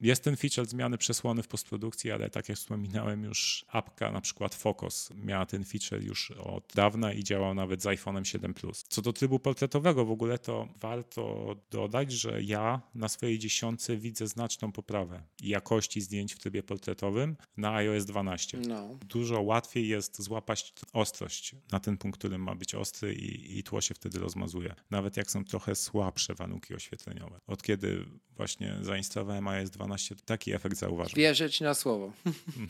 Jest 0.00 0.24
ten 0.24 0.36
feature 0.36 0.66
zmiany 0.66 0.98
przesłony 0.98 1.42
w 1.42 1.48
postprodukcji, 1.48 2.10
ale 2.10 2.30
tak 2.30 2.48
jak 2.48 2.58
wspominałem 2.58 3.24
już, 3.24 3.64
apka 3.68 4.12
na 4.12 4.20
przykład 4.20 4.54
Focus 4.54 5.10
miała 5.14 5.46
ten 5.46 5.64
feature 5.64 6.02
już 6.02 6.30
od 6.30 6.72
dawna 6.74 7.12
i 7.12 7.24
działał 7.24 7.54
nawet 7.54 7.82
z 7.82 7.86
iPhone'em 7.86 8.24
7 8.24 8.54
Plus. 8.54 8.84
Co 8.88 9.02
do 9.02 9.12
trybu 9.12 9.38
portretowego 9.38 10.04
w 10.04 10.10
ogóle, 10.10 10.38
to 10.38 10.68
warto 10.80 11.56
dodać, 11.70 12.12
że 12.12 12.42
ja 12.42 12.80
na 12.94 13.08
swojej 13.08 13.38
dziesiątce 13.38 13.96
widzę 13.96 14.26
znaczną 14.26 14.72
poprawę 14.72 15.22
jakości 15.42 16.00
zdjęć 16.00 16.34
w 16.34 16.38
trybie 16.38 16.62
portretowym 16.62 17.36
na 17.56 17.74
iOS 17.74 18.04
12. 18.04 18.58
No. 18.68 18.98
Dużo 19.08 19.40
łatwiej 19.40 19.88
jest 19.88 20.22
złapać 20.22 20.72
ostrość 20.92 21.54
na 21.72 21.80
ten 21.80 21.98
punkt, 21.98 22.18
którym 22.18 22.42
ma 22.42 22.54
być 22.54 22.74
ostry 22.74 23.14
i, 23.14 23.58
i 23.58 23.62
tło 23.62 23.80
się 23.80 23.94
wtedy 23.94 24.18
rozmazuje. 24.18 24.74
Nawet 24.90 25.16
jak 25.16 25.30
są 25.30 25.44
trochę 25.44 25.74
słabsze 25.74 26.34
warunki 26.34 26.74
oświetleniowe. 26.74 27.38
Od 27.46 27.62
kiedy 27.62 28.04
właśnie 28.36 28.78
zainstalowałem 28.80 29.48
iOS 29.48 29.70
12, 29.70 29.89
taki 30.24 30.52
efekt 30.52 30.76
zauważam. 30.76 31.14
Wierzę 31.16 31.50
ci 31.50 31.64
na 31.64 31.74
słowo. 31.74 32.12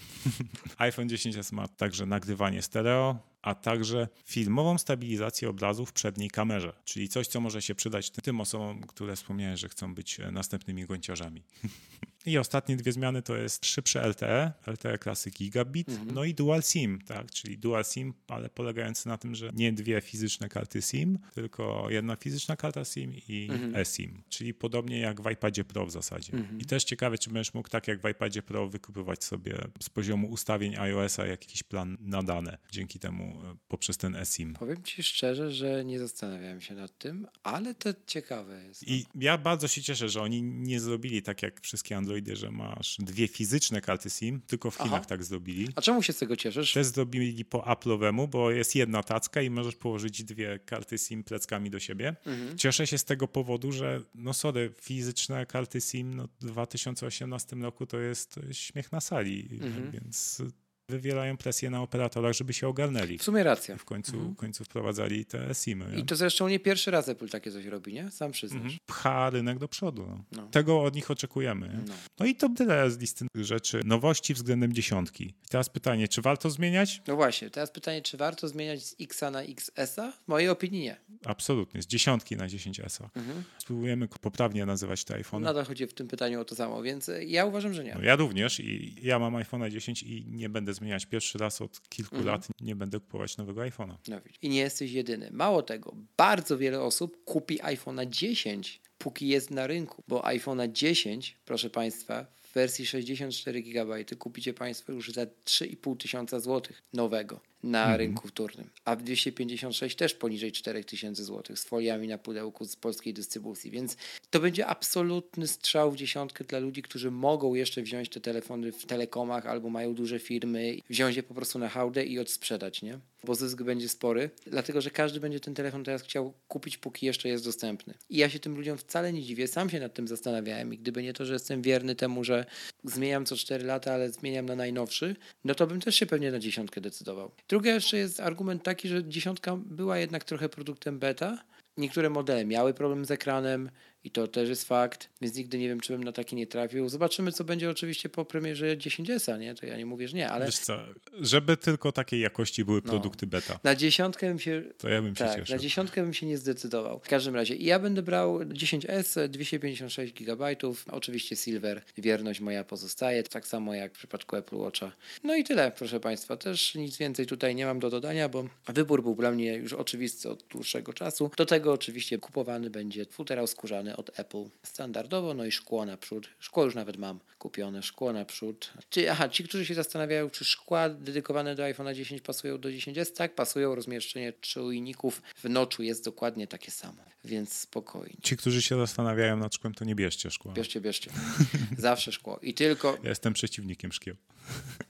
iPhone 0.79 1.09
10s 1.09 1.53
ma 1.53 1.68
także 1.68 2.07
nagrywanie 2.07 2.62
stereo, 2.62 3.18
a 3.43 3.55
także 3.55 4.09
filmową 4.25 4.79
stabilizację 4.79 5.49
obrazu 5.49 5.87
w 5.87 5.93
przedniej 5.93 6.31
kamerze, 6.31 6.73
czyli 6.85 7.09
coś, 7.09 7.27
co 7.27 7.41
może 7.41 7.62
się 7.62 7.75
przydać 7.75 8.11
tym 8.11 8.41
osobom, 8.41 8.81
które 8.83 9.16
wspomniałem, 9.16 9.57
że 9.57 9.68
chcą 9.68 9.95
być 9.95 10.21
e, 10.21 10.31
następnymi 10.31 10.87
gonciarzami. 10.87 11.43
I 12.27 12.39
ostatnie 12.39 12.77
dwie 12.77 12.93
zmiany 12.93 13.23
to 13.23 13.37
jest 13.37 13.66
szybsze 13.66 14.09
LTE, 14.09 14.53
LTE 14.66 14.99
klasy 14.99 15.31
gigabit, 15.31 15.89
Mhm. 15.89 16.11
no 16.14 16.25
i 16.25 16.35
dual 16.35 16.62
SIM, 16.62 16.99
tak, 17.07 17.31
czyli 17.31 17.59
dual 17.59 17.85
SIM, 17.85 18.14
ale 18.29 18.49
polegający 18.49 19.09
na 19.09 19.18
tym, 19.18 19.35
że 19.35 19.51
nie 19.55 19.73
dwie 19.73 20.01
fizyczne 20.01 20.49
karty 20.49 20.83
SIM, 20.83 21.18
tylko 21.35 21.87
jedna 21.91 22.16
fizyczna 22.16 22.57
karta 22.57 22.85
SIM 22.85 23.14
i 23.29 23.49
Mhm. 23.51 23.77
eSIM, 23.77 24.23
czyli 24.29 24.55
podobnie 24.55 24.99
jak 24.99 25.21
w 25.21 25.31
iPadzie 25.31 25.64
Pro 25.64 25.87
w 25.87 25.91
zasadzie. 25.91 26.33
I 26.59 26.64
też 26.64 26.85
ciekawe, 26.85 27.18
czy 27.18 27.31
będziesz 27.31 27.55
mógł 27.55 27.68
tak 27.68 27.89
jak 27.89 28.01
w 28.03 28.09
iPadzie 28.09 28.43
Pro 28.43 28.68
wykupywać 28.68 29.25
sobie 29.25 29.59
z 29.83 29.91
poziomu 29.91 30.29
ustawień 30.31 30.77
iOS-a 30.77 31.27
jakiś 31.27 31.62
plan 31.62 31.97
na 32.01 32.23
dane, 32.23 32.59
dzięki 32.73 32.99
temu 32.99 33.25
e, 33.45 33.57
poprzez 33.68 33.97
ten 33.97 34.16
eSIM. 34.16 34.55
Powiem 34.55 34.83
ci 34.83 35.03
szczerze, 35.03 35.53
że 35.53 35.85
nie 35.85 35.99
zastanawiałem 35.99 36.61
się 36.61 36.75
nad 36.75 36.99
tym, 36.99 37.27
ale 37.43 37.75
to 37.75 37.91
ciekawe 38.07 38.64
jest. 38.64 38.89
I 38.89 39.07
ja 39.14 39.39
bardzo 39.39 39.68
się 39.68 39.83
cieszę, 39.83 40.09
że 40.09 40.23
oni 40.23 40.43
nie 40.43 40.81
zrobili 40.81 41.23
tak 41.23 41.43
jak 41.43 41.61
wszystkie 41.61 41.97
Androidy, 42.11 42.36
że 42.36 42.50
masz 42.50 42.96
dwie 42.98 43.28
fizyczne 43.28 43.80
karty 43.80 44.11
SIM, 44.11 44.40
tylko 44.46 44.70
w 44.70 44.76
Aha. 44.76 44.84
Chinach 44.84 45.06
tak 45.06 45.24
zrobili. 45.24 45.68
A 45.76 45.82
czemu 45.82 46.02
się 46.02 46.12
z 46.12 46.18
tego 46.18 46.36
cieszysz? 46.36 46.72
Też 46.72 46.86
zrobili 46.86 47.44
po 47.44 47.58
Apple'owemu, 47.58 48.28
bo 48.28 48.50
jest 48.50 48.74
jedna 48.76 49.02
tacka 49.02 49.42
i 49.42 49.50
możesz 49.50 49.76
położyć 49.76 50.24
dwie 50.24 50.58
karty 50.58 50.98
SIM 50.98 51.24
pleckami 51.24 51.70
do 51.70 51.80
siebie. 51.80 52.16
Mhm. 52.26 52.58
Cieszę 52.58 52.86
się 52.86 52.98
z 52.98 53.04
tego 53.04 53.28
powodu, 53.28 53.72
że 53.72 54.02
no 54.14 54.34
sorry, 54.34 54.74
fizyczne 54.82 55.46
karty 55.46 55.80
SIM 55.80 56.14
no, 56.14 56.28
w 56.40 56.44
2018 56.44 57.56
roku 57.56 57.86
to 57.86 57.98
jest 57.98 58.40
śmiech 58.52 58.92
na 58.92 59.00
sali, 59.00 59.48
Mhm. 59.52 59.90
więc 59.90 60.42
wywierają 60.91 61.36
presję 61.36 61.70
na 61.70 61.82
operatorach, 61.82 62.32
żeby 62.32 62.53
się 62.53 62.68
ogarnęli. 62.68 63.18
W 63.18 63.22
sumie 63.22 63.43
racja. 63.43 63.76
W 63.76 63.84
końcu, 63.84 64.20
w 64.20 64.36
końcu 64.36 64.64
wprowadzali 64.64 65.24
te 65.24 65.55
SIMy. 65.55 65.84
Mhm. 65.84 66.03
I 66.03 66.07
to 66.07 66.16
zresztą 66.16 66.49
nie 66.49 66.61
pierwszy 66.61 66.91
raz 66.91 67.09
Apple 67.09 67.28
takie 67.28 67.53
coś 67.53 67.64
robi, 67.64 67.95
nie? 67.95 68.11
Sam 68.11 68.32
przyznasz. 68.32 68.62
Mhm. 68.62 68.78
Pcha 68.86 69.30
rynek 69.30 69.59
do 69.59 69.68
przodu. 69.68 70.07
No. 70.07 70.24
No. 70.41 70.49
Tego 70.49 70.82
od 70.82 70.95
nich 70.95 71.11
oczekujemy. 71.11 71.82
No. 71.86 71.95
No 72.20 72.26
i 72.26 72.34
to 72.34 72.49
tyle 72.49 72.91
z 72.91 72.99
listy 72.99 73.26
rzeczy. 73.34 73.80
Nowości 73.84 74.34
względem 74.34 74.72
dziesiątki. 74.72 75.34
Teraz 75.49 75.68
pytanie, 75.68 76.09
czy 76.09 76.22
warto 76.22 76.51
zmieniać? 76.51 77.03
no 77.07 77.16
właśnie, 77.16 77.51
teraz 77.51 77.70
pytanie, 77.70 78.03
czy 78.03 78.16
warto 78.16 78.49
zmieniać 78.49 78.84
z 78.84 78.97
X 79.01 79.20
na 79.20 79.43
XS-a? 79.43 80.12
W 80.12 80.28
mojej 80.28 80.49
opinii 80.49 80.80
nie. 80.80 80.97
Absolutnie, 81.24 81.82
z 81.82 81.86
dziesiątki 81.86 82.36
na 82.36 82.47
10S. 82.47 83.09
Mhm. 83.16 83.43
Spróbujemy 83.59 84.09
poprawnie 84.09 84.66
nazywać 84.66 85.05
te 85.05 85.14
iPhone. 85.14 85.43
Nadal 85.43 85.64
chodzi 85.64 85.86
w 85.86 85.95
tym 85.95 86.09
pytaniu 86.09 86.41
o 86.41 86.45
to 86.45 86.55
samo, 86.55 86.82
więc 86.82 87.09
e, 87.09 87.24
ja 87.24 87.45
uważam, 87.45 87.74
że 87.74 87.84
nie. 87.84 87.95
No 87.95 88.03
ja 88.03 88.16
również 88.16 88.61
i 88.61 88.97
ja 89.03 89.18
mam 89.18 89.34
iPhone'a 89.34 89.70
10 89.70 90.03
i 90.03 90.24
nie 90.28 90.49
będę 90.49 90.74
zmieniać 90.81 91.07
pierwszy 91.07 91.39
raz 91.39 91.61
od 91.61 91.89
kilku 91.89 92.16
Mhm. 92.16 92.35
lat. 92.35 92.49
Nie 92.61 92.76
będę 92.76 93.01
kupować 93.01 93.37
nowego 93.37 93.61
iPhone'a. 93.61 93.97
No. 94.09 94.20
I 94.43 94.49
nie 94.49 94.59
jesteś 94.59 94.93
jedyny. 94.93 95.28
Mało 95.33 95.62
tego, 95.62 95.97
bardzo 96.16 96.59
wiele 96.59 96.81
osób 96.81 97.24
kupi 97.24 97.59
iPhone'a 97.59 98.07
10, 98.09 98.81
póki 98.99 99.28
jest 99.28 99.51
na 99.51 99.66
rynku, 99.66 100.03
bo 100.09 100.20
iPhone'a 100.20 100.72
10, 100.72 101.37
proszę 101.45 101.70
Państwa, 101.70 102.26
w 102.43 102.53
wersji 102.53 102.87
64 102.87 103.62
GB 103.62 104.05
kupicie 104.18 104.55
Państwo 104.55 104.93
już 104.93 105.12
za 105.12 105.24
3,5 105.24 105.97
tysiąca 105.97 106.41
złotych 106.41 106.83
nowego 106.93 107.41
na 107.62 107.96
rynku 107.96 108.28
wtórnym, 108.28 108.70
a 108.84 108.96
w 108.96 109.02
256 109.02 109.96
też 109.96 110.14
poniżej 110.14 110.52
4000 110.52 111.24
złotych 111.24 111.58
z 111.58 111.64
foliami 111.64 112.08
na 112.08 112.18
pudełku 112.18 112.64
z 112.64 112.76
polskiej 112.76 113.14
dystrybucji, 113.14 113.70
więc 113.70 113.96
to 114.30 114.40
będzie 114.40 114.66
absolutny 114.66 115.46
strzał 115.46 115.92
w 115.92 115.96
dziesiątkę 115.96 116.44
dla 116.44 116.58
ludzi, 116.58 116.82
którzy 116.82 117.11
mogą 117.11 117.54
jeszcze 117.54 117.82
wziąć 117.82 118.08
te 118.08 118.20
telefony 118.20 118.72
w 118.72 118.86
telekomach 118.86 119.46
albo 119.46 119.70
mają 119.70 119.94
duże 119.94 120.18
firmy, 120.18 120.76
wziąć 120.90 121.16
je 121.16 121.22
po 121.22 121.34
prostu 121.34 121.58
na 121.58 121.68
hałdę 121.68 122.04
i 122.04 122.18
odsprzedać, 122.18 122.82
nie? 122.82 122.98
Bo 123.24 123.34
zysk 123.34 123.62
będzie 123.62 123.88
spory, 123.88 124.30
dlatego 124.46 124.80
że 124.80 124.90
każdy 124.90 125.20
będzie 125.20 125.40
ten 125.40 125.54
telefon 125.54 125.84
teraz 125.84 126.02
chciał 126.02 126.32
kupić, 126.48 126.78
póki 126.78 127.06
jeszcze 127.06 127.28
jest 127.28 127.44
dostępny. 127.44 127.94
I 128.11 128.16
ja 128.16 128.30
się 128.30 128.38
tym 128.38 128.56
ludziom 128.56 128.78
wcale 128.78 129.12
nie 129.12 129.22
dziwię, 129.22 129.48
sam 129.48 129.70
się 129.70 129.80
nad 129.80 129.94
tym 129.94 130.08
zastanawiałem 130.08 130.74
i 130.74 130.78
gdyby 130.78 131.02
nie 131.02 131.12
to, 131.12 131.24
że 131.24 131.32
jestem 131.32 131.62
wierny 131.62 131.94
temu, 131.94 132.24
że 132.24 132.46
zmieniam 132.84 133.26
co 133.26 133.36
4 133.36 133.64
lata, 133.64 133.92
ale 133.92 134.11
zmieniam 134.11 134.46
na 134.46 134.56
najnowszy, 134.56 135.16
no 135.44 135.54
to 135.54 135.66
bym 135.66 135.80
też 135.80 135.96
się 135.96 136.06
pewnie 136.06 136.32
na 136.32 136.38
dziesiątkę 136.38 136.80
decydował. 136.80 137.30
Drugi 137.51 137.68
jeszcze 137.68 137.96
jest 137.96 138.20
argument 138.20 138.62
taki, 138.62 138.88
że 138.88 139.05
dziesiątka 139.05 139.57
była 139.57 139.98
jednak 139.98 140.24
trochę 140.24 140.48
produktem 140.48 140.98
beta. 140.98 141.38
Niektóre 141.76 142.11
modele 142.11 142.44
miały 142.44 142.74
problem 142.74 143.05
z 143.05 143.11
ekranem 143.11 143.70
i 144.05 144.11
to 144.11 144.28
też 144.28 144.48
jest 144.48 144.68
fakt, 144.68 145.09
więc 145.20 145.36
nigdy 145.36 145.59
nie 145.59 145.68
wiem, 145.68 145.80
czy 145.80 145.92
bym 145.92 146.05
na 146.05 146.12
taki 146.12 146.36
nie 146.36 146.46
trafił. 146.46 146.88
Zobaczymy, 146.88 147.32
co 147.32 147.44
będzie 147.44 147.70
oczywiście 147.70 148.09
po 148.09 148.24
premierze 148.24 148.76
10S, 148.76 149.38
nie? 149.40 149.55
To 149.55 149.66
ja 149.66 149.76
nie 149.76 149.86
mówię, 149.86 150.09
że 150.09 150.16
nie, 150.16 150.28
ale 150.30 150.46
Wiesz 150.46 150.59
co, 150.59 150.78
żeby 151.20 151.57
tylko 151.57 151.92
takiej 151.92 152.20
jakości 152.20 152.64
były 152.64 152.80
No. 152.84 152.90
produkty 152.90 153.26
beta, 153.26 153.59
na 153.64 153.74
dziesiątkę 153.74 154.28
bym 154.28 154.38
się 154.38 154.62
to 154.78 154.88
ja 154.88 155.03
bym 155.03 155.16
się 155.16 155.24
tak, 155.24 155.38
cieszył. 155.40 155.57
na 155.57 155.62
dziesiątkę 155.62 156.03
bym 156.03 156.14
się 156.14 156.26
nie 156.26 156.38
zdecydował. 156.38 157.01
W 157.05 157.09
każdym 157.09 157.34
razie 157.34 157.57
ja 157.57 157.78
będę 157.78 158.03
brał 158.03 158.38
10S, 158.38 159.28
256 159.28 160.12
GB, 160.12 160.57
oczywiście 160.90 161.36
Silver, 161.36 161.82
wierność 161.98 162.40
moja 162.40 162.64
pozostaje, 162.64 163.22
tak 163.22 163.46
samo 163.46 163.74
jak 163.74 163.94
w 163.94 163.98
przypadku 163.98 164.36
Apple 164.36 164.57
Watcha. 164.57 164.92
No 165.24 165.36
i 165.36 165.44
tyle, 165.44 165.72
proszę 165.76 166.01
Państwa, 166.01 166.36
też 166.36 166.74
nic 166.74 166.96
więcej 166.98 167.26
tutaj 167.26 167.55
nie 167.55 167.66
mam 167.66 167.78
do 167.78 167.90
dodania, 167.90 168.28
bo 168.28 168.44
wybór 168.68 169.03
był 169.03 169.14
dla 169.14 169.30
mnie 169.30 169.55
już 169.55 169.72
oczywisty 169.72 170.30
od 170.30 170.44
dłuższego 170.51 170.92
czasu. 170.92 171.30
Do 171.36 171.46
tego 171.46 171.72
oczywiście 171.72 172.18
kupowany 172.18 172.70
będzie 172.70 173.05
futerał 173.07 173.46
skórzany 173.46 173.89
od 173.97 174.20
Apple 174.20 174.45
standardowo, 174.62 175.34
no 175.34 175.45
i 175.45 175.53
szkło 175.53 175.86
naprzód. 175.86 176.28
Szkło 176.38 176.64
już 176.64 176.74
nawet 176.74 176.97
mam 176.97 177.20
kupione, 177.38 177.82
szkło 177.82 178.12
naprzód. 178.12 178.72
Czy, 178.91 179.11
aha, 179.11 179.28
ci, 179.28 179.45
którzy 179.45 179.66
się 179.66 179.74
zastanawiają, 179.74 180.30
czy 180.30 180.45
szkła 180.45 180.88
dedykowane 180.88 181.55
do 181.55 181.62
iPhone'a 181.62 181.95
10 181.95 182.22
pasują 182.22 182.61
do 182.61 182.68
10S, 182.68 183.12
tak, 183.12 183.34
pasują. 183.34 183.74
Rozmieszczenie 183.74 184.32
czujników 184.32 185.22
w 185.36 185.49
noczu 185.49 185.82
jest 185.82 186.05
dokładnie 186.05 186.47
takie 186.47 186.70
samo, 186.70 187.03
więc 187.24 187.53
spokojnie. 187.53 188.16
Ci, 188.22 188.36
którzy 188.36 188.62
się 188.62 188.76
zastanawiają 188.76 189.36
nad 189.36 189.55
szkłem, 189.55 189.74
to 189.74 189.84
nie 189.84 189.95
bierzcie 189.95 190.30
szkła. 190.30 190.53
Bierzcie, 190.53 190.80
bierzcie. 190.80 191.11
Zawsze 191.78 192.12
szkło. 192.12 192.38
I 192.43 192.55
tylko 192.55 192.99
Ja 193.03 193.09
jestem 193.09 193.32
przeciwnikiem 193.32 193.93
szkieł. 193.93 194.16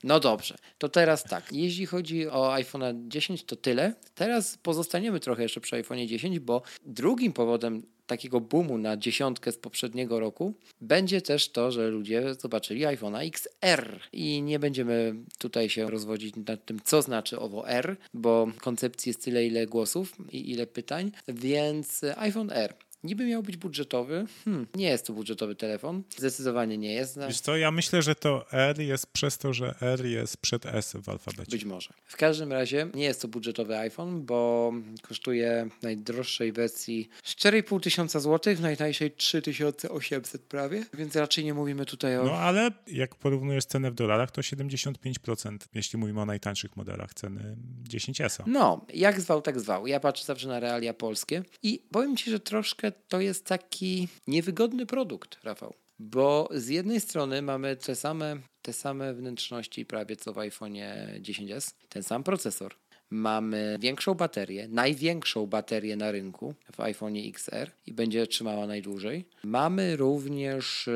No 0.04 0.20
dobrze, 0.20 0.58
to 0.78 0.88
teraz 0.88 1.24
tak. 1.24 1.52
Jeśli 1.52 1.86
chodzi 1.86 2.28
o 2.28 2.54
iPhone 2.54 3.10
10, 3.10 3.44
to 3.44 3.56
tyle. 3.56 3.94
Teraz 4.14 4.58
pozostaniemy 4.58 5.20
trochę 5.20 5.42
jeszcze 5.42 5.60
przy 5.60 5.76
iPhone 5.76 6.08
10, 6.08 6.38
bo 6.38 6.62
drugim 6.86 7.32
powodem 7.32 7.82
takiego 8.10 8.40
boomu 8.40 8.78
na 8.78 8.96
dziesiątkę 8.96 9.52
z 9.52 9.56
poprzedniego 9.56 10.20
roku 10.20 10.54
będzie 10.80 11.22
też 11.22 11.48
to, 11.48 11.72
że 11.72 11.88
ludzie 11.88 12.34
zobaczyli 12.34 12.84
iPhone'a 12.84 13.26
XR 13.26 14.00
i 14.12 14.42
nie 14.42 14.58
będziemy 14.58 15.14
tutaj 15.38 15.70
się 15.70 15.90
rozwodzić 15.90 16.34
nad 16.46 16.64
tym, 16.64 16.80
co 16.84 17.02
znaczy 17.02 17.38
owo 17.38 17.68
R, 17.68 17.96
bo 18.14 18.48
koncepcji 18.60 19.10
jest 19.10 19.24
tyle, 19.24 19.46
ile 19.46 19.66
głosów 19.66 20.16
i 20.32 20.50
ile 20.50 20.66
pytań, 20.66 21.12
więc 21.28 22.04
iPhone 22.16 22.50
R. 22.52 22.74
Niby 23.04 23.26
miał 23.26 23.42
być 23.42 23.56
budżetowy. 23.56 24.26
Hmm, 24.44 24.66
nie 24.74 24.88
jest 24.88 25.06
to 25.06 25.12
budżetowy 25.12 25.54
telefon. 25.54 26.02
Zdecydowanie 26.16 26.78
nie 26.78 26.92
jest. 26.92 27.16
No, 27.16 27.26
Wiesz 27.28 27.40
co, 27.40 27.56
ja 27.56 27.70
myślę, 27.70 28.02
że 28.02 28.14
to 28.14 28.52
R 28.52 28.80
jest 28.80 29.06
przez 29.06 29.38
to, 29.38 29.52
że 29.52 29.74
R 29.80 30.04
jest 30.06 30.36
przed 30.36 30.66
S 30.66 30.96
w 31.02 31.08
alfabecie. 31.08 31.50
Być 31.50 31.64
może. 31.64 31.90
W 32.06 32.16
każdym 32.16 32.52
razie 32.52 32.86
nie 32.94 33.04
jest 33.04 33.22
to 33.22 33.28
budżetowy 33.28 33.78
iPhone, 33.78 34.24
bo 34.24 34.72
kosztuje 35.02 35.68
w 35.80 35.82
najdroższej 35.82 36.52
wersji 36.52 37.08
4,5 37.24 37.80
tysiąca 37.80 38.20
złotych, 38.20 38.58
w 38.58 38.60
najtańszej 38.60 39.10
3800 39.10 40.42
prawie, 40.42 40.84
więc 40.94 41.16
raczej 41.16 41.44
nie 41.44 41.54
mówimy 41.54 41.86
tutaj 41.86 42.18
o... 42.18 42.24
No 42.24 42.32
ale 42.32 42.70
jak 42.86 43.14
porównujesz 43.14 43.64
cenę 43.64 43.90
w 43.90 43.94
dolarach, 43.94 44.30
to 44.30 44.40
75%, 44.40 45.58
jeśli 45.74 45.98
mówimy 45.98 46.20
o 46.20 46.26
najtańszych 46.26 46.76
modelach 46.76 47.14
ceny 47.14 47.56
10S. 47.88 48.42
No, 48.46 48.86
jak 48.94 49.20
zwał, 49.20 49.42
tak 49.42 49.60
zwał. 49.60 49.86
Ja 49.86 50.00
patrzę 50.00 50.24
zawsze 50.24 50.48
na 50.48 50.60
realia 50.60 50.94
polskie 50.94 51.42
i 51.62 51.82
powiem 51.92 52.16
Ci, 52.16 52.30
że 52.30 52.40
troszkę 52.40 52.89
to 53.08 53.20
jest 53.20 53.46
taki 53.46 54.08
niewygodny 54.26 54.86
produkt, 54.86 55.38
Rafał. 55.44 55.74
Bo 55.98 56.48
z 56.54 56.68
jednej 56.68 57.00
strony 57.00 57.42
mamy 57.42 57.76
te 57.76 57.96
same, 57.96 58.36
te 58.62 58.72
same 58.72 59.14
wnętrzności 59.14 59.86
prawie 59.86 60.16
co 60.16 60.32
w 60.32 60.36
iPhone'ie 60.36 61.20
10s, 61.20 61.74
ten 61.88 62.02
sam 62.02 62.22
procesor. 62.22 62.74
Mamy 63.12 63.76
większą 63.80 64.14
baterię, 64.14 64.68
największą 64.68 65.46
baterię 65.46 65.96
na 65.96 66.10
rynku 66.10 66.54
w 66.72 66.80
iPhone 66.80 67.14
XR 67.16 67.70
i 67.86 67.92
będzie 67.92 68.26
trzymała 68.26 68.66
najdłużej. 68.66 69.24
Mamy 69.44 69.96
również 69.96 70.88
e, 70.88 70.92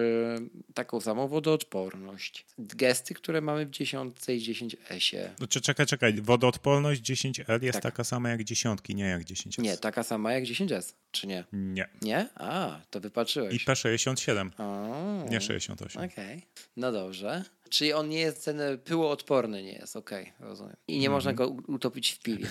taką 0.75 1.01
samą 1.01 1.29
wodoodporność. 1.29 2.47
Gesty, 2.59 3.15
które 3.15 3.41
mamy 3.41 3.67
w 3.67 3.71
10 3.71 4.17
i 4.29 4.33
10S. 4.55 5.29
No, 5.41 5.47
czy- 5.47 5.61
czekaj, 5.61 5.87
czekaj. 5.87 6.13
Wodoodporność 6.23 7.03
10L 7.03 7.63
jest 7.63 7.73
Tak. 7.73 7.83
taka 7.83 8.05
sama 8.05 8.31
jak 8.31 8.45
dziesiątki, 8.45 8.95
nie 8.95 9.05
jak 9.05 9.23
10S. 9.25 9.63
Nie, 9.63 9.77
taka 9.77 10.03
sama 10.03 10.33
jak 10.33 10.45
10S, 10.45 10.95
czy 11.11 11.27
nie? 11.27 11.45
Nie. 11.53 11.89
Nie? 12.03 12.29
A, 12.35 12.81
to 12.91 12.99
I 12.99 13.03
wypatrzyłeś. 13.03 13.65
P67, 13.65 14.51
O, 14.59 15.27
nie 15.31 15.41
68. 15.41 16.05
Okej, 16.05 16.43
no 16.77 16.93
dobrze. 16.93 17.45
Czyli 17.71 17.93
on 17.93 18.09
nie 18.09 18.21
jest 18.21 18.45
ten 18.45 18.61
pyłoodporny, 18.85 19.63
nie 19.63 19.73
jest, 19.73 19.97
okej, 19.97 20.33
rozumiem. 20.41 20.77
I 20.89 20.99
nie 20.99 21.11
można 21.11 21.33
go 21.33 21.49
u- 21.49 21.73
utopić 21.73 22.11
w 22.13 22.19
piwie. 22.23 22.47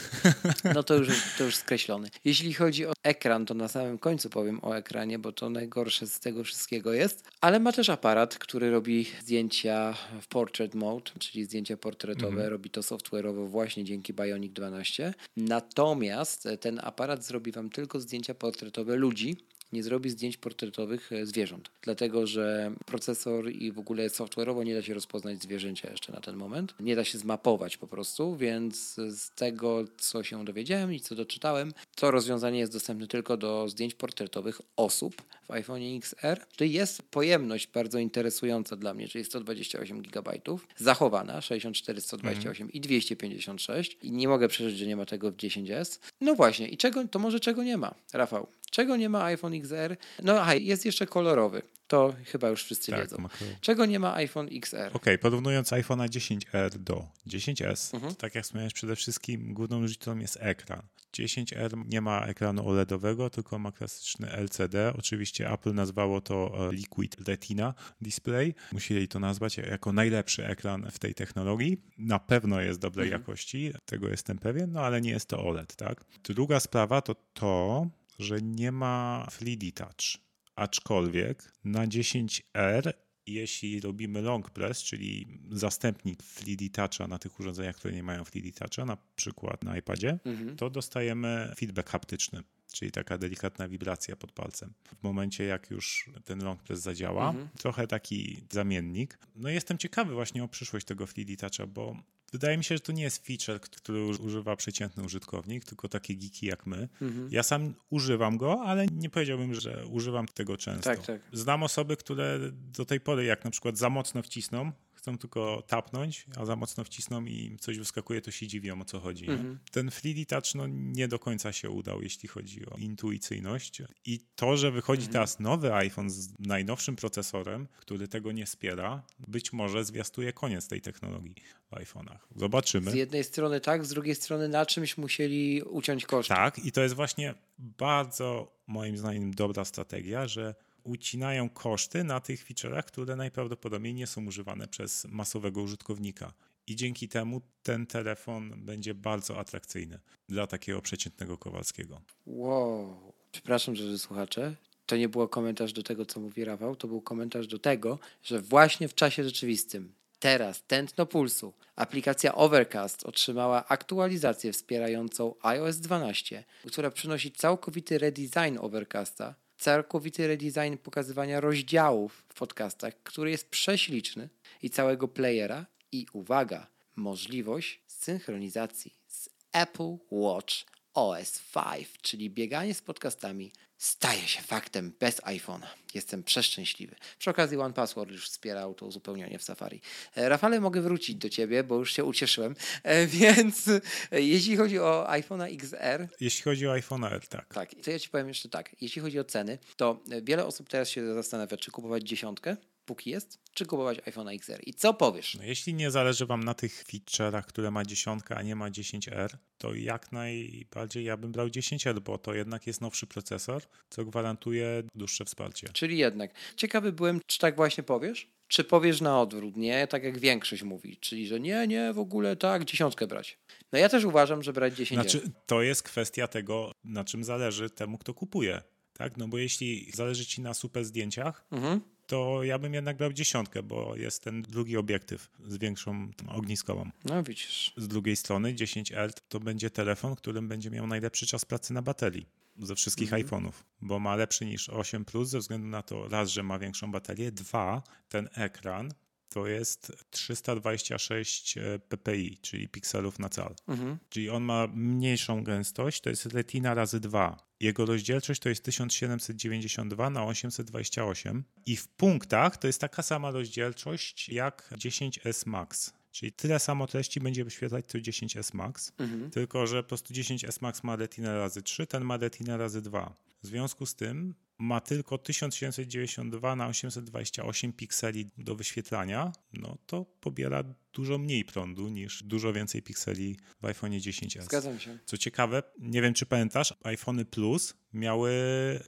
No 0.75 0.83
to 0.83 0.95
już, 0.95 1.07
to 1.37 1.43
już 1.43 1.55
skreślony. 1.55 2.09
Jeśli 2.25 2.53
chodzi 2.53 2.85
o 2.85 2.93
ekran, 3.03 3.45
to 3.45 3.53
na 3.53 3.67
samym 3.67 3.97
końcu 3.97 4.29
powiem 4.29 4.59
o 4.63 4.77
ekranie, 4.77 5.19
bo 5.19 5.31
to 5.31 5.49
najgorsze 5.49 6.07
z 6.07 6.19
tego 6.19 6.43
wszystkiego 6.43 6.93
jest. 6.93 7.23
Ale 7.41 7.59
ma 7.59 7.71
też 7.71 7.89
aparat, 7.89 8.37
który 8.37 8.71
robi 8.71 9.05
zdjęcia 9.21 9.93
w 10.21 10.27
portrait 10.27 10.75
mode, 10.75 11.11
czyli 11.19 11.45
zdjęcia 11.45 11.77
portretowe. 11.77 12.49
Robi 12.49 12.69
to 12.69 12.81
software'owo 12.81 13.47
właśnie 13.47 13.83
dzięki 13.83 14.13
Bionic 14.13 14.53
12. 14.53 15.13
Natomiast 15.37 16.47
ten 16.59 16.79
aparat 16.83 17.25
zrobi 17.25 17.51
wam 17.51 17.69
tylko 17.69 17.99
zdjęcia 17.99 18.33
portretowe 18.35 18.95
ludzi, 18.95 19.37
nie 19.73 19.83
zrobi 19.83 20.09
zdjęć 20.09 20.37
portretowych 20.37 21.11
e, 21.11 21.25
zwierząt, 21.25 21.69
dlatego 21.81 22.27
że 22.27 22.71
procesor 22.85 23.51
i 23.51 23.71
w 23.71 23.79
ogóle 23.79 24.07
software'owo 24.07 24.65
nie 24.65 24.75
da 24.75 24.81
się 24.81 24.93
rozpoznać 24.93 25.41
zwierzęcia 25.41 25.91
jeszcze 25.91 26.13
na 26.13 26.19
ten 26.19 26.35
moment. 26.35 26.73
Nie 26.79 26.95
da 26.95 27.03
się 27.03 27.17
zmapować 27.17 27.77
po 27.77 27.87
prostu, 27.87 28.35
więc 28.35 28.95
z 28.95 29.29
tego, 29.35 29.85
co 29.97 30.23
się 30.23 30.45
dowiedziałem 30.45 30.93
i 30.93 30.99
co 30.99 31.15
doczytałem, 31.15 31.73
to 31.95 32.11
rozwiązanie 32.11 32.59
jest 32.59 32.73
dostępne 32.73 33.07
tylko 33.07 33.37
do 33.37 33.69
zdjęć 33.69 33.93
portretowych 33.93 34.61
osób 34.75 35.21
w 35.47 35.51
iPhone 35.51 35.81
XR. 35.97 36.45
To 36.55 36.63
jest 36.63 37.01
pojemność 37.01 37.67
bardzo 37.67 37.99
interesująca 37.99 38.75
dla 38.75 38.93
mnie, 38.93 39.07
czyli 39.07 39.25
128 39.25 40.01
GB, 40.01 40.31
zachowana 40.77 41.41
64, 41.41 42.01
128 42.01 42.71
i 42.71 42.81
256 42.81 43.97
i 44.01 44.11
nie 44.11 44.27
mogę 44.27 44.47
przeżyć, 44.47 44.77
że 44.77 44.85
nie 44.85 44.95
ma 44.95 45.05
tego 45.05 45.31
w 45.31 45.35
10S. 45.35 45.99
No 46.21 46.35
właśnie, 46.35 46.67
i 46.67 46.77
czego, 46.77 47.07
to 47.07 47.19
może 47.19 47.39
czego 47.39 47.63
nie 47.63 47.77
ma, 47.77 47.95
Rafał? 48.13 48.47
Czego 48.73 48.97
nie 48.97 49.09
ma 49.09 49.23
iPhone 49.23 49.53
XR? 49.53 49.97
No 50.23 50.41
aha, 50.41 50.55
jest 50.55 50.85
jeszcze 50.85 51.05
kolorowy. 51.07 51.61
To 51.87 52.13
chyba 52.25 52.49
już 52.49 52.63
wszyscy 52.63 52.91
Tak, 52.91 53.01
wiedzą. 53.01 53.17
Czego 53.61 53.85
nie 53.85 53.99
ma 53.99 54.13
iPhone 54.15 54.49
XR? 54.51 54.89
Okej, 54.93 55.17
porównując 55.19 55.69
iPhone'a 55.71 56.07
10R 56.07 56.69
do 56.77 57.07
10S, 57.27 57.93
Mhm. 57.95 58.15
tak 58.15 58.35
jak 58.35 58.43
wspomniałeś, 58.43 58.73
przede 58.73 58.95
wszystkim 58.95 59.53
główną 59.53 59.81
różnicą 59.81 60.17
jest 60.17 60.37
ekran. 60.41 60.81
10R 61.13 61.85
nie 61.85 62.01
ma 62.01 62.25
ekranu 62.25 62.67
OLEDowego, 62.67 63.29
tylko 63.29 63.59
ma 63.59 63.71
klasyczny 63.71 64.31
LCD. 64.31 64.93
Oczywiście 64.97 65.51
Apple 65.51 65.73
nazwało 65.73 66.21
to 66.21 66.67
e, 66.69 66.73
Liquid 66.73 67.27
Retina 67.27 67.73
Display. 68.01 68.55
Musieli 68.71 69.07
to 69.07 69.19
nazwać 69.19 69.57
jako 69.57 69.93
najlepszy 69.93 70.45
ekran 70.47 70.87
w 70.91 70.99
tej 70.99 71.13
technologii. 71.13 71.77
Na 71.97 72.19
pewno 72.19 72.61
jest 72.61 72.79
dobrej 72.79 73.05
Mhm. 73.07 73.21
jakości, 73.21 73.73
tego 73.85 74.09
jestem 74.09 74.37
pewien, 74.37 74.71
no 74.71 74.81
ale 74.81 75.01
nie 75.01 75.09
jest 75.11 75.29
to 75.29 75.43
OLED, 75.45 75.75
tak? 75.75 76.03
Druga 76.23 76.59
sprawa 76.59 77.01
to 77.01 77.15
to, 77.33 77.87
że 78.23 78.41
nie 78.41 78.71
ma 78.71 79.27
3D 79.31 79.71
Touch. 79.71 80.23
Aczkolwiek 80.55 81.53
na 81.63 81.87
10R 81.87 82.93
jeśli 83.27 83.81
robimy 83.81 84.21
long 84.21 84.49
press, 84.49 84.83
czyli 84.83 85.39
zastępnik 85.51 86.23
3D 86.23 86.69
Toucha 86.69 87.07
na 87.07 87.19
tych 87.19 87.39
urządzeniach, 87.39 87.75
które 87.75 87.93
nie 87.93 88.03
mają 88.03 88.23
3D 88.23 88.51
Toucha, 88.53 88.85
na 88.85 88.97
przykład 89.15 89.63
na 89.63 89.77
iPadzie, 89.77 90.19
Mhm. 90.25 90.55
to 90.57 90.69
dostajemy 90.69 91.53
feedback 91.57 91.89
haptyczny, 91.89 92.43
czyli 92.73 92.91
taka 92.91 93.17
delikatna 93.17 93.67
wibracja 93.67 94.15
pod 94.15 94.31
palcem. 94.31 94.73
W 94.99 95.03
momencie, 95.03 95.43
jak 95.43 95.69
już 95.71 96.09
ten 96.25 96.43
long 96.43 96.63
press 96.63 96.79
zadziała, 96.81 97.29
Mhm. 97.29 97.49
trochę 97.57 97.87
taki 97.87 98.43
zamiennik. 98.51 99.19
No 99.35 99.49
jestem 99.49 99.77
ciekawy 99.77 100.13
właśnie 100.13 100.43
o 100.43 100.47
przyszłość 100.47 100.85
tego 100.85 101.05
3D 101.05 101.35
Toucha, 101.37 101.67
bo 101.67 101.97
wydaje 102.33 102.57
mi 102.57 102.63
się, 102.63 102.75
że 102.75 102.79
to 102.79 102.91
nie 102.91 103.03
jest 103.03 103.27
feature, 103.27 103.61
który 103.61 104.05
używa 104.05 104.55
przeciętny 104.55 105.03
użytkownik, 105.03 105.65
tylko 105.65 105.89
takie 105.89 106.15
geeki 106.15 106.45
jak 106.45 106.65
my. 106.65 106.89
Mhm. 107.01 107.27
Ja 107.31 107.43
sam 107.43 107.73
używam 107.89 108.37
go, 108.37 108.61
ale 108.65 108.85
nie 108.87 109.09
powiedziałbym, 109.09 109.55
że 109.55 109.85
używam 109.85 110.27
tego 110.27 110.57
często. 110.57 110.89
Tak, 110.89 111.05
tak. 111.05 111.21
Znam 111.33 111.63
osoby, 111.63 111.97
które 111.97 112.39
do 112.51 112.85
tej 112.85 112.99
pory, 112.99 113.25
jak 113.25 113.45
na 113.45 113.51
przykład 113.51 113.77
za 113.77 113.89
mocno 113.89 114.21
wcisną, 114.21 114.71
chcą 115.03 115.17
tylko 115.17 115.63
tapnąć, 115.67 116.25
a 116.37 116.45
za 116.45 116.55
mocno 116.55 116.83
wcisną 116.83 117.25
i 117.25 117.57
coś 117.59 117.77
wyskakuje, 117.77 118.21
to 118.21 118.31
się 118.31 118.47
dziwią 118.47 118.81
o 118.81 118.85
co 118.85 118.99
chodzi. 118.99 119.29
Mhm. 119.29 119.59
Ten 119.71 119.89
3D 119.89 120.25
Touch 120.25 120.55
no, 120.55 120.67
nie 120.67 121.07
do 121.07 121.19
końca 121.19 121.51
się 121.53 121.69
udał, 121.69 122.01
jeśli 122.01 122.29
chodzi 122.29 122.65
o 122.65 122.77
intuicyjność. 122.77 123.81
I 124.05 124.19
to, 124.35 124.57
że 124.57 124.71
wychodzi 124.71 125.01
Mhm. 125.01 125.13
teraz 125.13 125.39
nowy 125.39 125.73
iPhone 125.73 126.09
z 126.09 126.39
najnowszym 126.39 126.95
procesorem, 126.95 127.67
który 127.77 128.07
tego 128.07 128.31
nie 128.31 128.45
wspiera, 128.45 129.03
być 129.27 129.53
może 129.53 129.85
zwiastuje 129.85 130.33
koniec 130.33 130.67
tej 130.67 130.81
technologii 130.81 131.35
w 131.71 131.75
iPhone'ach. 131.75 132.17
Zobaczymy. 132.35 132.91
Z 132.91 132.93
jednej 132.93 133.23
strony 133.23 133.61
tak, 133.61 133.85
z 133.85 133.89
drugiej 133.89 134.15
strony 134.15 134.49
na 134.49 134.65
czymś 134.65 134.97
musieli 134.97 135.61
uciąć 135.61 136.05
koszty. 136.05 136.33
Tak, 136.33 136.65
i 136.65 136.71
to 136.71 136.81
jest 136.81 136.95
właśnie 136.95 137.33
bardzo 137.57 138.53
moim 138.67 138.97
zdaniem 138.97 139.33
dobra 139.33 139.65
strategia, 139.65 140.27
że 140.27 140.55
ucinają 140.83 141.49
koszty 141.49 142.03
na 142.03 142.19
tych 142.19 142.45
feature'ach, 142.45 142.83
które 142.83 143.15
najprawdopodobniej 143.15 143.93
nie 143.93 144.07
są 144.07 144.25
używane 144.25 144.67
przez 144.67 145.05
masowego 145.05 145.61
użytkownika. 145.61 146.33
I 146.67 146.75
dzięki 146.75 147.09
temu 147.09 147.41
ten 147.63 147.87
telefon 147.87 148.65
będzie 148.65 148.93
bardzo 148.93 149.39
atrakcyjny 149.39 149.99
dla 150.29 150.47
takiego 150.47 150.81
przeciętnego 150.81 151.37
Kowalskiego. 151.37 152.01
Wow. 152.25 153.13
Przepraszam, 153.31 153.73
drodzy 153.73 153.99
słuchacze. 153.99 154.55
To 154.85 154.97
nie 154.97 155.09
był 155.09 155.27
komentarz 155.27 155.73
do 155.73 155.83
tego, 155.83 156.05
co 156.05 156.19
mówi 156.19 156.45
Rafał, 156.45 156.75
to 156.75 156.87
był 156.87 157.01
komentarz 157.01 157.47
do 157.47 157.59
tego, 157.59 157.99
że 158.23 158.41
właśnie 158.41 158.87
w 158.87 158.95
czasie 158.95 159.23
rzeczywistym, 159.23 159.93
teraz, 160.19 160.63
tętno 160.67 161.05
pulsu, 161.05 161.53
aplikacja 161.75 162.35
Overcast 162.35 163.03
otrzymała 163.03 163.67
aktualizację 163.67 164.53
wspierającą 164.53 165.35
iOS 165.41 165.77
12, 165.77 166.43
która 166.67 166.91
przynosi 166.91 167.31
całkowity 167.31 167.97
redesign 167.97 168.57
Overcasta, 168.59 169.35
całkowity 169.63 170.27
redesign 170.27 170.77
pokazywania 170.77 171.39
rozdziałów 171.39 172.23
w 172.29 172.33
podcastach, 172.33 172.93
który 173.03 173.31
jest 173.31 173.49
prześliczny 173.49 174.29
i 174.61 174.69
całego 174.69 175.07
playera. 175.07 175.65
I 175.91 176.05
uwaga, 176.13 176.67
możliwość 176.95 177.81
synchronizacji 177.87 178.93
z 179.07 179.29
Apple 179.51 179.97
Watch 180.11 180.53
OS 180.93 181.39
5, 181.53 181.87
czyli 182.01 182.29
bieganie 182.29 182.73
z 182.73 182.81
podcastami, 182.81 183.51
staje 183.77 184.27
się 184.27 184.41
faktem 184.41 184.93
bez 184.99 185.21
iPhone'a. 185.21 185.67
Jestem 185.93 186.23
przeszczęśliwy. 186.23 186.95
Przy 187.19 187.29
okazji 187.29 187.57
One 187.57 187.73
Password 187.73 188.11
już 188.11 188.29
wspierał 188.29 188.73
to 188.73 188.85
uzupełnienie 188.85 189.39
w 189.39 189.43
Safari. 189.43 189.81
E, 190.15 190.29
Rafale, 190.29 190.59
mogę 190.59 190.81
wrócić 190.81 191.15
do 191.15 191.29
ciebie, 191.29 191.63
bo 191.63 191.75
już 191.75 191.93
się 191.93 192.03
ucieszyłem. 192.03 192.55
E, 192.83 193.07
Więc 193.07 193.67
e, 193.67 194.21
jeśli 194.21 194.57
chodzi 194.57 194.79
o 194.79 195.05
iPhone'a 195.09 195.53
XR, 195.55 196.07
Jeśli 196.19 196.43
chodzi 196.43 196.67
o 196.67 196.71
iPhone 196.71 197.03
R, 197.03 197.27
tak. 197.27 197.53
tak, 197.53 197.69
to 197.83 197.91
ja 197.91 197.99
ci 197.99 198.09
powiem 198.09 198.27
jeszcze 198.27 198.49
tak. 198.49 198.75
Jeśli 198.81 199.01
chodzi 199.01 199.19
o 199.19 199.23
ceny, 199.23 199.57
to 199.75 200.03
wiele 200.21 200.45
osób 200.45 200.69
teraz 200.69 200.89
się 200.89 201.13
zastanawia, 201.13 201.57
czy 201.57 201.71
kupować 201.71 202.03
dziesiątkę, 202.03 202.57
póki 202.85 203.09
jest, 203.09 203.39
czy 203.53 203.65
kupować 203.65 203.97
iPhone'a 203.97 204.35
XR. 204.35 204.59
I 204.65 204.73
co 204.73 204.93
powiesz? 204.93 205.35
No, 205.35 205.43
jeśli 205.43 205.73
nie 205.73 205.91
zależy 205.91 206.25
Wam 206.25 206.43
na 206.43 206.53
tych 206.53 206.83
feature'ach, 206.83 207.43
które 207.43 207.71
ma 207.71 207.85
10, 207.85 208.23
a 208.29 208.41
nie 208.41 208.55
ma 208.55 208.69
10R, 208.69 209.29
to 209.57 209.73
jak 209.73 210.11
najbardziej 210.11 211.03
ja 211.05 211.17
bym 211.17 211.31
brał 211.31 211.47
10R, 211.47 211.99
bo 211.99 212.17
to 212.17 212.33
jednak 212.33 212.67
jest 212.67 212.81
nowszy 212.81 213.07
procesor, 213.07 213.61
co 213.89 214.05
gwarantuje 214.05 214.83
dłuższe 214.95 215.25
wsparcie. 215.25 215.67
Czyli 215.73 215.97
jednak. 215.97 216.31
Ciekawy 216.55 216.91
byłem, 216.91 217.21
czy 217.27 217.39
tak 217.39 217.55
właśnie 217.55 217.83
powiesz? 217.83 218.33
Czy 218.47 218.63
powiesz 218.63 219.01
na 219.01 219.21
odwrót, 219.21 219.57
nie? 219.57 219.87
Tak 219.87 220.03
jak 220.03 220.19
większość 220.19 220.63
mówi, 220.63 220.97
czyli 220.97 221.27
że 221.27 221.39
nie, 221.39 221.67
nie, 221.67 221.93
w 221.93 221.99
ogóle 221.99 222.35
tak, 222.35 222.65
dziesiątkę 222.65 223.07
brać. 223.07 223.39
No 223.71 223.79
ja 223.79 223.89
też 223.89 224.03
uważam, 224.03 224.43
że 224.43 224.53
brać 224.53 224.73
10 224.75 225.01
Znaczy, 225.01 225.31
to 225.45 225.61
jest 225.61 225.83
kwestia 225.83 226.27
tego, 226.27 226.71
na 226.83 227.03
czym 227.03 227.23
zależy 227.23 227.69
temu, 227.69 227.97
kto 227.97 228.13
kupuje. 228.13 228.61
Tak? 228.93 229.17
No 229.17 229.27
bo 229.27 229.37
jeśli 229.37 229.91
zależy 229.93 230.25
ci 230.25 230.41
na 230.41 230.53
super 230.53 230.85
zdjęciach, 230.85 231.45
Mhm. 231.51 231.81
To 232.07 232.43
ja 232.43 232.59
bym 232.59 232.73
jednak 232.73 232.97
brał 232.97 233.13
dziesiątkę, 233.13 233.63
bo 233.63 233.95
jest 233.95 234.23
ten 234.23 234.41
drugi 234.41 234.77
obiektyw 234.77 235.29
z 235.47 235.57
większą 235.57 236.11
ogniskową. 236.27 236.89
No 237.05 237.23
widzisz. 237.23 237.73
Z 237.77 237.87
drugiej 237.87 238.15
strony 238.15 238.53
10L 238.53 239.09
to 239.29 239.39
będzie 239.39 239.69
telefon, 239.69 240.15
którym 240.15 240.47
będzie 240.47 240.69
miał 240.69 240.87
najlepszy 240.87 241.27
czas 241.27 241.45
pracy 241.45 241.73
na 241.73 241.81
baterii 241.81 242.25
ze 242.59 242.75
wszystkich 242.75 243.11
iPhone'ów, 243.11 243.51
bo 243.81 243.99
ma 243.99 244.15
lepszy 244.15 244.45
niż 244.45 244.69
8 244.69 245.05
Plus 245.05 245.29
ze 245.29 245.39
względu 245.39 245.67
na 245.67 245.81
to 245.81 246.07
raz, 246.07 246.29
że 246.29 246.43
ma 246.43 246.59
większą 246.59 246.91
baterię, 246.91 247.31
dwa, 247.31 247.83
ten 248.09 248.29
ekran 248.35 248.93
to 249.33 249.47
jest 249.47 249.91
326 250.09 251.55
ppi, 251.89 252.37
czyli 252.41 252.67
pikselów 252.69 253.19
na 253.19 253.29
cal. 253.29 253.55
Mhm. 253.67 253.97
Czyli 254.09 254.29
on 254.29 254.43
ma 254.43 254.67
mniejszą 254.67 255.43
gęstość, 255.43 256.01
to 256.01 256.09
jest 256.09 256.25
retina 256.25 256.73
razy 256.73 256.99
2. 256.99 257.47
Jego 257.59 257.85
rozdzielczość 257.85 258.41
to 258.41 258.49
jest 258.49 258.63
1792 258.63 260.09
na 260.09 260.25
828 260.25 261.43
i 261.65 261.75
w 261.75 261.87
punktach 261.87 262.57
to 262.57 262.67
jest 262.67 262.81
taka 262.81 263.01
sama 263.03 263.31
rozdzielczość 263.31 264.29
jak 264.29 264.69
10S 264.77 265.47
Max. 265.47 265.93
Czyli 266.11 266.31
tyle 266.31 266.59
samo 266.59 266.87
treści 266.87 267.19
będzie 267.19 267.43
wyświetlać 267.45 267.85
co 267.85 267.97
10S 267.97 268.53
Max, 268.53 268.91
Mhm. 268.97 269.31
tylko 269.31 269.67
że 269.67 269.83
po 269.83 269.89
prostu 269.89 270.13
10S 270.13 270.61
Max 270.61 270.83
ma 270.83 270.95
retinę 270.95 271.37
razy 271.37 271.61
3, 271.61 271.87
ten 271.87 272.03
ma 272.03 272.17
retinę 272.17 272.57
razy 272.57 272.81
2. 272.81 273.15
W 273.43 273.47
związku 273.47 273.85
z 273.85 273.95
tym 273.95 274.35
ma 274.57 274.81
tylko 274.81 275.17
1792 275.17 276.55
na 276.55 276.67
828 276.67 277.73
pikseli 277.73 278.29
do 278.37 278.55
wyświetlania, 278.55 279.31
no 279.53 279.77
to 279.85 280.05
pobiera 280.05 280.63
dużo 280.93 281.17
mniej 281.17 281.45
prądu 281.45 281.89
niż 281.89 282.23
dużo 282.23 282.53
więcej 282.53 282.81
pikseli 282.81 283.37
w 283.61 283.65
iPhone 283.65 283.91
10s. 283.91 284.41
Zgadzam 284.43 284.79
się. 284.79 284.99
Co 285.05 285.17
ciekawe, 285.17 285.63
nie 285.79 286.01
wiem 286.01 286.13
czy 286.13 286.25
pamiętasz, 286.25 286.73
iPhony 286.83 287.25
Plus 287.25 287.73
miały 287.93 288.31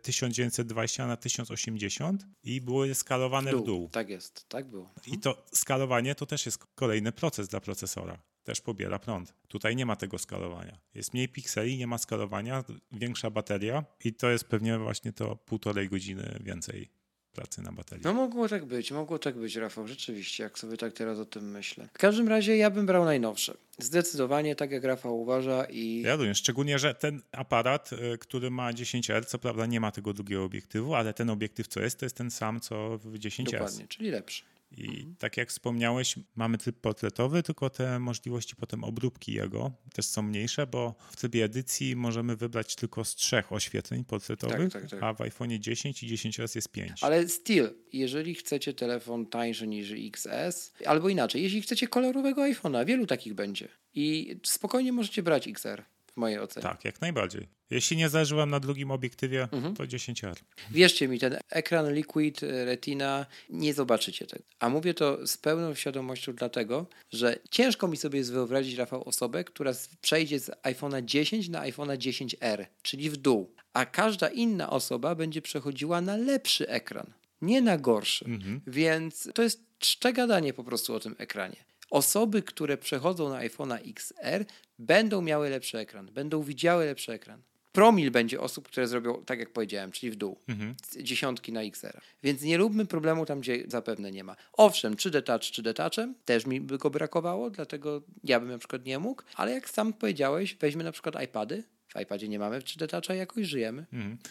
1920 0.02 1.08
na 1.08 1.18
1080 1.18 2.26
i 2.44 2.62
były 2.62 2.96
skalowane 2.96 3.56
w 3.56 3.64
dół. 3.64 3.90
Tak 3.90 4.10
jest, 4.10 4.50
tak 4.50 4.70
było. 4.70 4.94
I 5.08 5.20
to 5.20 5.46
skalowanie 5.54 6.16
to 6.16 6.26
też 6.26 6.46
jest 6.46 6.58
kolejny 6.76 7.12
proces 7.12 7.48
dla 7.48 7.60
procesora. 7.60 8.22
Też 8.46 8.62
pobiera 8.62 9.00
prąd. 9.00 9.34
Tutaj 9.48 9.76
nie 9.76 9.86
ma 9.86 9.96
tego 9.96 10.18
skalowania. 10.18 10.78
Jest 10.96 11.14
mniej 11.14 11.30
pikseli, 11.30 11.78
nie 11.78 11.88
ma 11.88 11.98
skalowania, 11.98 12.64
większa 12.92 13.30
bateria 13.30 13.86
i 14.04 14.14
to 14.14 14.30
jest 14.30 14.46
pewnie 14.46 14.78
właśnie 14.78 15.14
to 15.14 15.36
półtorej 15.36 15.90
godziny 15.90 16.40
więcej 16.44 16.90
pracy 17.34 17.62
na 17.62 17.72
baterii. 17.72 18.04
No 18.04 18.14
mogło 18.14 18.50
tak 18.50 18.66
być, 18.66 18.92
mogło 18.92 19.20
tak 19.20 19.36
być, 19.38 19.56
Rafał, 19.56 19.88
rzeczywiście, 19.88 20.44
jak 20.44 20.60
sobie 20.60 20.78
tak 20.78 20.94
teraz 20.94 21.20
o 21.20 21.26
tym 21.26 21.52
myślę. 21.52 21.90
W 21.94 21.98
każdym 21.98 22.28
razie 22.28 22.58
ja 22.58 22.70
bym 22.70 22.86
brał 22.86 23.06
najnowsze. 23.06 23.54
Zdecydowanie 23.80 24.56
tak 24.56 24.72
jak 24.72 24.84
Rafał 24.84 25.22
uważa 25.22 25.66
i 25.66 26.02
Ja 26.02 26.12
rozumiem, 26.12 26.36
szczególnie, 26.36 26.80
że 26.80 26.96
ten 26.96 27.22
aparat, 27.32 27.94
y, 27.94 28.18
który 28.18 28.52
ma 28.52 28.74
10R, 28.74 29.26
co 29.26 29.40
prawda 29.40 29.66
nie 29.66 29.80
ma 29.80 29.92
tego 29.92 30.14
drugiego 30.14 30.44
obiektywu, 30.44 30.96
ale 30.96 31.14
ten 31.14 31.30
obiektyw, 31.30 31.68
co 31.68 31.80
jest, 31.82 32.00
to 32.00 32.06
jest 32.06 32.18
ten 32.18 32.32
sam, 32.32 32.60
co 32.60 32.98
w 32.98 33.14
10S. 33.20 33.52
dokładnie, 33.52 33.88
czyli 33.88 34.10
lepszy. 34.12 34.44
I 34.78 35.08
tak 35.20 35.38
jak 35.38 35.50
wspomniałeś, 35.50 36.16
mamy 36.36 36.58
tryb 36.58 36.80
portretowy, 36.80 37.44
tylko 37.44 37.70
te 37.70 38.00
możliwości 38.00 38.56
potem 38.56 38.84
obróbki 38.84 39.34
jego 39.34 39.72
też 39.94 40.06
są 40.06 40.22
mniejsze, 40.22 40.68
bo 40.68 40.96
w 41.12 41.16
trybie 41.16 41.44
edycji 41.44 41.96
możemy 41.96 42.36
wybrać 42.36 42.76
tylko 42.76 43.06
z 43.06 43.16
trzech 43.16 43.52
oświetleń 43.52 44.06
portretowych, 44.06 44.74
Tak, 44.74 44.82
tak, 44.82 44.92
tak. 44.92 45.04
a 45.04 45.14
w 45.14 45.22
iPhone 45.22 45.60
10 45.60 46.04
i 46.04 46.18
10S 46.18 46.56
jest 46.56 46.70
5. 46.70 47.04
Ale 47.04 47.28
still, 47.30 47.70
jeżeli 47.94 48.36
chcecie 48.36 48.74
telefon 48.74 49.26
tańszy 49.26 49.68
niż 49.68 49.92
XS, 49.92 50.74
albo 50.86 51.10
inaczej, 51.10 51.44
jeśli 51.44 51.62
chcecie 51.62 51.88
kolorowego 51.88 52.42
iPhone'a, 52.42 52.86
wielu 52.86 53.06
takich 53.06 53.34
będzie. 53.34 53.68
I 53.94 54.40
spokojnie 54.44 54.92
możecie 54.94 55.24
brać 55.24 55.48
XR, 55.48 55.84
w 56.16 56.18
mojej 56.18 56.40
ocenie. 56.40 56.64
Tak, 56.64 56.86
jak 56.86 57.02
najbardziej. 57.02 57.48
Jeśli 57.70 57.98
nie 57.98 58.10
wam 58.10 58.50
na 58.50 58.60
drugim 58.60 58.92
obiektywie, 58.92 59.48
Mhm. 59.52 59.76
to 59.76 59.84
10R. 59.88 60.36
Wierzcie 60.72 61.08
mi, 61.08 61.20
ten 61.20 61.38
ekran 61.50 61.94
Liquid 61.94 62.44
e, 62.44 62.66
Retina, 62.66 63.26
nie 63.50 63.74
zobaczycie 63.74 64.26
tego. 64.26 64.44
A 64.60 64.70
mówię 64.70 64.94
to 64.94 65.28
z 65.28 65.38
pełną 65.38 65.76
świadomością 65.76 66.34
dlatego, 66.34 66.86
że 67.12 67.40
ciężko 67.52 67.88
mi 67.88 67.98
sobie 67.98 68.24
wyobrazić, 68.24 68.76
Rafał, 68.78 69.04
osobę, 69.04 69.44
która 69.44 69.72
przejdzie 70.02 70.40
z 70.40 70.50
iPhone'a 70.50 71.06
10 71.06 71.50
na 71.50 71.62
iPhone'a 71.62 71.98
10R, 71.98 72.66
czyli 72.82 73.10
w 73.10 73.18
dół. 73.18 73.54
A 73.74 73.86
każda 73.86 74.28
inna 74.28 74.70
osoba 74.70 75.16
będzie 75.16 75.42
przechodziła 75.42 76.02
na 76.02 76.18
lepszy 76.18 76.68
ekran, 76.70 77.14
nie 77.42 77.62
na 77.62 77.78
gorszy. 77.78 78.26
Więc 78.68 79.30
to 79.34 79.42
jest 79.44 79.66
czcze 79.80 80.14
gadanie 80.14 80.54
po 80.54 80.64
prostu 80.64 80.94
o 80.96 81.00
tym 81.00 81.16
ekranie. 81.18 81.56
Osoby, 81.96 82.42
które 82.42 82.78
przechodzą 82.78 83.30
na 83.30 83.40
iPhone'a 83.40 83.80
XR, 83.90 84.46
będą 84.80 85.22
miały 85.22 85.50
lepszy 85.50 85.78
ekran, 85.78 86.12
będą 86.12 86.44
widziały 86.44 86.86
lepszy 86.86 87.12
ekran. 87.12 87.42
Promil 87.72 88.12
będzie 88.12 88.42
osób, 88.42 88.68
które 88.68 88.88
zrobią 88.88 89.24
tak, 89.26 89.40
jak 89.40 89.54
powiedziałem, 89.54 89.92
czyli 89.92 90.12
w 90.12 90.16
dół. 90.16 90.40
Z 90.84 90.98
Dziesiątki 90.98 91.52
na 91.52 91.62
XR. 91.62 92.02
Więc 92.24 92.42
nie 92.42 92.58
róbmy 92.58 92.86
problemu 92.86 93.26
tam, 93.26 93.40
gdzie 93.40 93.64
zapewne 93.68 94.12
nie 94.12 94.24
ma. 94.24 94.36
Owszem, 94.54 94.96
3D 94.96 95.22
Touch 95.22 95.42
3D 95.42 95.74
Touchem, 95.74 96.16
też 96.26 96.46
mi 96.46 96.62
by 96.62 96.78
go 96.78 96.90
brakowało, 96.90 97.50
dlatego 97.50 98.02
ja 98.24 98.40
bym 98.40 98.50
na 98.50 98.58
przykład 98.58 98.86
nie 98.86 99.00
mógł, 99.00 99.24
ale 99.36 99.52
jak 99.52 99.70
sam 99.70 99.94
powiedziałeś, 99.94 100.56
weźmy 100.56 100.84
na 100.84 100.92
przykład 100.92 101.24
iPady. 101.24 101.64
W 101.96 102.02
iPadzie 102.02 102.28
nie 102.28 102.40
mamy 102.40 102.60
3D 102.60 102.88
Toucha, 102.88 103.14
jakoś 103.14 103.46
żyjemy. 103.48 103.86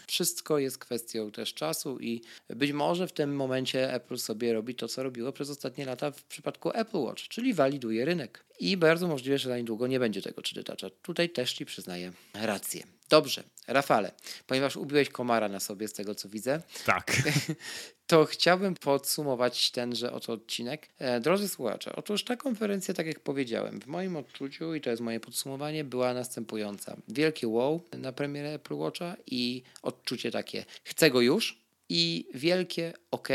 Wszystko 0.06 0.58
jest 0.58 0.78
kwestią 0.78 1.30
też 1.30 1.54
czasu 1.54 1.98
i 2.00 2.22
być 2.48 2.72
może 2.72 3.08
w 3.08 3.12
tym 3.12 3.36
momencie 3.36 3.92
Apple 3.94 4.18
sobie 4.18 4.52
robi 4.52 4.74
to, 4.74 4.88
co 4.88 5.02
robiło 5.02 5.32
przez 5.32 5.50
ostatnie 5.50 5.84
lata 5.84 6.10
w 6.10 6.24
przypadku 6.24 6.70
Apple 6.74 6.98
Watch, 6.98 7.28
czyli 7.28 7.54
waliduje 7.54 8.04
rynek. 8.04 8.44
I 8.60 8.76
bardzo 8.76 9.08
możliwe, 9.08 9.38
że 9.38 9.48
za 9.48 9.58
niedługo 9.58 9.86
nie 9.86 10.00
będzie 10.00 10.22
tego 10.22 10.42
3D 10.42 10.62
Toucha. 10.62 10.96
Tutaj 11.02 11.30
też 11.30 11.52
Ci 11.52 11.66
przyznaję 11.66 12.12
rację. 12.34 12.84
Dobrze, 13.08 13.42
Rafale, 13.66 14.12
ponieważ 14.46 14.76
ubiłeś 14.76 15.08
komara 15.08 15.48
na 15.48 15.60
sobie 15.60 15.88
z 15.88 15.92
tego, 15.92 16.14
co 16.14 16.28
widzę, 16.28 16.62
Tak. 16.86 17.12
to 18.06 18.24
chciałbym 18.24 18.74
podsumować 18.74 19.70
tenże 19.70 20.12
oto 20.12 20.32
odcinek. 20.32 20.88
E, 20.98 21.20
drodzy 21.20 21.48
słuchacze, 21.48 21.96
otóż 21.96 22.24
ta 22.24 22.36
konferencja, 22.36 22.94
tak 22.94 23.06
jak 23.06 23.20
powiedziałem, 23.20 23.80
w 23.80 23.86
moim 23.86 24.16
odczuciu, 24.16 24.74
i 24.74 24.80
to 24.80 24.90
jest 24.90 25.02
moje 25.02 25.20
podsumowanie, 25.20 25.84
była 25.84 26.14
następująca. 26.14 26.96
Wielkie 27.08 27.48
wow 27.48 27.80
na 27.98 28.12
premierę 28.12 28.54
Apple 28.54 28.74
Watcha 28.74 29.16
i 29.26 29.62
odczucie 29.82 30.30
takie, 30.30 30.64
chcę 30.84 31.10
go 31.10 31.20
już 31.20 31.58
i 31.88 32.28
wielkie 32.34 32.92
ok, 33.10 33.28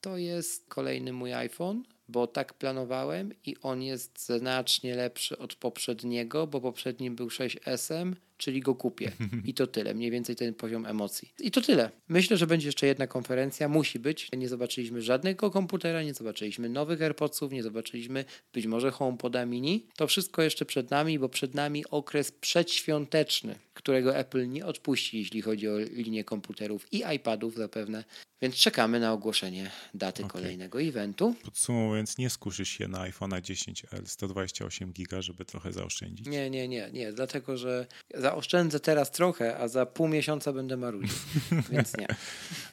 to 0.00 0.16
jest 0.16 0.68
kolejny 0.68 1.12
mój 1.12 1.32
iPhone, 1.32 1.84
bo 2.08 2.26
tak 2.26 2.54
planowałem 2.54 3.34
i 3.46 3.56
on 3.62 3.82
jest 3.82 4.26
znacznie 4.26 4.94
lepszy 4.94 5.38
od 5.38 5.54
poprzedniego, 5.54 6.46
bo 6.46 6.60
poprzedni 6.60 7.10
był 7.10 7.28
6SM, 7.28 8.14
czyli 8.36 8.60
go 8.60 8.74
kupię. 8.74 9.12
I 9.50 9.54
to 9.54 9.66
tyle, 9.66 9.94
mniej 9.94 10.10
więcej 10.10 10.36
ten 10.36 10.54
poziom 10.54 10.86
emocji. 10.86 11.32
I 11.40 11.50
to 11.50 11.60
tyle. 11.60 11.90
Myślę, 12.08 12.36
że 12.36 12.46
będzie 12.46 12.68
jeszcze 12.68 12.86
jedna 12.86 13.06
konferencja, 13.06 13.68
musi 13.68 13.98
być. 13.98 14.28
Nie 14.36 14.48
zobaczyliśmy 14.48 15.02
żadnego 15.02 15.50
komputera, 15.50 16.02
nie 16.02 16.14
zobaczyliśmy 16.14 16.68
nowych 16.68 17.02
AirPodsów, 17.02 17.52
nie 17.52 17.62
zobaczyliśmy 17.62 18.24
być 18.52 18.66
może 18.66 18.90
HomePoda 18.90 19.46
mini. 19.46 19.86
To 19.96 20.06
wszystko 20.06 20.42
jeszcze 20.42 20.64
przed 20.64 20.90
nami, 20.90 21.18
bo 21.18 21.28
przed 21.28 21.54
nami 21.54 21.84
okres 21.90 22.32
przedświąteczny, 22.32 23.58
którego 23.74 24.16
Apple 24.16 24.48
nie 24.48 24.66
odpuści, 24.66 25.18
jeśli 25.18 25.42
chodzi 25.42 25.68
o 25.68 25.78
linię 25.78 26.24
komputerów 26.24 26.92
i 26.92 27.02
iPadów 27.16 27.56
zapewne. 27.56 28.04
Więc 28.42 28.54
czekamy 28.54 29.00
na 29.00 29.12
ogłoszenie 29.12 29.70
daty 29.94 30.24
kolejnego 30.24 30.82
eventu. 30.82 31.34
Podsumowując, 31.44 32.18
nie 32.18 32.30
skuszysz 32.30 32.68
się 32.68 32.88
na 32.88 32.98
iPhone'a 33.10 33.40
10L 33.40 34.06
128 34.06 34.92
giga, 34.92 35.22
żeby 35.22 35.44
trochę 35.44 35.72
zaoszczędzić. 35.72 36.26
Nie, 36.26 36.50
nie, 36.50 36.68
nie, 36.68 36.90
nie, 36.92 37.12
dlatego 37.12 37.56
że 37.56 37.86
zaoszczędzę 38.24 38.80
teraz 38.80 39.10
trochę, 39.10 39.58
a 39.58 39.68
za 39.68 39.86
pół 39.86 40.08
miesiąca 40.08 40.52
będę 40.52 40.76
marudził. 40.76 41.16
Więc 41.72 41.96
nie. 41.96 42.06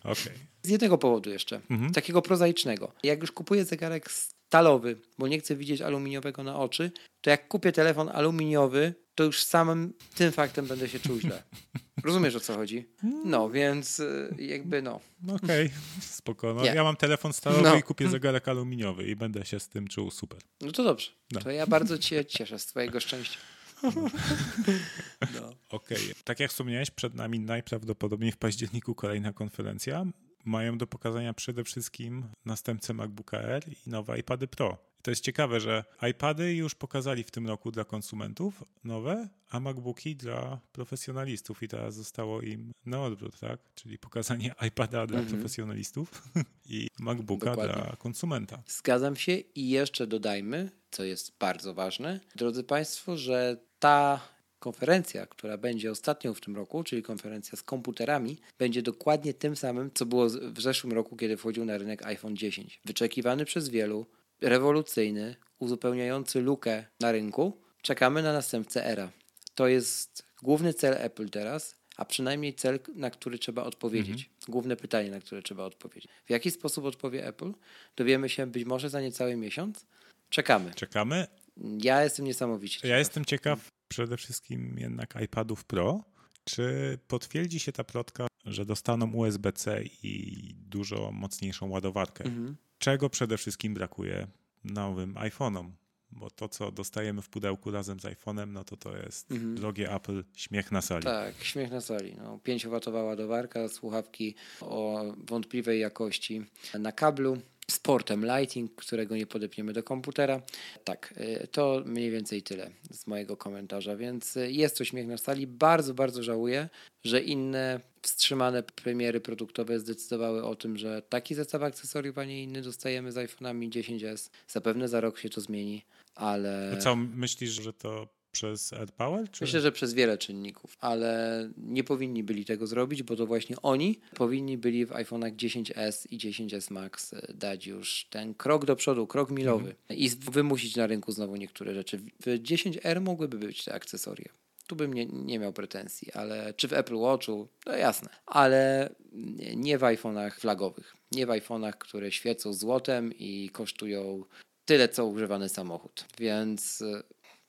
Okej. 0.03 0.33
Z 0.63 0.69
jednego 0.69 0.97
powodu 0.97 1.29
jeszcze, 1.29 1.61
takiego 1.93 2.21
prozaicznego. 2.21 2.91
Jak 3.03 3.21
już 3.21 3.31
kupuję 3.31 3.65
zegarek 3.65 4.11
stalowy, 4.11 5.01
bo 5.17 5.27
nie 5.27 5.39
chcę 5.39 5.55
widzieć 5.55 5.81
aluminiowego 5.81 6.43
na 6.43 6.59
oczy, 6.59 6.91
to 7.21 7.29
jak 7.29 7.47
kupię 7.47 7.71
telefon 7.71 8.09
aluminiowy, 8.09 8.93
to 9.15 9.23
już 9.23 9.43
samym 9.43 9.93
tym 10.15 10.31
faktem 10.31 10.65
będę 10.65 10.89
się 10.89 10.99
czuł 10.99 11.19
źle. 11.19 11.43
Rozumiesz 12.03 12.35
o 12.35 12.39
co 12.39 12.55
chodzi? 12.55 12.89
No, 13.25 13.49
więc 13.49 13.99
y, 13.99 14.35
jakby 14.39 14.81
no. 14.81 14.99
No 15.21 15.33
Okej, 15.33 15.69
spoko. 16.01 16.53
No. 16.53 16.65
Ja 16.65 16.83
mam 16.83 16.95
telefon 16.95 17.33
stalowy 17.33 17.63
No. 17.63 17.75
i 17.75 17.83
kupię 17.83 18.09
zegarek 18.09 18.47
aluminiowy 18.47 19.03
i 19.03 19.15
będę 19.15 19.45
się 19.45 19.59
z 19.59 19.67
tym 19.69 19.87
czuł 19.87 20.11
super. 20.11 20.39
No 20.61 20.71
to 20.71 20.83
dobrze. 20.83 21.11
No. 21.31 21.39
To 21.39 21.51
ja 21.51 21.67
bardzo 21.67 21.97
cię 21.97 22.25
cieszę 22.25 22.59
z 22.59 22.65
twojego 22.65 22.99
szczęścia. 22.99 23.37
No. 23.83 25.49
Okej. 25.69 25.97
Tak 26.23 26.39
jak 26.39 26.51
wspomniałeś, 26.51 26.91
przed 26.91 27.13
nami 27.13 27.39
najprawdopodobniej 27.39 28.31
w 28.31 28.37
październiku 28.37 28.95
kolejna 28.95 29.33
konferencja. 29.33 30.05
Mają 30.45 30.77
do 30.77 30.87
pokazania 30.87 31.33
przede 31.33 31.63
wszystkim 31.63 32.27
następcę 32.45 32.93
MacBooka 32.93 33.37
Air 33.37 33.63
i 33.67 33.89
nowe 33.89 34.19
iPady 34.19 34.47
Pro. 34.47 34.77
I 34.99 35.03
to 35.03 35.11
jest 35.11 35.23
ciekawe, 35.23 35.59
że 35.59 35.83
iPady 36.09 36.53
już 36.53 36.75
pokazali 36.75 37.23
w 37.23 37.31
tym 37.31 37.47
roku 37.47 37.71
dla 37.71 37.85
konsumentów 37.85 38.63
nowe, 38.83 39.29
a 39.49 39.59
MacBooki 39.59 40.15
dla 40.15 40.59
profesjonalistów 40.71 41.63
i 41.63 41.67
teraz 41.67 41.95
zostało 41.95 42.41
im 42.41 42.71
na 42.85 43.03
odwrót, 43.03 43.39
tak? 43.39 43.59
Czyli 43.75 43.97
pokazanie 43.97 44.55
iPada 44.67 45.07
dla 45.07 45.21
profesjonalistów 45.21 46.23
i 46.69 46.87
MacBooka 46.99 47.45
Dokładnie. 47.45 47.73
dla 47.73 47.95
konsumenta. 47.95 48.63
Zgadzam 48.67 49.15
się 49.15 49.35
i 49.35 49.69
jeszcze 49.69 50.07
dodajmy, 50.07 50.71
co 50.91 51.03
jest 51.03 51.37
bardzo 51.39 51.73
ważne, 51.73 52.19
drodzy 52.35 52.63
Państwo, 52.63 53.17
że 53.17 53.57
ta 53.81 54.19
konferencja, 54.59 55.25
która 55.25 55.57
będzie 55.57 55.91
ostatnią 55.91 56.33
w 56.33 56.41
tym 56.41 56.55
roku, 56.55 56.83
czyli 56.83 57.03
konferencja 57.03 57.57
z 57.57 57.63
komputerami, 57.63 58.37
będzie 58.59 58.81
dokładnie 58.81 59.33
tym 59.33 59.55
samym, 59.55 59.91
co 59.93 60.05
było 60.05 60.29
w 60.29 60.61
zeszłym 60.61 60.93
roku, 60.93 61.17
kiedy 61.17 61.37
wchodził 61.37 61.65
na 61.65 61.77
rynek 61.77 62.05
iPhone 62.05 62.37
10. 62.37 62.81
Wyczekiwany 62.85 63.45
przez 63.45 63.69
wielu, 63.69 64.05
rewolucyjny, 64.41 65.35
uzupełniający 65.59 66.41
lukę 66.41 66.85
na 66.99 67.11
rynku. 67.11 67.57
Czekamy 67.81 68.23
na 68.23 68.33
następcę 68.33 68.85
Era. 68.85 69.11
To 69.55 69.67
jest 69.67 70.23
główny 70.43 70.73
cel 70.73 70.93
Apple 70.93 71.29
teraz, 71.29 71.75
a 71.97 72.05
przynajmniej 72.05 72.53
cel, 72.53 72.79
na 72.95 73.09
który 73.09 73.39
trzeba 73.39 73.63
odpowiedzieć. 73.63 74.29
Główne 74.47 74.75
pytanie, 74.75 75.11
na 75.11 75.19
które 75.19 75.41
trzeba 75.41 75.63
odpowiedzieć. 75.63 76.11
W 76.25 76.29
jaki 76.29 76.51
sposób 76.51 76.85
odpowie 76.85 77.27
Apple? 77.27 77.51
Dowiemy 77.95 78.29
się 78.29 78.47
być 78.47 78.65
może 78.65 78.89
za 78.89 79.01
niecały 79.01 79.35
miesiąc. 79.35 79.85
Czekamy. 80.29 80.73
Czekamy. 80.73 81.27
Ja 81.57 82.03
jestem 82.03 82.25
niesamowicie. 82.25 82.75
Ja 82.77 82.81
ciekaw. 82.81 82.99
jestem 82.99 83.25
ciekaw 83.25 83.67
przede 83.87 84.17
wszystkim 84.17 84.75
jednak 84.79 85.13
iPadów 85.23 85.65
Pro. 85.65 86.03
Czy 86.43 86.97
potwierdzi 87.07 87.59
się 87.59 87.71
ta 87.71 87.83
plotka, 87.83 88.27
że 88.45 88.65
dostaną 88.65 89.13
USB-C 89.13 89.83
i 90.03 90.37
dużo 90.55 91.11
mocniejszą 91.11 91.69
ładowarkę? 91.69 92.25
Mhm. 92.25 92.55
Czego 92.77 93.09
przede 93.09 93.37
wszystkim 93.37 93.73
brakuje 93.73 94.27
nowym 94.63 95.13
iPhone'om? 95.13 95.71
bo 96.13 96.29
to, 96.29 96.49
co 96.49 96.71
dostajemy 96.71 97.21
w 97.21 97.29
pudełku 97.29 97.71
razem 97.71 97.99
z 97.99 98.03
iPhone'em, 98.03 98.47
no 98.47 98.63
to 98.63 98.77
to 98.77 98.97
jest 98.97 99.31
Mhm. 99.31 99.55
drogie 99.55 99.93
Apple, 99.95 100.23
śmiech 100.35 100.71
na 100.71 100.81
sali. 100.81 101.03
Tak, 101.03 101.43
śmiech 101.43 101.71
na 101.71 101.81
sali. 101.81 102.15
No, 102.15 102.37
5-watowa 102.43 103.03
ładowarka, 103.03 103.67
słuchawki 103.69 104.35
o 104.61 105.03
wątpliwej 105.17 105.79
jakości 105.79 106.45
na 106.79 106.91
kablu, 106.91 107.37
z 107.67 107.79
portem 107.79 108.25
Lighting, 108.25 108.75
którego 108.75 109.15
nie 109.15 109.25
podepniemy 109.27 109.73
do 109.73 109.83
komputera. 109.83 110.41
Tak, 110.83 111.13
y, 111.43 111.47
to 111.47 111.83
mniej 111.85 112.11
więcej 112.11 112.43
tyle 112.43 112.71
z 112.91 113.07
mojego 113.07 113.37
komentarza, 113.37 113.95
więc 113.95 114.37
y, 114.37 114.51
jest 114.51 114.77
to 114.77 114.85
śmiech 114.85 115.07
na 115.07 115.17
sali. 115.17 115.47
Bardzo, 115.47 115.93
bardzo 115.93 116.23
żałuję, 116.23 116.69
że 117.03 117.21
inne 117.21 117.79
wstrzymane 118.01 118.63
premiery 118.63 119.19
produktowe 119.19 119.79
zdecydowały 119.79 120.43
o 120.43 120.55
tym, 120.55 120.77
że 120.77 121.01
taki 121.01 121.35
zestaw 121.35 121.63
akcesoriów, 121.63 122.17
a 122.17 122.25
nie 122.25 122.43
inny 122.43 122.61
dostajemy 122.61 123.11
z 123.11 123.15
iPhone'ami 123.15 123.69
10s. 123.69 124.29
Zapewne 124.47 124.87
za 124.87 125.01
rok 125.01 125.19
się 125.19 125.29
to 125.29 125.41
zmieni, 125.41 125.81
ale... 126.15 126.77
Co, 126.79 126.95
myślisz, 126.95 127.51
że 127.51 127.73
to 127.73 128.07
przez 128.31 128.73
AirPower? 128.73 129.31
Czy... 129.31 129.43
Myślę, 129.43 129.61
że 129.61 129.71
przez 129.71 129.93
wiele 129.93 130.17
czynników, 130.17 130.77
ale 130.79 131.49
nie 131.57 131.83
powinni 131.83 132.23
byli 132.23 132.45
tego 132.45 132.67
zrobić, 132.67 133.03
bo 133.03 133.15
to 133.15 133.25
właśnie 133.27 133.55
oni 133.61 133.99
powinni 134.15 134.57
byli 134.57 134.85
w 134.85 134.89
iPhone'ach 134.89 135.35
10s 135.35 136.07
i 136.11 136.17
10s 136.17 136.71
Max 136.71 137.13
e, 137.13 137.33
dać 137.33 137.67
już 137.67 138.05
ten 138.09 138.33
krok 138.33 138.65
do 138.65 138.75
przodu, 138.75 139.07
krok 139.07 139.31
milowy 139.31 139.75
i 139.89 140.09
z- 140.09 140.15
wymusić 140.15 140.75
na 140.75 140.87
rynku 140.87 141.11
znowu 141.11 141.35
niektóre 141.35 141.73
rzeczy. 141.73 141.97
W 141.97 142.25
10R 142.25 143.01
mogłyby 143.01 143.37
być 143.37 143.63
te 143.63 143.73
akcesoria. 143.73 144.29
Tu 144.67 144.75
bym 144.75 144.93
nie, 144.93 145.05
nie 145.05 145.39
miał 145.39 145.53
pretensji, 145.53 146.11
ale 146.11 146.53
czy 146.53 146.67
w 146.67 146.73
Apple 146.73 146.95
Watchu? 146.97 147.47
No 147.65 147.75
jasne, 147.75 148.09
ale 148.25 148.89
nie- 149.13 149.55
nie 149.55 149.77
w 149.77 149.81
iPhone'ach 149.81 150.31
flagowych. 150.39 150.95
Nie 151.11 151.25
w 151.25 151.29
iPhone'ach, 151.29 151.73
które 151.73 152.11
świecą 152.11 152.53
złotem 152.53 153.13
i 153.13 153.49
kosztują 153.49 154.23
tyle, 154.65 154.89
co 154.89 155.05
używany 155.07 155.49
samochód. 155.49 156.05
Więc 156.19 156.81
e, 156.81 157.03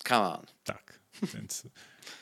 come 0.09 0.21
on. 0.21 0.47
Tak, 0.65 1.01
więc 1.35 1.63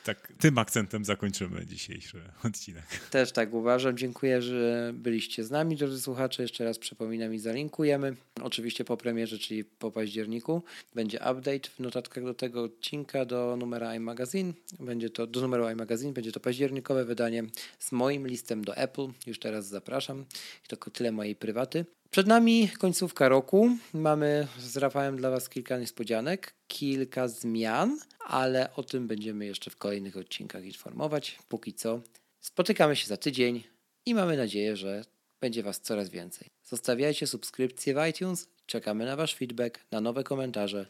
tak 0.03 0.33
tym 0.39 0.57
akcentem 0.57 1.05
zakończymy 1.05 1.65
dzisiejszy 1.65 2.23
odcinek. 2.43 2.85
Też 3.09 3.31
tak 3.31 3.53
uważam. 3.53 3.97
Dziękuję, 3.97 4.41
że 4.41 4.91
byliście 4.93 5.43
z 5.43 5.51
nami, 5.51 5.75
drodzy 5.75 6.01
słuchacze. 6.01 6.41
Jeszcze 6.43 6.63
raz 6.63 6.79
przypominam 6.79 7.33
i 7.33 7.39
zalinkujemy. 7.39 8.15
Oczywiście 8.41 8.85
po 8.85 8.97
premierze, 8.97 9.39
czyli 9.39 9.63
po 9.63 9.91
październiku, 9.91 10.63
będzie 10.95 11.17
update 11.17 11.69
w 11.75 11.79
notatkach 11.79 12.23
do 12.23 12.33
tego 12.33 12.63
odcinka 12.63 13.25
do 13.25 13.57
numera 13.59 13.95
iMagazine. 13.95 14.53
Będzie 14.79 15.09
to 15.09 15.27
do 15.27 15.41
numeru 15.41 15.69
iMagazine, 15.69 16.13
będzie 16.13 16.31
to 16.31 16.39
październikowe 16.39 17.05
wydanie 17.05 17.43
z 17.79 17.91
moim 17.91 18.27
listem 18.27 18.63
do 18.65 18.77
Apple. 18.77 19.07
Już 19.27 19.39
teraz 19.39 19.67
zapraszam. 19.67 20.25
I 20.65 20.67
to 20.67 20.77
tyle 20.77 21.11
mojej 21.11 21.35
prywaty. 21.35 21.85
Przed 22.11 22.27
nami 22.27 22.69
końcówka 22.69 23.29
roku. 23.29 23.77
Mamy 23.93 24.47
z 24.59 24.77
Rafałem 24.77 25.17
dla 25.17 25.29
Was 25.29 25.49
kilka 25.49 25.79
niespodzianek, 25.79 26.53
kilka 26.67 27.27
zmian, 27.27 27.99
ale 28.27 28.75
o 28.75 28.83
tym 28.83 29.07
będziemy 29.07 29.45
jeszcze 29.45 29.71
w 29.71 29.77
kolejnych 29.77 30.17
odcinkach 30.17 30.65
informować. 30.65 31.39
Póki 31.47 31.73
co 31.73 32.01
spotykamy 32.39 32.95
się 32.95 33.07
za 33.07 33.17
tydzień 33.17 33.63
i 34.05 34.13
mamy 34.15 34.37
nadzieję, 34.37 34.75
że 34.75 35.05
będzie 35.41 35.63
Was 35.63 35.79
coraz 35.79 36.09
więcej. 36.09 36.47
Zostawiajcie 36.63 37.27
subskrypcje 37.27 37.93
w 37.93 38.07
iTunes, 38.09 38.47
czekamy 38.65 39.05
na 39.05 39.15
Wasz 39.15 39.35
feedback, 39.35 39.79
na 39.91 40.01
nowe 40.01 40.23
komentarze 40.23 40.85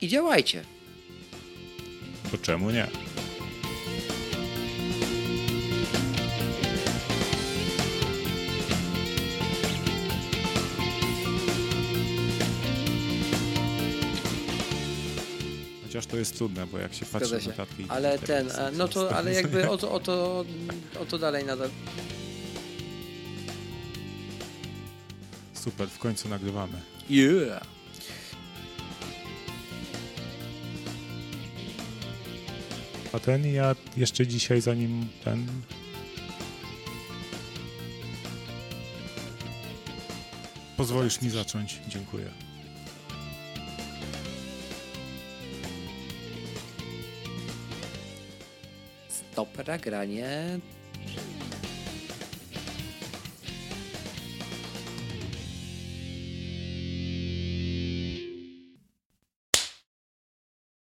i 0.00 0.08
działajcie! 0.08 0.64
To 2.30 2.38
czemu 2.38 2.70
nie? 2.70 2.86
To 16.12 16.16
jest 16.16 16.36
trudne, 16.36 16.66
bo 16.66 16.78
jak 16.78 16.94
się 16.94 17.06
patrzy 17.06 17.28
Zgadza 17.28 17.36
na 17.36 17.42
się. 17.42 17.48
notatki... 17.48 17.86
Ale 17.88 18.18
tak 18.18 18.26
ten, 18.26 18.50
no 18.72 18.88
to, 18.88 19.16
ale 19.16 19.32
jakby 19.32 19.70
o 19.70 19.78
to, 19.78 19.92
o 19.92 20.00
to, 20.00 20.44
o 21.02 21.04
to 21.04 21.18
dalej 21.18 21.44
nadal. 21.44 21.70
Super, 25.54 25.88
w 25.88 25.98
końcu 25.98 26.28
nagrywamy. 26.28 26.80
Yeah! 27.10 27.62
A 33.12 33.18
ten 33.18 33.46
ja 33.46 33.76
jeszcze 33.96 34.26
dzisiaj, 34.26 34.60
zanim 34.60 35.08
ten... 35.24 35.46
Pozwolisz 40.76 41.22
mi 41.22 41.30
zacząć. 41.30 41.80
Dziękuję. 41.88 42.51
opera 49.42 49.76
granie 49.78 50.60